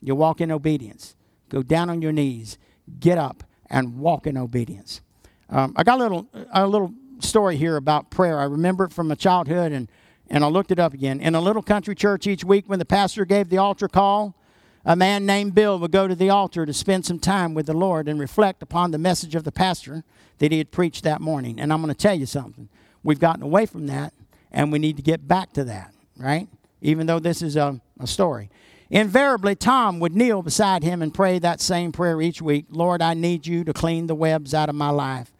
You 0.00 0.14
walk 0.14 0.40
in 0.40 0.52
obedience. 0.52 1.16
Go 1.48 1.60
down 1.60 1.90
on 1.90 2.02
your 2.02 2.12
knees, 2.12 2.56
get 3.00 3.18
up, 3.18 3.42
and 3.68 3.98
walk 3.98 4.28
in 4.28 4.36
obedience. 4.36 5.00
Um, 5.48 5.72
I 5.74 5.82
got 5.82 5.98
a 5.98 6.02
little 6.04 6.28
a 6.52 6.68
little 6.68 6.94
story 7.18 7.56
here 7.56 7.76
about 7.76 8.12
prayer. 8.12 8.38
I 8.38 8.44
remember 8.44 8.84
it 8.84 8.92
from 8.92 9.08
my 9.08 9.16
childhood, 9.16 9.72
and 9.72 9.90
and 10.28 10.44
I 10.44 10.46
looked 10.46 10.70
it 10.70 10.78
up 10.78 10.94
again. 10.94 11.20
In 11.20 11.34
a 11.34 11.40
little 11.40 11.62
country 11.62 11.96
church 11.96 12.28
each 12.28 12.44
week, 12.44 12.68
when 12.68 12.78
the 12.78 12.84
pastor 12.84 13.24
gave 13.24 13.48
the 13.48 13.58
altar 13.58 13.88
call, 13.88 14.36
a 14.84 14.94
man 14.94 15.26
named 15.26 15.56
Bill 15.56 15.80
would 15.80 15.90
go 15.90 16.06
to 16.06 16.14
the 16.14 16.30
altar 16.30 16.64
to 16.64 16.72
spend 16.72 17.06
some 17.06 17.18
time 17.18 17.54
with 17.54 17.66
the 17.66 17.76
Lord 17.76 18.06
and 18.06 18.20
reflect 18.20 18.62
upon 18.62 18.92
the 18.92 18.98
message 18.98 19.34
of 19.34 19.42
the 19.42 19.50
pastor 19.50 20.04
that 20.38 20.52
he 20.52 20.58
had 20.58 20.70
preached 20.70 21.02
that 21.02 21.20
morning. 21.20 21.58
And 21.58 21.72
I'm 21.72 21.82
going 21.82 21.92
to 21.92 22.00
tell 22.00 22.14
you 22.14 22.26
something. 22.26 22.68
We've 23.02 23.18
gotten 23.18 23.42
away 23.42 23.66
from 23.66 23.88
that, 23.88 24.14
and 24.52 24.70
we 24.70 24.78
need 24.78 24.96
to 24.96 25.02
get 25.02 25.26
back 25.26 25.52
to 25.54 25.64
that 25.64 25.92
right? 26.20 26.48
Even 26.82 27.06
though 27.06 27.18
this 27.18 27.42
is 27.42 27.56
a, 27.56 27.80
a 27.98 28.06
story. 28.06 28.50
Invariably, 28.90 29.54
Tom 29.54 30.00
would 30.00 30.16
kneel 30.16 30.42
beside 30.42 30.82
him 30.82 31.00
and 31.00 31.14
pray 31.14 31.38
that 31.38 31.60
same 31.60 31.92
prayer 31.92 32.20
each 32.20 32.42
week 32.42 32.66
Lord, 32.70 33.00
I 33.00 33.14
need 33.14 33.46
you 33.46 33.64
to 33.64 33.72
clean 33.72 34.06
the 34.06 34.14
webs 34.14 34.52
out 34.52 34.68
of 34.68 34.74
my 34.74 34.90
life. 34.90 35.32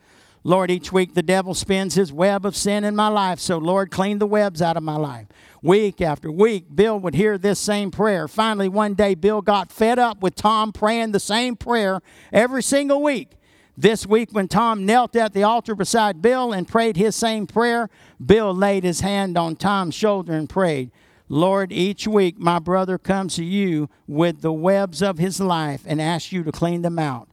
Lord, 0.42 0.70
each 0.70 0.90
week 0.90 1.14
the 1.14 1.22
devil 1.22 1.52
spins 1.52 1.94
his 1.94 2.12
web 2.12 2.46
of 2.46 2.56
sin 2.56 2.84
in 2.84 2.96
my 2.96 3.08
life, 3.08 3.40
so 3.40 3.58
Lord, 3.58 3.90
clean 3.90 4.18
the 4.18 4.26
webs 4.26 4.62
out 4.62 4.76
of 4.76 4.82
my 4.82 4.96
life. 4.96 5.26
Week 5.62 6.00
after 6.00 6.32
week, 6.32 6.74
Bill 6.74 6.98
would 6.98 7.14
hear 7.14 7.36
this 7.36 7.58
same 7.58 7.90
prayer. 7.90 8.26
Finally, 8.26 8.70
one 8.70 8.94
day, 8.94 9.14
Bill 9.14 9.42
got 9.42 9.70
fed 9.70 9.98
up 9.98 10.22
with 10.22 10.34
Tom 10.34 10.72
praying 10.72 11.12
the 11.12 11.20
same 11.20 11.56
prayer 11.56 12.00
every 12.32 12.62
single 12.62 13.02
week. 13.02 13.32
This 13.76 14.06
week, 14.06 14.30
when 14.32 14.48
Tom 14.48 14.84
knelt 14.84 15.16
at 15.16 15.32
the 15.32 15.42
altar 15.42 15.74
beside 15.74 16.20
Bill 16.20 16.52
and 16.52 16.68
prayed 16.68 16.96
his 16.96 17.16
same 17.16 17.46
prayer, 17.46 17.88
Bill 18.24 18.54
laid 18.54 18.84
his 18.84 19.00
hand 19.00 19.38
on 19.38 19.56
Tom's 19.56 19.94
shoulder 19.94 20.32
and 20.32 20.48
prayed, 20.48 20.90
Lord, 21.28 21.72
each 21.72 22.08
week 22.08 22.38
my 22.38 22.58
brother 22.58 22.98
comes 22.98 23.36
to 23.36 23.44
you 23.44 23.88
with 24.08 24.40
the 24.40 24.52
webs 24.52 25.00
of 25.00 25.18
his 25.18 25.40
life 25.40 25.82
and 25.86 26.00
asks 26.00 26.32
you 26.32 26.42
to 26.42 26.50
clean 26.50 26.82
them 26.82 26.98
out. 26.98 27.28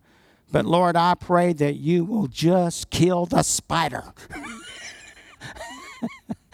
But 0.52 0.66
Lord, 0.66 0.96
I 0.96 1.16
pray 1.16 1.54
that 1.54 1.78
you 1.78 2.06
will 2.06 2.28
just 2.28 2.90
kill 2.90 3.26
the 3.26 3.44
spider. 3.44 4.04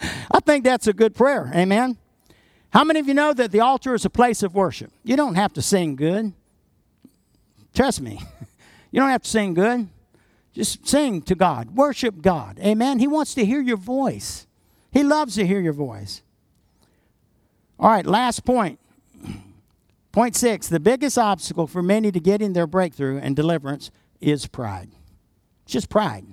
I 0.00 0.40
think 0.40 0.64
that's 0.64 0.86
a 0.86 0.92
good 0.92 1.14
prayer. 1.14 1.50
Amen. 1.54 1.96
How 2.70 2.82
many 2.82 2.98
of 2.98 3.06
you 3.06 3.14
know 3.14 3.32
that 3.32 3.52
the 3.52 3.60
altar 3.60 3.94
is 3.94 4.04
a 4.04 4.10
place 4.10 4.42
of 4.42 4.54
worship? 4.54 4.90
You 5.04 5.16
don't 5.16 5.36
have 5.36 5.52
to 5.52 5.62
sing 5.62 5.96
good. 5.96 6.32
Trust 7.74 8.00
me. 8.00 8.20
You 8.94 9.00
don't 9.00 9.10
have 9.10 9.22
to 9.24 9.28
sing 9.28 9.54
good. 9.54 9.88
Just 10.52 10.86
sing 10.86 11.20
to 11.22 11.34
God, 11.34 11.74
worship 11.74 12.22
God. 12.22 12.60
Amen. 12.60 13.00
He 13.00 13.08
wants 13.08 13.34
to 13.34 13.44
hear 13.44 13.60
your 13.60 13.76
voice, 13.76 14.46
He 14.92 15.02
loves 15.02 15.34
to 15.34 15.44
hear 15.44 15.60
your 15.60 15.72
voice. 15.72 16.22
All 17.76 17.90
right, 17.90 18.06
last 18.06 18.44
point. 18.44 18.78
Point 20.12 20.36
six 20.36 20.68
the 20.68 20.78
biggest 20.78 21.18
obstacle 21.18 21.66
for 21.66 21.82
many 21.82 22.12
to 22.12 22.20
getting 22.20 22.52
their 22.52 22.68
breakthrough 22.68 23.18
and 23.18 23.34
deliverance 23.34 23.90
is 24.20 24.46
pride. 24.46 24.90
It's 25.64 25.72
just 25.72 25.88
pride. 25.88 26.24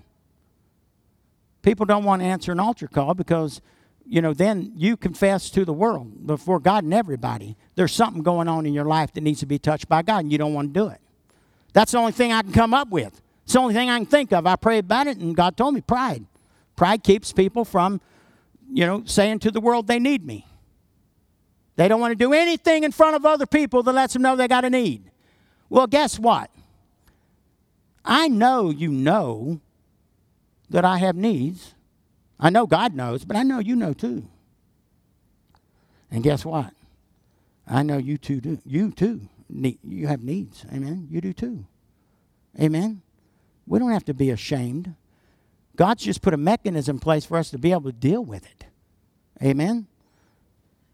People 1.63 1.87
don't 1.87 2.03
want 2.03 2.21
to 2.21 2.27
answer 2.27 2.51
an 2.51 2.59
altar 2.59 2.87
call 2.87 3.15
because, 3.15 3.59
you 4.05 4.21
know, 4.21 4.35
then 4.35 4.71
you 4.75 4.97
confess 4.97 5.49
to 5.49 5.65
the 5.65 5.73
world 5.73 6.27
before 6.27 6.59
God 6.59 6.83
and 6.83 6.93
everybody. 6.93 7.57
There's 7.73 7.91
something 7.91 8.21
going 8.21 8.47
on 8.47 8.67
in 8.67 8.73
your 8.75 8.85
life 8.85 9.13
that 9.13 9.21
needs 9.21 9.39
to 9.39 9.47
be 9.47 9.57
touched 9.57 9.89
by 9.89 10.03
God, 10.03 10.19
and 10.19 10.31
you 10.31 10.37
don't 10.37 10.53
want 10.53 10.75
to 10.75 10.79
do 10.79 10.89
it. 10.89 11.00
That's 11.73 11.91
the 11.91 11.97
only 11.97 12.11
thing 12.11 12.31
I 12.31 12.41
can 12.41 12.51
come 12.51 12.73
up 12.73 12.89
with. 12.89 13.21
It's 13.43 13.53
the 13.53 13.59
only 13.59 13.73
thing 13.73 13.89
I 13.89 13.97
can 13.97 14.05
think 14.05 14.31
of. 14.33 14.45
I 14.45 14.55
prayed 14.55 14.85
about 14.85 15.07
it, 15.07 15.17
and 15.17 15.35
God 15.35 15.57
told 15.57 15.73
me 15.73 15.81
pride. 15.81 16.25
Pride 16.75 17.03
keeps 17.03 17.31
people 17.31 17.65
from, 17.65 18.01
you 18.71 18.85
know, 18.85 19.03
saying 19.05 19.39
to 19.39 19.51
the 19.51 19.61
world 19.61 19.87
they 19.87 19.99
need 19.99 20.25
me. 20.25 20.45
They 21.75 21.87
don't 21.87 22.01
want 22.01 22.11
to 22.11 22.15
do 22.15 22.33
anything 22.33 22.83
in 22.83 22.91
front 22.91 23.15
of 23.15 23.25
other 23.25 23.45
people 23.45 23.83
that 23.83 23.93
lets 23.93 24.13
them 24.13 24.21
know 24.21 24.35
they 24.35 24.47
got 24.47 24.65
a 24.65 24.69
need. 24.69 25.09
Well, 25.69 25.87
guess 25.87 26.19
what? 26.19 26.49
I 28.03 28.27
know 28.27 28.69
you 28.69 28.91
know 28.91 29.61
that 30.69 30.83
I 30.85 30.97
have 30.97 31.15
needs. 31.15 31.73
I 32.39 32.49
know 32.49 32.65
God 32.65 32.95
knows, 32.95 33.23
but 33.23 33.37
I 33.37 33.43
know 33.43 33.59
you 33.59 33.75
know 33.75 33.93
too. 33.93 34.25
And 36.09 36.23
guess 36.23 36.43
what? 36.43 36.73
I 37.67 37.83
know 37.83 37.97
you 37.97 38.17
too 38.17 38.41
do. 38.41 38.59
You 38.65 38.91
too 38.91 39.21
need, 39.51 39.79
you 39.83 40.07
have 40.07 40.23
needs. 40.23 40.65
Amen. 40.71 41.07
You 41.09 41.21
do 41.21 41.33
too. 41.33 41.65
Amen. 42.59 43.01
We 43.67 43.79
don't 43.79 43.91
have 43.91 44.05
to 44.05 44.13
be 44.13 44.29
ashamed. 44.29 44.95
God's 45.75 46.03
just 46.03 46.21
put 46.21 46.33
a 46.33 46.37
mechanism 46.37 46.97
in 46.97 46.99
place 46.99 47.25
for 47.25 47.37
us 47.37 47.49
to 47.51 47.57
be 47.57 47.71
able 47.71 47.83
to 47.83 47.91
deal 47.91 48.23
with 48.23 48.45
it. 48.45 48.65
Amen. 49.41 49.87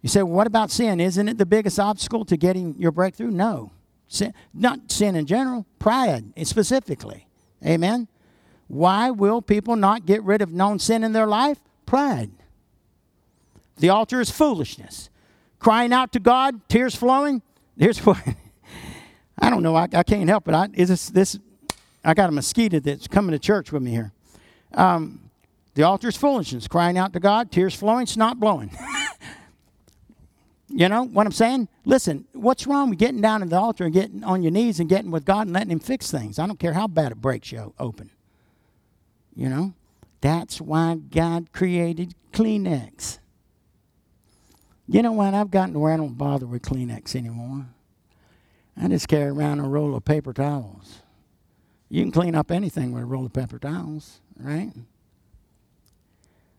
You 0.01 0.09
say, 0.09 0.23
well, 0.23 0.33
what 0.33 0.47
about 0.47 0.71
sin? 0.71 0.99
Isn't 0.99 1.27
it 1.27 1.37
the 1.37 1.45
biggest 1.45 1.79
obstacle 1.79 2.23
to 2.25 2.37
getting 2.37 2.75
your 2.77 2.91
breakthrough? 2.91 3.31
No. 3.31 3.71
Sin, 4.07 4.33
not 4.53 4.91
sin 4.91 5.15
in 5.15 5.25
general, 5.25 5.65
pride 5.79 6.31
eh, 6.37 6.43
specifically. 6.43 7.27
Amen. 7.65 8.07
Why 8.67 9.09
will 9.11 9.41
people 9.41 9.75
not 9.75 10.05
get 10.05 10.23
rid 10.23 10.41
of 10.41 10.51
known 10.51 10.79
sin 10.79 11.03
in 11.03 11.13
their 11.13 11.27
life? 11.27 11.59
Pride. 11.85 12.31
The 13.77 13.89
altar 13.89 14.21
is 14.21 14.29
foolishness. 14.29 15.09
Crying 15.59 15.91
out 15.91 16.11
to 16.13 16.19
God, 16.19 16.67
tears 16.69 16.95
flowing. 16.95 17.41
Here's 17.77 17.99
what 18.05 18.17
I 19.39 19.49
don't 19.49 19.63
know. 19.63 19.75
I, 19.75 19.87
I 19.93 20.03
can't 20.03 20.27
help 20.29 20.47
it. 20.47 20.53
I, 20.53 20.69
is 20.73 20.89
this, 20.89 21.09
this, 21.09 21.39
I 22.03 22.13
got 22.13 22.29
a 22.29 22.31
mosquito 22.31 22.79
that's 22.79 23.07
coming 23.07 23.31
to 23.31 23.39
church 23.39 23.71
with 23.71 23.83
me 23.83 23.91
here. 23.91 24.11
Um, 24.73 25.29
the 25.75 25.83
altar 25.83 26.07
is 26.07 26.17
foolishness, 26.17 26.67
crying 26.67 26.97
out 26.97 27.13
to 27.13 27.19
God, 27.19 27.51
tears 27.51 27.75
flowing, 27.75 28.07
snot 28.07 28.39
blowing. 28.39 28.75
you 30.69 30.89
know 30.89 31.03
what 31.03 31.27
I'm 31.27 31.31
saying? 31.31 31.67
Listen, 31.85 32.25
what's 32.33 32.65
wrong 32.65 32.89
with 32.89 32.99
getting 32.99 33.21
down 33.21 33.43
at 33.43 33.49
the 33.49 33.57
altar 33.57 33.85
and 33.85 33.93
getting 33.93 34.23
on 34.23 34.41
your 34.41 34.51
knees 34.51 34.79
and 34.79 34.89
getting 34.89 35.11
with 35.11 35.23
God 35.23 35.47
and 35.47 35.53
letting 35.53 35.71
Him 35.71 35.79
fix 35.79 36.09
things? 36.09 36.39
I 36.39 36.47
don't 36.47 36.59
care 36.59 36.73
how 36.73 36.87
bad 36.87 37.11
it 37.11 37.21
breaks 37.21 37.51
you 37.51 37.73
open. 37.79 38.09
You 39.35 39.49
know? 39.49 39.73
That's 40.21 40.59
why 40.59 40.95
God 40.95 41.51
created 41.53 42.15
Kleenex. 42.33 43.19
You 44.87 45.01
know 45.01 45.11
what? 45.11 45.33
I've 45.33 45.51
gotten 45.51 45.73
to 45.73 45.79
where 45.79 45.93
I 45.93 45.97
don't 45.97 46.17
bother 46.17 46.47
with 46.47 46.63
Kleenex 46.63 47.15
anymore. 47.15 47.67
I 48.79 48.87
just 48.87 49.07
carry 49.07 49.29
around 49.29 49.59
a 49.59 49.67
roll 49.67 49.95
of 49.95 50.05
paper 50.05 50.33
towels. 50.33 51.01
You 51.89 52.03
can 52.03 52.11
clean 52.11 52.35
up 52.35 52.51
anything 52.51 52.91
with 52.91 53.03
a 53.03 53.07
roll 53.07 53.25
of 53.25 53.33
paper 53.33 53.57
towels, 53.57 54.19
right? 54.37 54.71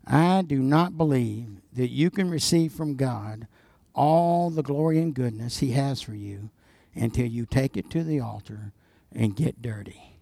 I 0.07 0.43
do 0.43 0.61
not 0.61 0.97
believe 0.97 1.61
that 1.75 1.91
you 1.91 2.11
can 2.11 2.31
receive 2.31 2.73
from 2.73 2.97
God 2.97 3.47
all 3.95 4.51
the 4.51 4.62
glory 4.62 4.99
and 4.99 5.14
goodness 5.14 5.59
He 5.59 5.73
has 5.73 6.01
for 6.01 6.14
you 6.14 6.51
until 6.95 7.27
you 7.27 7.47
take 7.47 7.77
it 7.77 7.91
to 7.91 8.03
the 8.03 8.21
altar 8.21 8.73
and 9.12 9.37
get 9.37 9.62
dirty. 9.62 10.19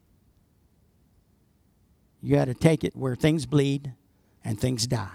You 2.20 2.34
got 2.34 2.47
to 2.47 2.55
take 2.55 2.82
it 2.82 2.97
where 2.97 3.14
things 3.14 3.47
bleed 3.47 3.92
and 4.44 4.61
things 4.61 4.86
die. 4.86 5.09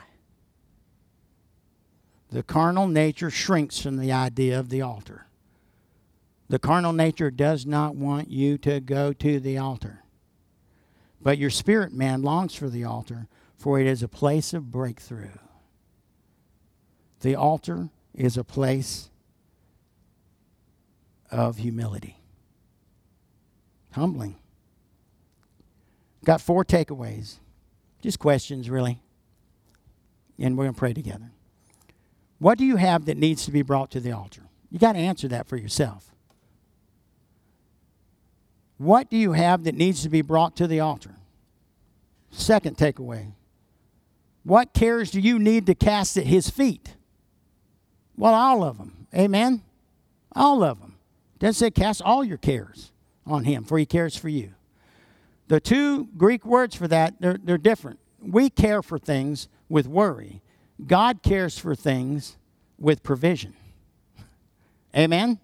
The 2.32 2.44
carnal 2.44 2.88
nature 2.88 3.30
shrinks 3.30 3.78
from 3.78 3.98
the 3.98 4.12
idea 4.14 4.58
of 4.58 4.70
the 4.70 4.82
altar. 4.82 5.28
The 6.52 6.60
carnal 6.60 6.92
nature 6.92 7.32
does 7.32 7.66
not 7.66 7.96
want 7.96 8.30
you 8.30 8.58
to 8.58 8.82
go 8.82 9.14
to 9.14 9.40
the 9.40 9.58
altar. 9.58 10.04
But 11.22 11.38
your 11.38 11.50
spirit 11.50 11.94
man 11.94 12.24
longs 12.24 12.54
for 12.56 12.68
the 12.68 12.84
altar, 12.84 13.30
for 13.58 13.80
it 13.80 13.88
is 13.88 14.04
a 14.04 14.10
place 14.10 14.54
of 14.54 14.70
breakthrough. 14.70 15.38
The 17.22 17.36
altar 17.36 17.88
is 18.14 18.36
a 18.36 18.44
place 18.44 19.10
of 21.32 21.56
humility. 21.56 22.18
Humbling. 23.94 24.36
Got 26.26 26.42
four 26.42 26.66
takeaways. 26.66 27.36
Just 28.02 28.20
questions, 28.20 28.70
really. 28.70 29.02
And 30.38 30.58
we're 30.58 30.66
going 30.66 30.76
to 30.76 30.80
pray 30.80 30.92
together. 30.92 31.32
What 32.40 32.58
do 32.58 32.66
you 32.66 32.76
have 32.76 33.06
that 33.06 33.16
needs 33.16 33.46
to 33.46 33.52
be 33.52 33.62
brought 33.62 33.90
to 33.92 34.02
the 34.02 34.12
altar? 34.12 34.42
You 34.70 34.80
got 34.80 34.94
to 34.94 35.00
answer 35.00 35.30
that 35.30 35.48
for 35.48 35.56
yourself. 35.56 36.11
What 38.82 39.12
do 39.12 39.18
you 39.18 39.34
have 39.34 39.66
that 39.66 39.76
needs 39.76 40.02
to 40.02 40.10
be 40.10 40.24
brought 40.24 40.56
to 40.56 40.66
the 40.66 40.80
altar? 40.80 41.14
Second 42.32 42.78
takeaway. 42.78 43.34
What 44.44 44.74
cares 44.74 45.12
do 45.12 45.20
you 45.20 45.38
need 45.38 45.68
to 45.68 45.76
cast 45.76 46.18
at 46.18 46.26
his 46.26 46.50
feet? 46.50 46.96
Well, 48.18 48.34
all 48.34 48.64
of 48.64 48.80
them. 48.80 49.06
Amen? 49.14 49.62
All 50.36 50.64
of 50.64 50.80
them. 50.80 50.96
Doesn't 51.38 51.60
say 51.60 51.70
cast 51.70 52.02
all 52.02 52.24
your 52.24 52.40
cares 52.40 52.92
on 53.28 53.44
him, 53.44 53.66
for 53.66 53.78
he 53.78 53.86
cares 53.86 54.16
for 54.16 54.30
you. 54.30 54.56
The 55.48 55.60
two 55.60 56.06
Greek 56.18 56.44
words 56.44 56.76
for 56.76 56.88
that, 56.88 57.14
they're, 57.20 57.38
they're 57.38 57.60
different. 57.60 58.00
We 58.20 58.50
care 58.50 58.82
for 58.82 58.98
things 58.98 59.48
with 59.70 59.86
worry. 59.86 60.42
God 60.88 61.22
cares 61.22 61.56
for 61.60 61.76
things 61.76 62.36
with 62.80 63.04
provision. 63.04 63.54
Amen? 64.98 65.38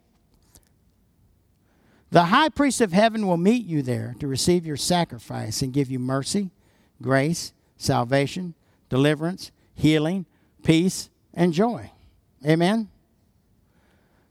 The 2.10 2.26
high 2.26 2.50
priest 2.50 2.80
of 2.82 2.94
heaven 2.94 3.28
will 3.28 3.38
meet 3.38 3.66
you 3.66 3.82
there 3.82 4.16
to 4.20 4.28
receive 4.28 4.66
your 4.66 4.78
sacrifice 4.78 5.62
and 5.62 5.74
give 5.74 5.92
you 5.92 6.00
mercy, 6.00 6.52
grace, 7.02 7.54
salvation, 7.78 8.54
deliverance, 8.90 9.52
healing, 9.76 10.26
peace, 10.64 11.10
and 11.34 11.54
joy. 11.54 11.92
Amen? 12.46 12.90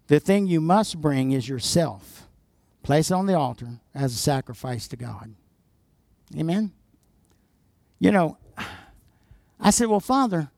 The 0.06 0.20
thing 0.20 0.46
you 0.46 0.60
must 0.60 1.00
bring 1.00 1.32
is 1.32 1.48
yourself. 1.48 2.26
Place 2.82 3.10
it 3.10 3.14
on 3.14 3.26
the 3.26 3.34
altar 3.34 3.80
as 3.94 4.14
a 4.14 4.18
sacrifice 4.18 4.88
to 4.88 4.96
God. 4.96 5.34
Amen? 6.36 6.72
You 7.98 8.12
know, 8.12 8.38
I 9.60 9.70
said, 9.70 9.88
Well, 9.88 10.00
Father, 10.00 10.50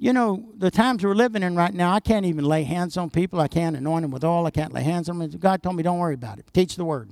you 0.00 0.14
know, 0.14 0.48
the 0.56 0.70
times 0.70 1.04
we're 1.04 1.14
living 1.14 1.42
in 1.42 1.54
right 1.54 1.74
now, 1.74 1.92
I 1.92 2.00
can't 2.00 2.24
even 2.24 2.46
lay 2.46 2.64
hands 2.64 2.96
on 2.96 3.10
people. 3.10 3.38
I 3.38 3.48
can't 3.48 3.76
anoint 3.76 4.00
them 4.00 4.10
with 4.10 4.24
oil. 4.24 4.46
I 4.46 4.50
can't 4.50 4.72
lay 4.72 4.82
hands 4.82 5.10
on 5.10 5.18
them. 5.18 5.30
God 5.32 5.62
told 5.62 5.76
me, 5.76 5.82
don't 5.82 5.98
worry 5.98 6.14
about 6.14 6.38
it. 6.38 6.46
Teach 6.54 6.76
the 6.76 6.86
word. 6.86 7.10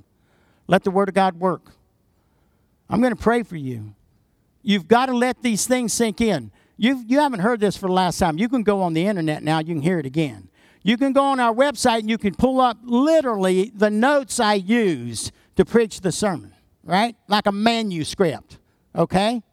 Let 0.65 0.83
the 0.83 0.89
word 0.89 1.07
of 1.07 1.13
God 1.13 1.39
work. 1.39 1.71
I'm 2.89 2.99
going 2.99 3.15
to 3.15 3.21
pray 3.21 3.43
for 3.43 3.57
you. 3.57 3.93
You've 4.63 4.87
got 4.87 5.05
to 5.05 5.13
let 5.13 5.43
these 5.43 5.67
things 5.67 5.93
sink 5.93 6.19
in. 6.19 6.49
You've, 6.77 7.03
you 7.07 7.19
haven't 7.19 7.41
heard 7.41 7.59
this 7.59 7.77
for 7.77 7.85
the 7.85 7.93
last 7.93 8.17
time. 8.17 8.39
You 8.39 8.49
can 8.49 8.63
go 8.63 8.81
on 8.81 8.93
the 8.93 9.05
internet 9.05 9.43
now, 9.43 9.59
you 9.59 9.75
can 9.75 9.83
hear 9.83 9.99
it 9.99 10.07
again. 10.07 10.49
You 10.81 10.97
can 10.97 11.13
go 11.13 11.25
on 11.25 11.39
our 11.39 11.53
website 11.53 11.99
and 11.99 12.09
you 12.09 12.17
can 12.17 12.33
pull 12.33 12.59
up 12.59 12.79
literally 12.83 13.71
the 13.75 13.91
notes 13.91 14.39
I 14.39 14.55
use 14.55 15.31
to 15.57 15.63
preach 15.63 16.01
the 16.01 16.11
sermon, 16.11 16.55
right? 16.83 17.15
Like 17.27 17.45
a 17.45 17.51
manuscript, 17.51 18.57
okay? 18.95 19.43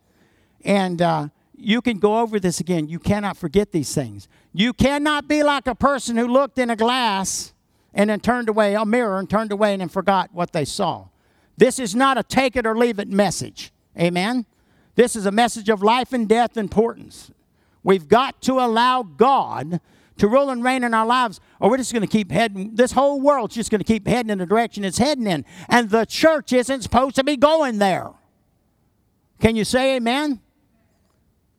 And 0.65 1.03
uh, 1.03 1.29
you 1.59 1.81
can 1.81 1.99
go 1.99 2.21
over 2.21 2.39
this 2.39 2.61
again. 2.61 2.89
You 2.89 2.99
cannot 2.99 3.37
forget 3.37 3.73
these 3.73 3.95
things. 3.95 4.29
You 4.53 4.73
cannot 4.73 5.29
be 5.29 5.43
like 5.43 5.67
a 5.67 5.75
person 5.75 6.17
who 6.17 6.27
looked 6.27 6.59
in 6.59 6.71
a 6.71 6.77
glass 6.77 7.53
and 7.95 8.11
then 8.11 8.21
turned 8.21 8.49
away, 8.49 8.75
a 8.75 8.85
mirror, 8.85 9.19
and 9.19 9.29
turned 9.29 9.53
away 9.53 9.73
and 9.73 9.81
then 9.81 9.89
forgot 9.89 10.31
what 10.33 10.53
they 10.53 10.65
saw. 10.65 11.09
This 11.57 11.79
is 11.79 11.95
not 11.95 12.19
a 12.19 12.23
take 12.23 12.57
it 12.57 12.67
or 12.67 12.77
leave 12.77 12.99
it 12.99 13.09
message. 13.09 13.73
Amen? 13.99 14.45
This 14.95 15.17
is 15.17 15.27
a 15.27 15.31
message 15.31 15.69
of 15.69 15.83
life 15.83 16.13
and 16.13 16.29
death 16.29 16.57
importance. 16.57 17.31
We've 17.83 18.09
got 18.09 18.43
to 18.43 18.55
allow 18.55 19.03
God 19.03 19.81
to 20.19 20.29
rule 20.29 20.51
and 20.51 20.65
reign 20.65 20.83
in 20.83 20.95
our 20.95 21.07
lives, 21.07 21.41
or 21.61 21.71
we're 21.71 21.77
just 21.77 21.93
going 21.93 22.03
to 22.03 22.09
keep 22.09 22.31
heading. 22.31 22.75
This 22.75 22.93
whole 22.93 23.21
world's 23.21 23.55
just 23.55 23.71
going 23.71 23.81
to 23.81 23.85
keep 23.85 24.07
heading 24.07 24.31
in 24.31 24.39
the 24.39 24.47
direction 24.47 24.85
it's 24.85 24.99
heading 24.99 25.27
in. 25.27 25.45
And 25.69 25.91
the 25.91 26.05
church 26.05 26.53
isn't 26.53 26.83
supposed 26.83 27.17
to 27.17 27.25
be 27.25 27.37
going 27.37 27.79
there. 27.79 28.11
Can 29.41 29.57
you 29.57 29.65
say 29.65 29.97
amen? 29.97 30.41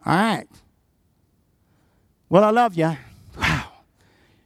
All 0.08 0.16
right. 0.16 0.47
Well, 2.30 2.45
I 2.45 2.51
love 2.51 2.76
you. 2.76 2.95
Wow. 3.38 3.66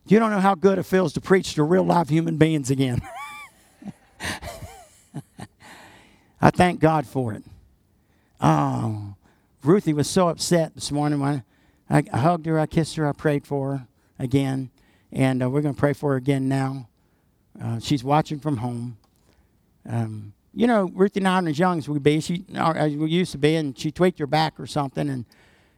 You 0.08 0.18
don't 0.18 0.32
know 0.32 0.40
how 0.40 0.56
good 0.56 0.80
it 0.80 0.84
feels 0.84 1.14
to 1.14 1.22
preach 1.22 1.54
to 1.54 1.62
real 1.62 1.84
live 1.84 2.10
human 2.10 2.38
beings 2.38 2.72
again. 2.72 3.00
I 6.42 6.50
thank 6.50 6.80
God 6.80 7.06
for 7.06 7.32
it. 7.34 7.44
Oh, 8.42 9.14
Ruthie 9.64 9.94
was 9.94 10.10
so 10.10 10.30
upset 10.30 10.74
this 10.74 10.92
morning 10.92 11.20
when 11.20 11.44
I, 11.88 12.04
I 12.12 12.18
hugged 12.18 12.48
her, 12.48 12.60
I 12.60 12.66
kissed 12.66 12.96
her, 12.96 13.08
I 13.08 13.12
prayed 13.12 13.46
for 13.46 13.78
her 13.78 13.88
again, 14.18 14.72
and 15.12 15.44
uh, 15.44 15.50
we're 15.52 15.62
going 15.62 15.76
to 15.76 15.80
pray 15.80 15.94
for 15.94 16.14
her 16.14 16.18
again 16.18 16.50
now. 16.50 16.88
Uh, 17.64 17.80
she's 17.80 18.04
watching 18.04 18.40
from 18.40 18.58
home. 18.58 18.98
Um, 19.88 20.34
you 20.56 20.66
know, 20.66 20.90
Ruthie 20.96 21.20
and 21.20 21.28
I 21.28 21.36
aren't 21.36 21.50
as 21.50 21.60
young 21.60 21.78
as 21.78 21.88
we 21.88 22.00
be. 22.00 22.20
She, 22.20 22.46
as 22.56 22.96
we 22.96 23.12
used 23.12 23.32
to 23.34 23.38
be, 23.38 23.56
and 23.58 23.78
she 23.78 23.92
tweaked 23.92 24.18
her 24.18 24.26
back 24.26 24.60
or 24.60 24.66
something, 24.66 25.08
and 25.08 25.26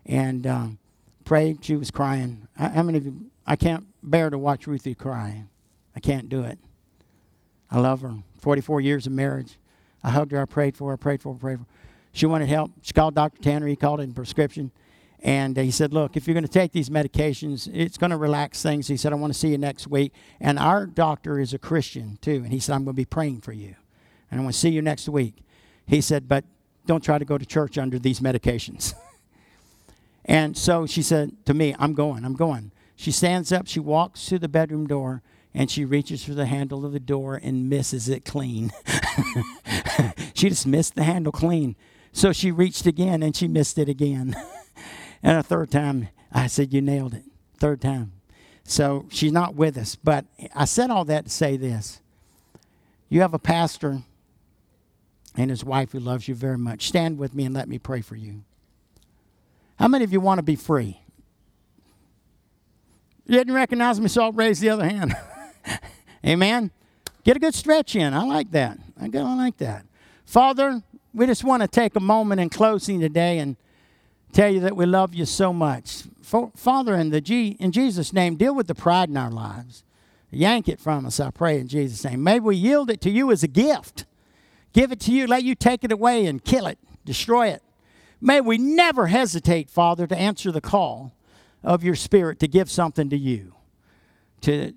and 0.06 0.46
um, 0.48 0.80
prayed. 1.26 1.64
She 1.64 1.76
was 1.76 1.92
crying. 1.92 2.48
I, 2.58 2.70
how 2.70 2.84
many 2.84 2.98
of 2.98 3.06
you? 3.06 3.32
I 3.46 3.56
can't 3.56 3.86
bear 4.02 4.30
to 4.30 4.38
watch 4.38 4.68
Ruthie 4.68 4.96
cry. 4.96 5.44
I 5.96 6.00
can't 6.00 6.30
do 6.30 6.44
it. 6.44 6.60
I 7.70 7.80
love 7.80 8.02
her. 8.02 8.16
44 8.40 8.82
years 8.82 9.08
of 9.08 9.14
marriage. 9.14 9.58
I 10.04 10.12
hugged 10.12 10.32
her. 10.32 10.42
I 10.42 10.46
prayed 10.46 10.78
for 10.78 10.90
her. 10.90 10.94
I 10.94 10.98
prayed 10.98 11.22
for 11.22 11.34
her. 11.34 11.40
Prayed 11.40 11.60
for 11.60 11.64
her. 11.64 11.70
She 12.12 12.26
wanted 12.26 12.48
help. 12.48 12.72
She 12.82 12.94
called 12.94 13.16
Dr. 13.16 13.42
Tanner. 13.42 13.68
He 13.68 13.76
called 13.76 14.00
in 14.00 14.14
prescription. 14.14 14.72
And 15.24 15.58
he 15.58 15.72
said, 15.72 15.94
Look, 15.94 16.16
if 16.16 16.28
you're 16.28 16.34
going 16.34 16.46
to 16.46 16.52
take 16.52 16.74
these 16.74 16.90
medications, 16.90 17.70
it's 17.74 17.98
going 17.98 18.12
to 18.12 18.18
relax 18.18 18.62
things. 18.62 18.88
He 18.88 18.98
said, 18.98 19.14
I 19.14 19.16
want 19.16 19.34
to 19.34 19.40
see 19.40 19.48
you 19.50 19.58
next 19.58 19.88
week. 19.88 20.14
And 20.40 20.60
our 20.60 20.86
doctor 20.86 21.40
is 21.40 21.54
a 21.54 21.58
Christian, 21.58 22.20
too. 22.22 22.42
And 22.44 22.50
he 22.52 22.60
said, 22.60 22.76
I'm 22.76 22.84
going 22.84 22.94
to 22.94 23.00
be 23.00 23.06
praying 23.06 23.42
for 23.42 23.54
you. 23.54 23.76
And 24.30 24.40
I 24.40 24.44
want 24.44 24.54
to 24.54 24.60
see 24.60 24.70
you 24.70 24.82
next 24.82 25.10
week. 25.10 25.36
He 25.88 26.02
said, 26.02 26.28
But 26.28 26.44
don't 26.86 27.04
try 27.04 27.18
to 27.18 27.26
go 27.26 27.38
to 27.38 27.46
church 27.46 27.78
under 27.78 27.98
these 27.98 28.20
medications. 28.20 28.94
And 30.26 30.58
so 30.58 30.86
she 30.86 31.02
said 31.02 31.46
to 31.46 31.54
me, 31.54 31.76
I'm 31.78 31.94
going, 31.94 32.24
I'm 32.26 32.36
going. 32.36 32.72
She 32.96 33.12
stands 33.12 33.52
up, 33.52 33.68
she 33.68 33.80
walks 33.80 34.26
to 34.28 34.40
the 34.40 34.48
bedroom 34.48 34.88
door, 34.88 35.22
and 35.54 35.70
she 35.70 35.86
reaches 35.86 36.24
for 36.24 36.34
the 36.34 36.46
handle 36.46 36.86
of 36.86 36.94
the 36.94 37.00
door 37.00 37.40
and 37.42 37.70
misses 37.70 38.10
it 38.10 38.26
clean. 38.26 38.72
she 40.34 40.50
just 40.50 40.66
missed 40.66 40.96
the 40.96 41.04
handle 41.04 41.32
clean. 41.32 41.76
So 42.12 42.32
she 42.32 42.52
reached 42.52 42.86
again 42.86 43.22
and 43.22 43.36
she 43.36 43.48
missed 43.48 43.78
it 43.78 43.90
again. 43.90 44.36
and 45.24 45.38
a 45.38 45.44
third 45.44 45.72
time, 45.72 46.10
I 46.32 46.48
said, 46.48 46.74
You 46.74 46.82
nailed 46.82 47.14
it. 47.14 47.24
Third 47.58 47.82
time. 47.82 48.14
So 48.64 49.06
she's 49.10 49.32
not 49.32 49.56
with 49.56 49.78
us. 49.78 49.96
But 49.96 50.26
I 50.56 50.66
said 50.66 50.90
all 50.90 51.06
that 51.06 51.26
to 51.26 51.30
say 51.30 51.58
this 51.58 52.02
you 53.10 53.22
have 53.22 53.34
a 53.34 53.40
pastor 53.40 54.02
and 55.36 55.50
his 55.50 55.64
wife 55.64 55.92
who 55.92 56.00
loves 56.00 56.28
you 56.28 56.34
very 56.34 56.58
much. 56.58 56.88
Stand 56.88 57.20
with 57.20 57.36
me 57.36 57.46
and 57.46 57.54
let 57.54 57.68
me 57.68 57.78
pray 57.78 58.02
for 58.02 58.16
you. 58.16 58.44
How 59.84 59.90
many 59.90 60.06
of 60.06 60.14
you 60.14 60.22
want 60.22 60.38
to 60.38 60.44
be 60.44 60.56
free? 60.56 61.02
You 63.26 63.38
didn't 63.38 63.54
recognize 63.54 64.00
me, 64.00 64.08
so 64.08 64.24
I'll 64.24 64.32
raise 64.32 64.62
the 64.62 64.70
other 64.70 64.88
hand. 64.88 65.14
Amen. 66.26 66.72
Get 67.26 67.36
a 67.36 67.40
good 67.42 67.54
stretch 67.54 67.94
in. 67.94 68.14
I 68.14 68.24
like 68.24 68.52
that. 68.52 68.78
I 68.98 69.10
go, 69.10 69.26
I 69.26 69.36
like 69.36 69.58
that. 69.58 69.86
Father, 70.24 70.82
we 71.14 71.26
just 71.26 71.44
want 71.44 71.64
to 71.64 71.68
take 71.68 71.98
a 71.98 72.00
moment 72.00 72.40
in 72.40 72.50
closing 72.50 73.02
today 73.02 73.40
and 73.40 73.58
tell 74.32 74.50
you 74.50 74.62
that 74.62 74.78
we 74.78 74.86
love 74.86 75.14
you 75.14 75.26
so 75.26 75.52
much. 75.52 76.04
Father, 76.56 76.96
in 76.96 77.10
the 77.10 77.20
G, 77.20 77.58
in 77.60 77.74
Jesus' 77.74 78.14
name, 78.14 78.38
deal 78.38 78.56
with 78.56 78.68
the 78.68 78.76
pride 78.76 79.10
in 79.10 79.18
our 79.18 79.32
lives. 79.32 79.84
Yank 80.32 80.70
it 80.70 80.80
from 80.80 81.06
us, 81.06 81.20
I 81.20 81.30
pray 81.30 81.60
in 81.60 81.68
Jesus' 81.68 82.06
name. 82.06 82.24
May 82.24 82.40
we 82.40 82.56
yield 82.56 82.90
it 82.90 83.02
to 83.02 83.10
you 83.10 83.34
as 83.34 83.44
a 83.44 83.50
gift. 83.50 84.06
Give 84.72 84.94
it 84.94 85.02
to 85.02 85.12
you. 85.12 85.28
Let 85.28 85.44
you 85.44 85.56
take 85.56 85.84
it 85.84 85.92
away 85.92 86.26
and 86.26 86.42
kill 86.42 86.68
it, 86.68 86.80
destroy 87.04 87.50
it. 87.50 87.62
May 88.26 88.40
we 88.40 88.58
never 88.58 89.08
hesitate, 89.08 89.70
Father, 89.70 90.08
to 90.08 90.18
answer 90.18 90.50
the 90.50 90.62
call 90.62 91.14
of 91.62 91.84
your 91.84 91.94
Spirit 91.94 92.40
to 92.40 92.48
give 92.48 92.72
something 92.72 93.10
to 93.10 93.18
you, 93.18 93.56
to 94.40 94.72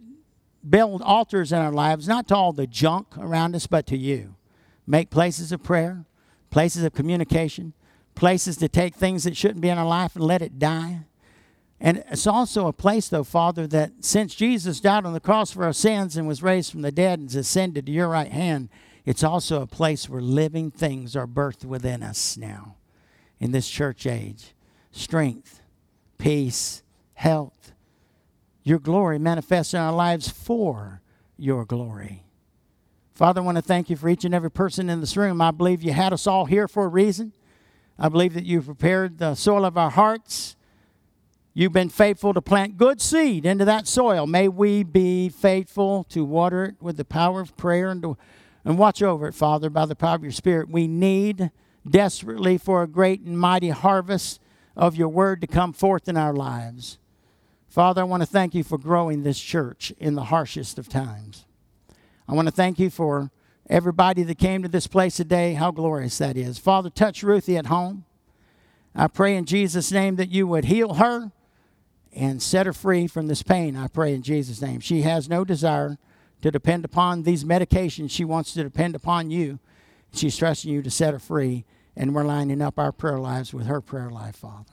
build 0.69 1.01
altars 1.01 1.53
in 1.53 1.61
our 1.61 1.71
lives, 1.71 2.09
not 2.09 2.27
to 2.27 2.35
all 2.35 2.53
the 2.53 2.67
junk 2.67 3.17
around 3.17 3.55
us, 3.55 3.69
but 3.69 3.87
to 3.87 3.97
you. 3.97 4.35
Make 4.85 5.11
places 5.11 5.53
of 5.53 5.63
prayer, 5.63 6.07
places 6.51 6.83
of 6.83 6.93
communication, 6.93 7.73
places 8.17 8.57
to 8.57 8.69
take 8.69 8.97
things 8.97 9.23
that 9.23 9.37
shouldn't 9.37 9.61
be 9.61 9.69
in 9.69 9.79
our 9.79 9.87
life 9.87 10.17
and 10.17 10.25
let 10.25 10.43
it 10.43 10.59
die. 10.59 11.03
And 11.79 12.03
it's 12.11 12.27
also 12.27 12.67
a 12.67 12.73
place, 12.73 13.09
though, 13.09 13.23
Father, 13.23 13.69
that 13.69 14.05
since 14.05 14.35
Jesus 14.35 14.81
died 14.81 15.07
on 15.07 15.13
the 15.13 15.21
cross 15.21 15.53
for 15.53 15.63
our 15.63 15.73
sins 15.73 16.17
and 16.17 16.27
was 16.27 16.43
raised 16.43 16.73
from 16.73 16.83
the 16.83 16.91
dead 16.91 17.21
and 17.21 17.33
ascended 17.33 17.87
to 17.87 17.93
your 17.93 18.09
right 18.09 18.33
hand, 18.33 18.71
it's 19.05 19.23
also 19.23 19.63
a 19.63 19.69
place 19.69 20.09
where 20.09 20.21
living 20.21 20.73
things 20.73 21.15
are 21.15 21.29
birthed 21.29 21.65
within 21.65 22.03
us 22.03 22.37
now 22.37 22.76
in 23.39 23.53
this 23.53 23.69
church 23.69 24.07
age 24.07 24.55
strength, 24.91 25.61
peace, 26.19 26.83
health. 27.15 27.73
Your 28.63 28.79
glory 28.79 29.19
manifests 29.19 29.75
in 29.75 29.81
our 29.81 29.93
lives 29.93 30.29
for 30.29 31.03
your 31.37 31.65
glory. 31.65 32.25
Father, 33.15 33.41
I 33.41 33.45
want 33.45 33.57
to 33.57 33.63
thank 33.63 33.91
you 33.91 33.97
for 33.97 34.09
each 34.09 34.25
and 34.25 34.35
every 34.35 34.51
person 34.51 34.91
in 34.91 35.01
this 35.01 35.17
room. 35.17 35.41
I 35.41 35.51
believe 35.51 35.83
you 35.83 35.93
had 35.93 36.13
us 36.13 36.27
all 36.27 36.47
here 36.47 36.67
for 36.67 36.85
a 36.85 36.89
reason. 36.89 37.33
I 37.99 38.09
believe 38.09 38.35
that 38.35 38.45
you've 38.45 38.67
prepared 38.67 39.19
the 39.19 39.35
soil 39.35 39.65
of 39.65 39.79
our 39.79 39.91
hearts 39.91 40.57
You've 41.59 41.73
been 41.73 41.89
faithful 41.89 42.35
to 42.35 42.43
plant 42.43 42.77
good 42.77 43.01
seed 43.01 43.47
into 43.47 43.65
that 43.65 43.87
soil. 43.89 44.27
May 44.27 44.47
we 44.47 44.83
be 44.83 45.31
faithful 45.31 46.05
to 46.11 46.23
water 46.23 46.67
it 46.67 46.75
with 46.83 46.99
the 46.99 47.05
power 47.07 47.41
of 47.41 47.57
prayer 47.57 47.91
and, 47.91 48.03
to, 48.03 48.19
and 48.63 48.77
watch 48.77 49.03
over 49.03 49.27
it, 49.27 49.35
Father, 49.35 49.71
by 49.71 49.87
the 49.87 49.97
power 49.97 50.17
of 50.17 50.23
your 50.23 50.33
Spirit. 50.33 50.69
We 50.69 50.87
need 50.87 51.51
desperately 51.91 52.59
for 52.59 52.83
a 52.83 52.89
great 52.89 53.21
and 53.21 53.39
mighty 53.39 53.71
harvest 53.71 54.41
of 54.77 54.97
your 54.97 55.09
word 55.09 55.41
to 55.41 55.47
come 55.47 55.73
forth 55.73 56.09
in 56.09 56.17
our 56.17 56.33
lives. 56.33 56.99
Father, 57.69 58.03
I 58.03 58.05
want 58.05 58.23
to 58.23 58.27
thank 58.27 58.55
you 58.55 58.65
for 58.65 58.79
growing 58.79 59.23
this 59.23 59.41
church 59.41 59.93
in 59.99 60.15
the 60.15 60.25
harshest 60.25 60.79
of 60.79 60.89
times. 60.89 61.45
I 62.29 62.35
want 62.35 62.49
to 62.49 62.53
thank 62.53 62.79
you 62.79 62.91
for 62.91 63.31
everybody 63.69 64.23
that 64.23 64.39
came 64.39 64.63
to 64.63 64.69
this 64.69 64.87
place 64.87 65.17
today. 65.17 65.55
How 65.55 65.71
glorious 65.71 66.19
that 66.19 66.37
is. 66.37 66.59
Father, 66.59 66.91
touch 66.91 67.23
Ruthie 67.23 67.57
at 67.57 67.67
home. 67.67 68.05
I 68.95 69.09
pray 69.09 69.37
in 69.37 69.45
Jesus' 69.45 69.93
name 69.93 70.17
that 70.17 70.31
you 70.31 70.47
would 70.47 70.67
heal 70.67 70.95
her 70.95 71.33
and 72.17 72.43
set 72.43 72.65
her 72.65 72.73
free 72.73 73.07
from 73.07 73.27
this 73.27 73.43
pain, 73.43 73.77
I 73.77 73.89
pray 73.89 74.15
in 74.15 74.23
Jesus' 74.23 74.63
name. 74.63 74.81
She 74.81 75.03
has 75.03 75.29
no 75.29 75.45
desire 75.45 75.99
to 76.41 76.51
depend 76.51 76.85
upon 76.85 77.23
these 77.23 77.45
medications. 77.45 78.11
She 78.11 78.25
wants 78.25 78.55
to 78.55 78.65
depend 78.65 78.95
upon 78.95 79.31
you. 79.31 79.59
She's 80.15 80.37
trusting 80.37 80.73
you 80.73 80.81
to 80.81 80.91
set 80.91 81.13
her 81.13 81.19
free, 81.19 81.67
and 81.97 82.15
we're 82.15 82.25
lining 82.25 82.61
up 82.61 82.79
our 82.79 82.93
prayer 82.93 83.19
lives 83.19 83.55
with 83.55 83.67
her 83.67 83.81
prayer 83.81 84.11
life, 84.11 84.37
Father. 84.37 84.73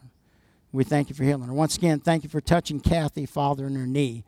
We 0.72 0.84
thank 0.84 1.10
you 1.10 1.16
for 1.16 1.24
healing 1.24 1.48
her. 1.48 1.54
Once 1.54 1.78
again, 1.78 2.00
thank 2.00 2.24
you 2.24 2.30
for 2.30 2.42
touching 2.42 2.80
Kathy, 2.80 3.26
Father, 3.26 3.68
in 3.68 3.76
her 3.76 3.88
knee. 3.88 4.24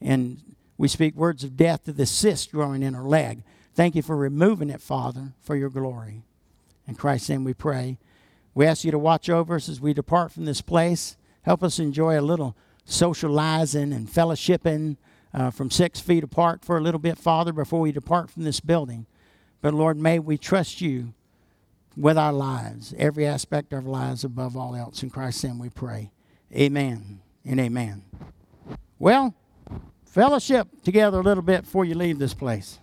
And 0.00 0.54
we 0.76 0.88
speak 0.88 1.14
words 1.14 1.44
of 1.44 1.56
death 1.56 1.84
to 1.84 1.92
the 1.92 2.04
cyst 2.04 2.52
growing 2.52 2.82
in 2.82 2.94
her 2.94 3.04
leg. 3.04 3.42
Thank 3.74 3.94
you 3.94 4.02
for 4.02 4.16
removing 4.16 4.70
it, 4.70 4.80
Father, 4.80 5.32
for 5.40 5.56
your 5.56 5.70
glory. 5.70 6.22
In 6.86 6.96
Christ's 6.96 7.30
name 7.30 7.44
we 7.44 7.54
pray. 7.54 7.98
We 8.54 8.66
ask 8.66 8.84
you 8.84 8.90
to 8.90 8.98
watch 8.98 9.30
over 9.30 9.56
us 9.56 9.68
as 9.68 9.80
we 9.80 9.94
depart 9.94 10.32
from 10.32 10.44
this 10.44 10.60
place. 10.60 11.16
Help 11.42 11.62
us 11.62 11.78
enjoy 11.78 12.18
a 12.18 12.22
little 12.22 12.56
socializing 12.84 13.92
and 13.92 14.08
fellowshipping 14.08 14.96
uh, 15.32 15.50
from 15.50 15.70
six 15.70 16.00
feet 16.00 16.22
apart 16.22 16.64
for 16.64 16.76
a 16.76 16.80
little 16.80 17.00
bit, 17.00 17.18
Father, 17.18 17.52
before 17.52 17.80
we 17.80 17.92
depart 17.92 18.30
from 18.30 18.44
this 18.44 18.60
building. 18.60 19.06
But 19.60 19.74
Lord, 19.74 19.96
may 19.96 20.18
we 20.18 20.38
trust 20.38 20.80
you 20.80 21.14
with 21.96 22.18
our 22.18 22.32
lives, 22.32 22.94
every 22.98 23.26
aspect 23.26 23.72
of 23.72 23.84
our 23.84 23.90
lives 23.90 24.24
above 24.24 24.56
all 24.56 24.74
else. 24.74 25.02
In 25.02 25.10
Christ's 25.10 25.44
name 25.44 25.58
we 25.58 25.68
pray. 25.68 26.10
Amen 26.52 27.20
and 27.44 27.60
amen. 27.60 28.02
Well, 28.98 29.34
fellowship 30.04 30.68
together 30.82 31.18
a 31.18 31.22
little 31.22 31.42
bit 31.42 31.62
before 31.62 31.84
you 31.84 31.94
leave 31.94 32.18
this 32.18 32.34
place. 32.34 32.78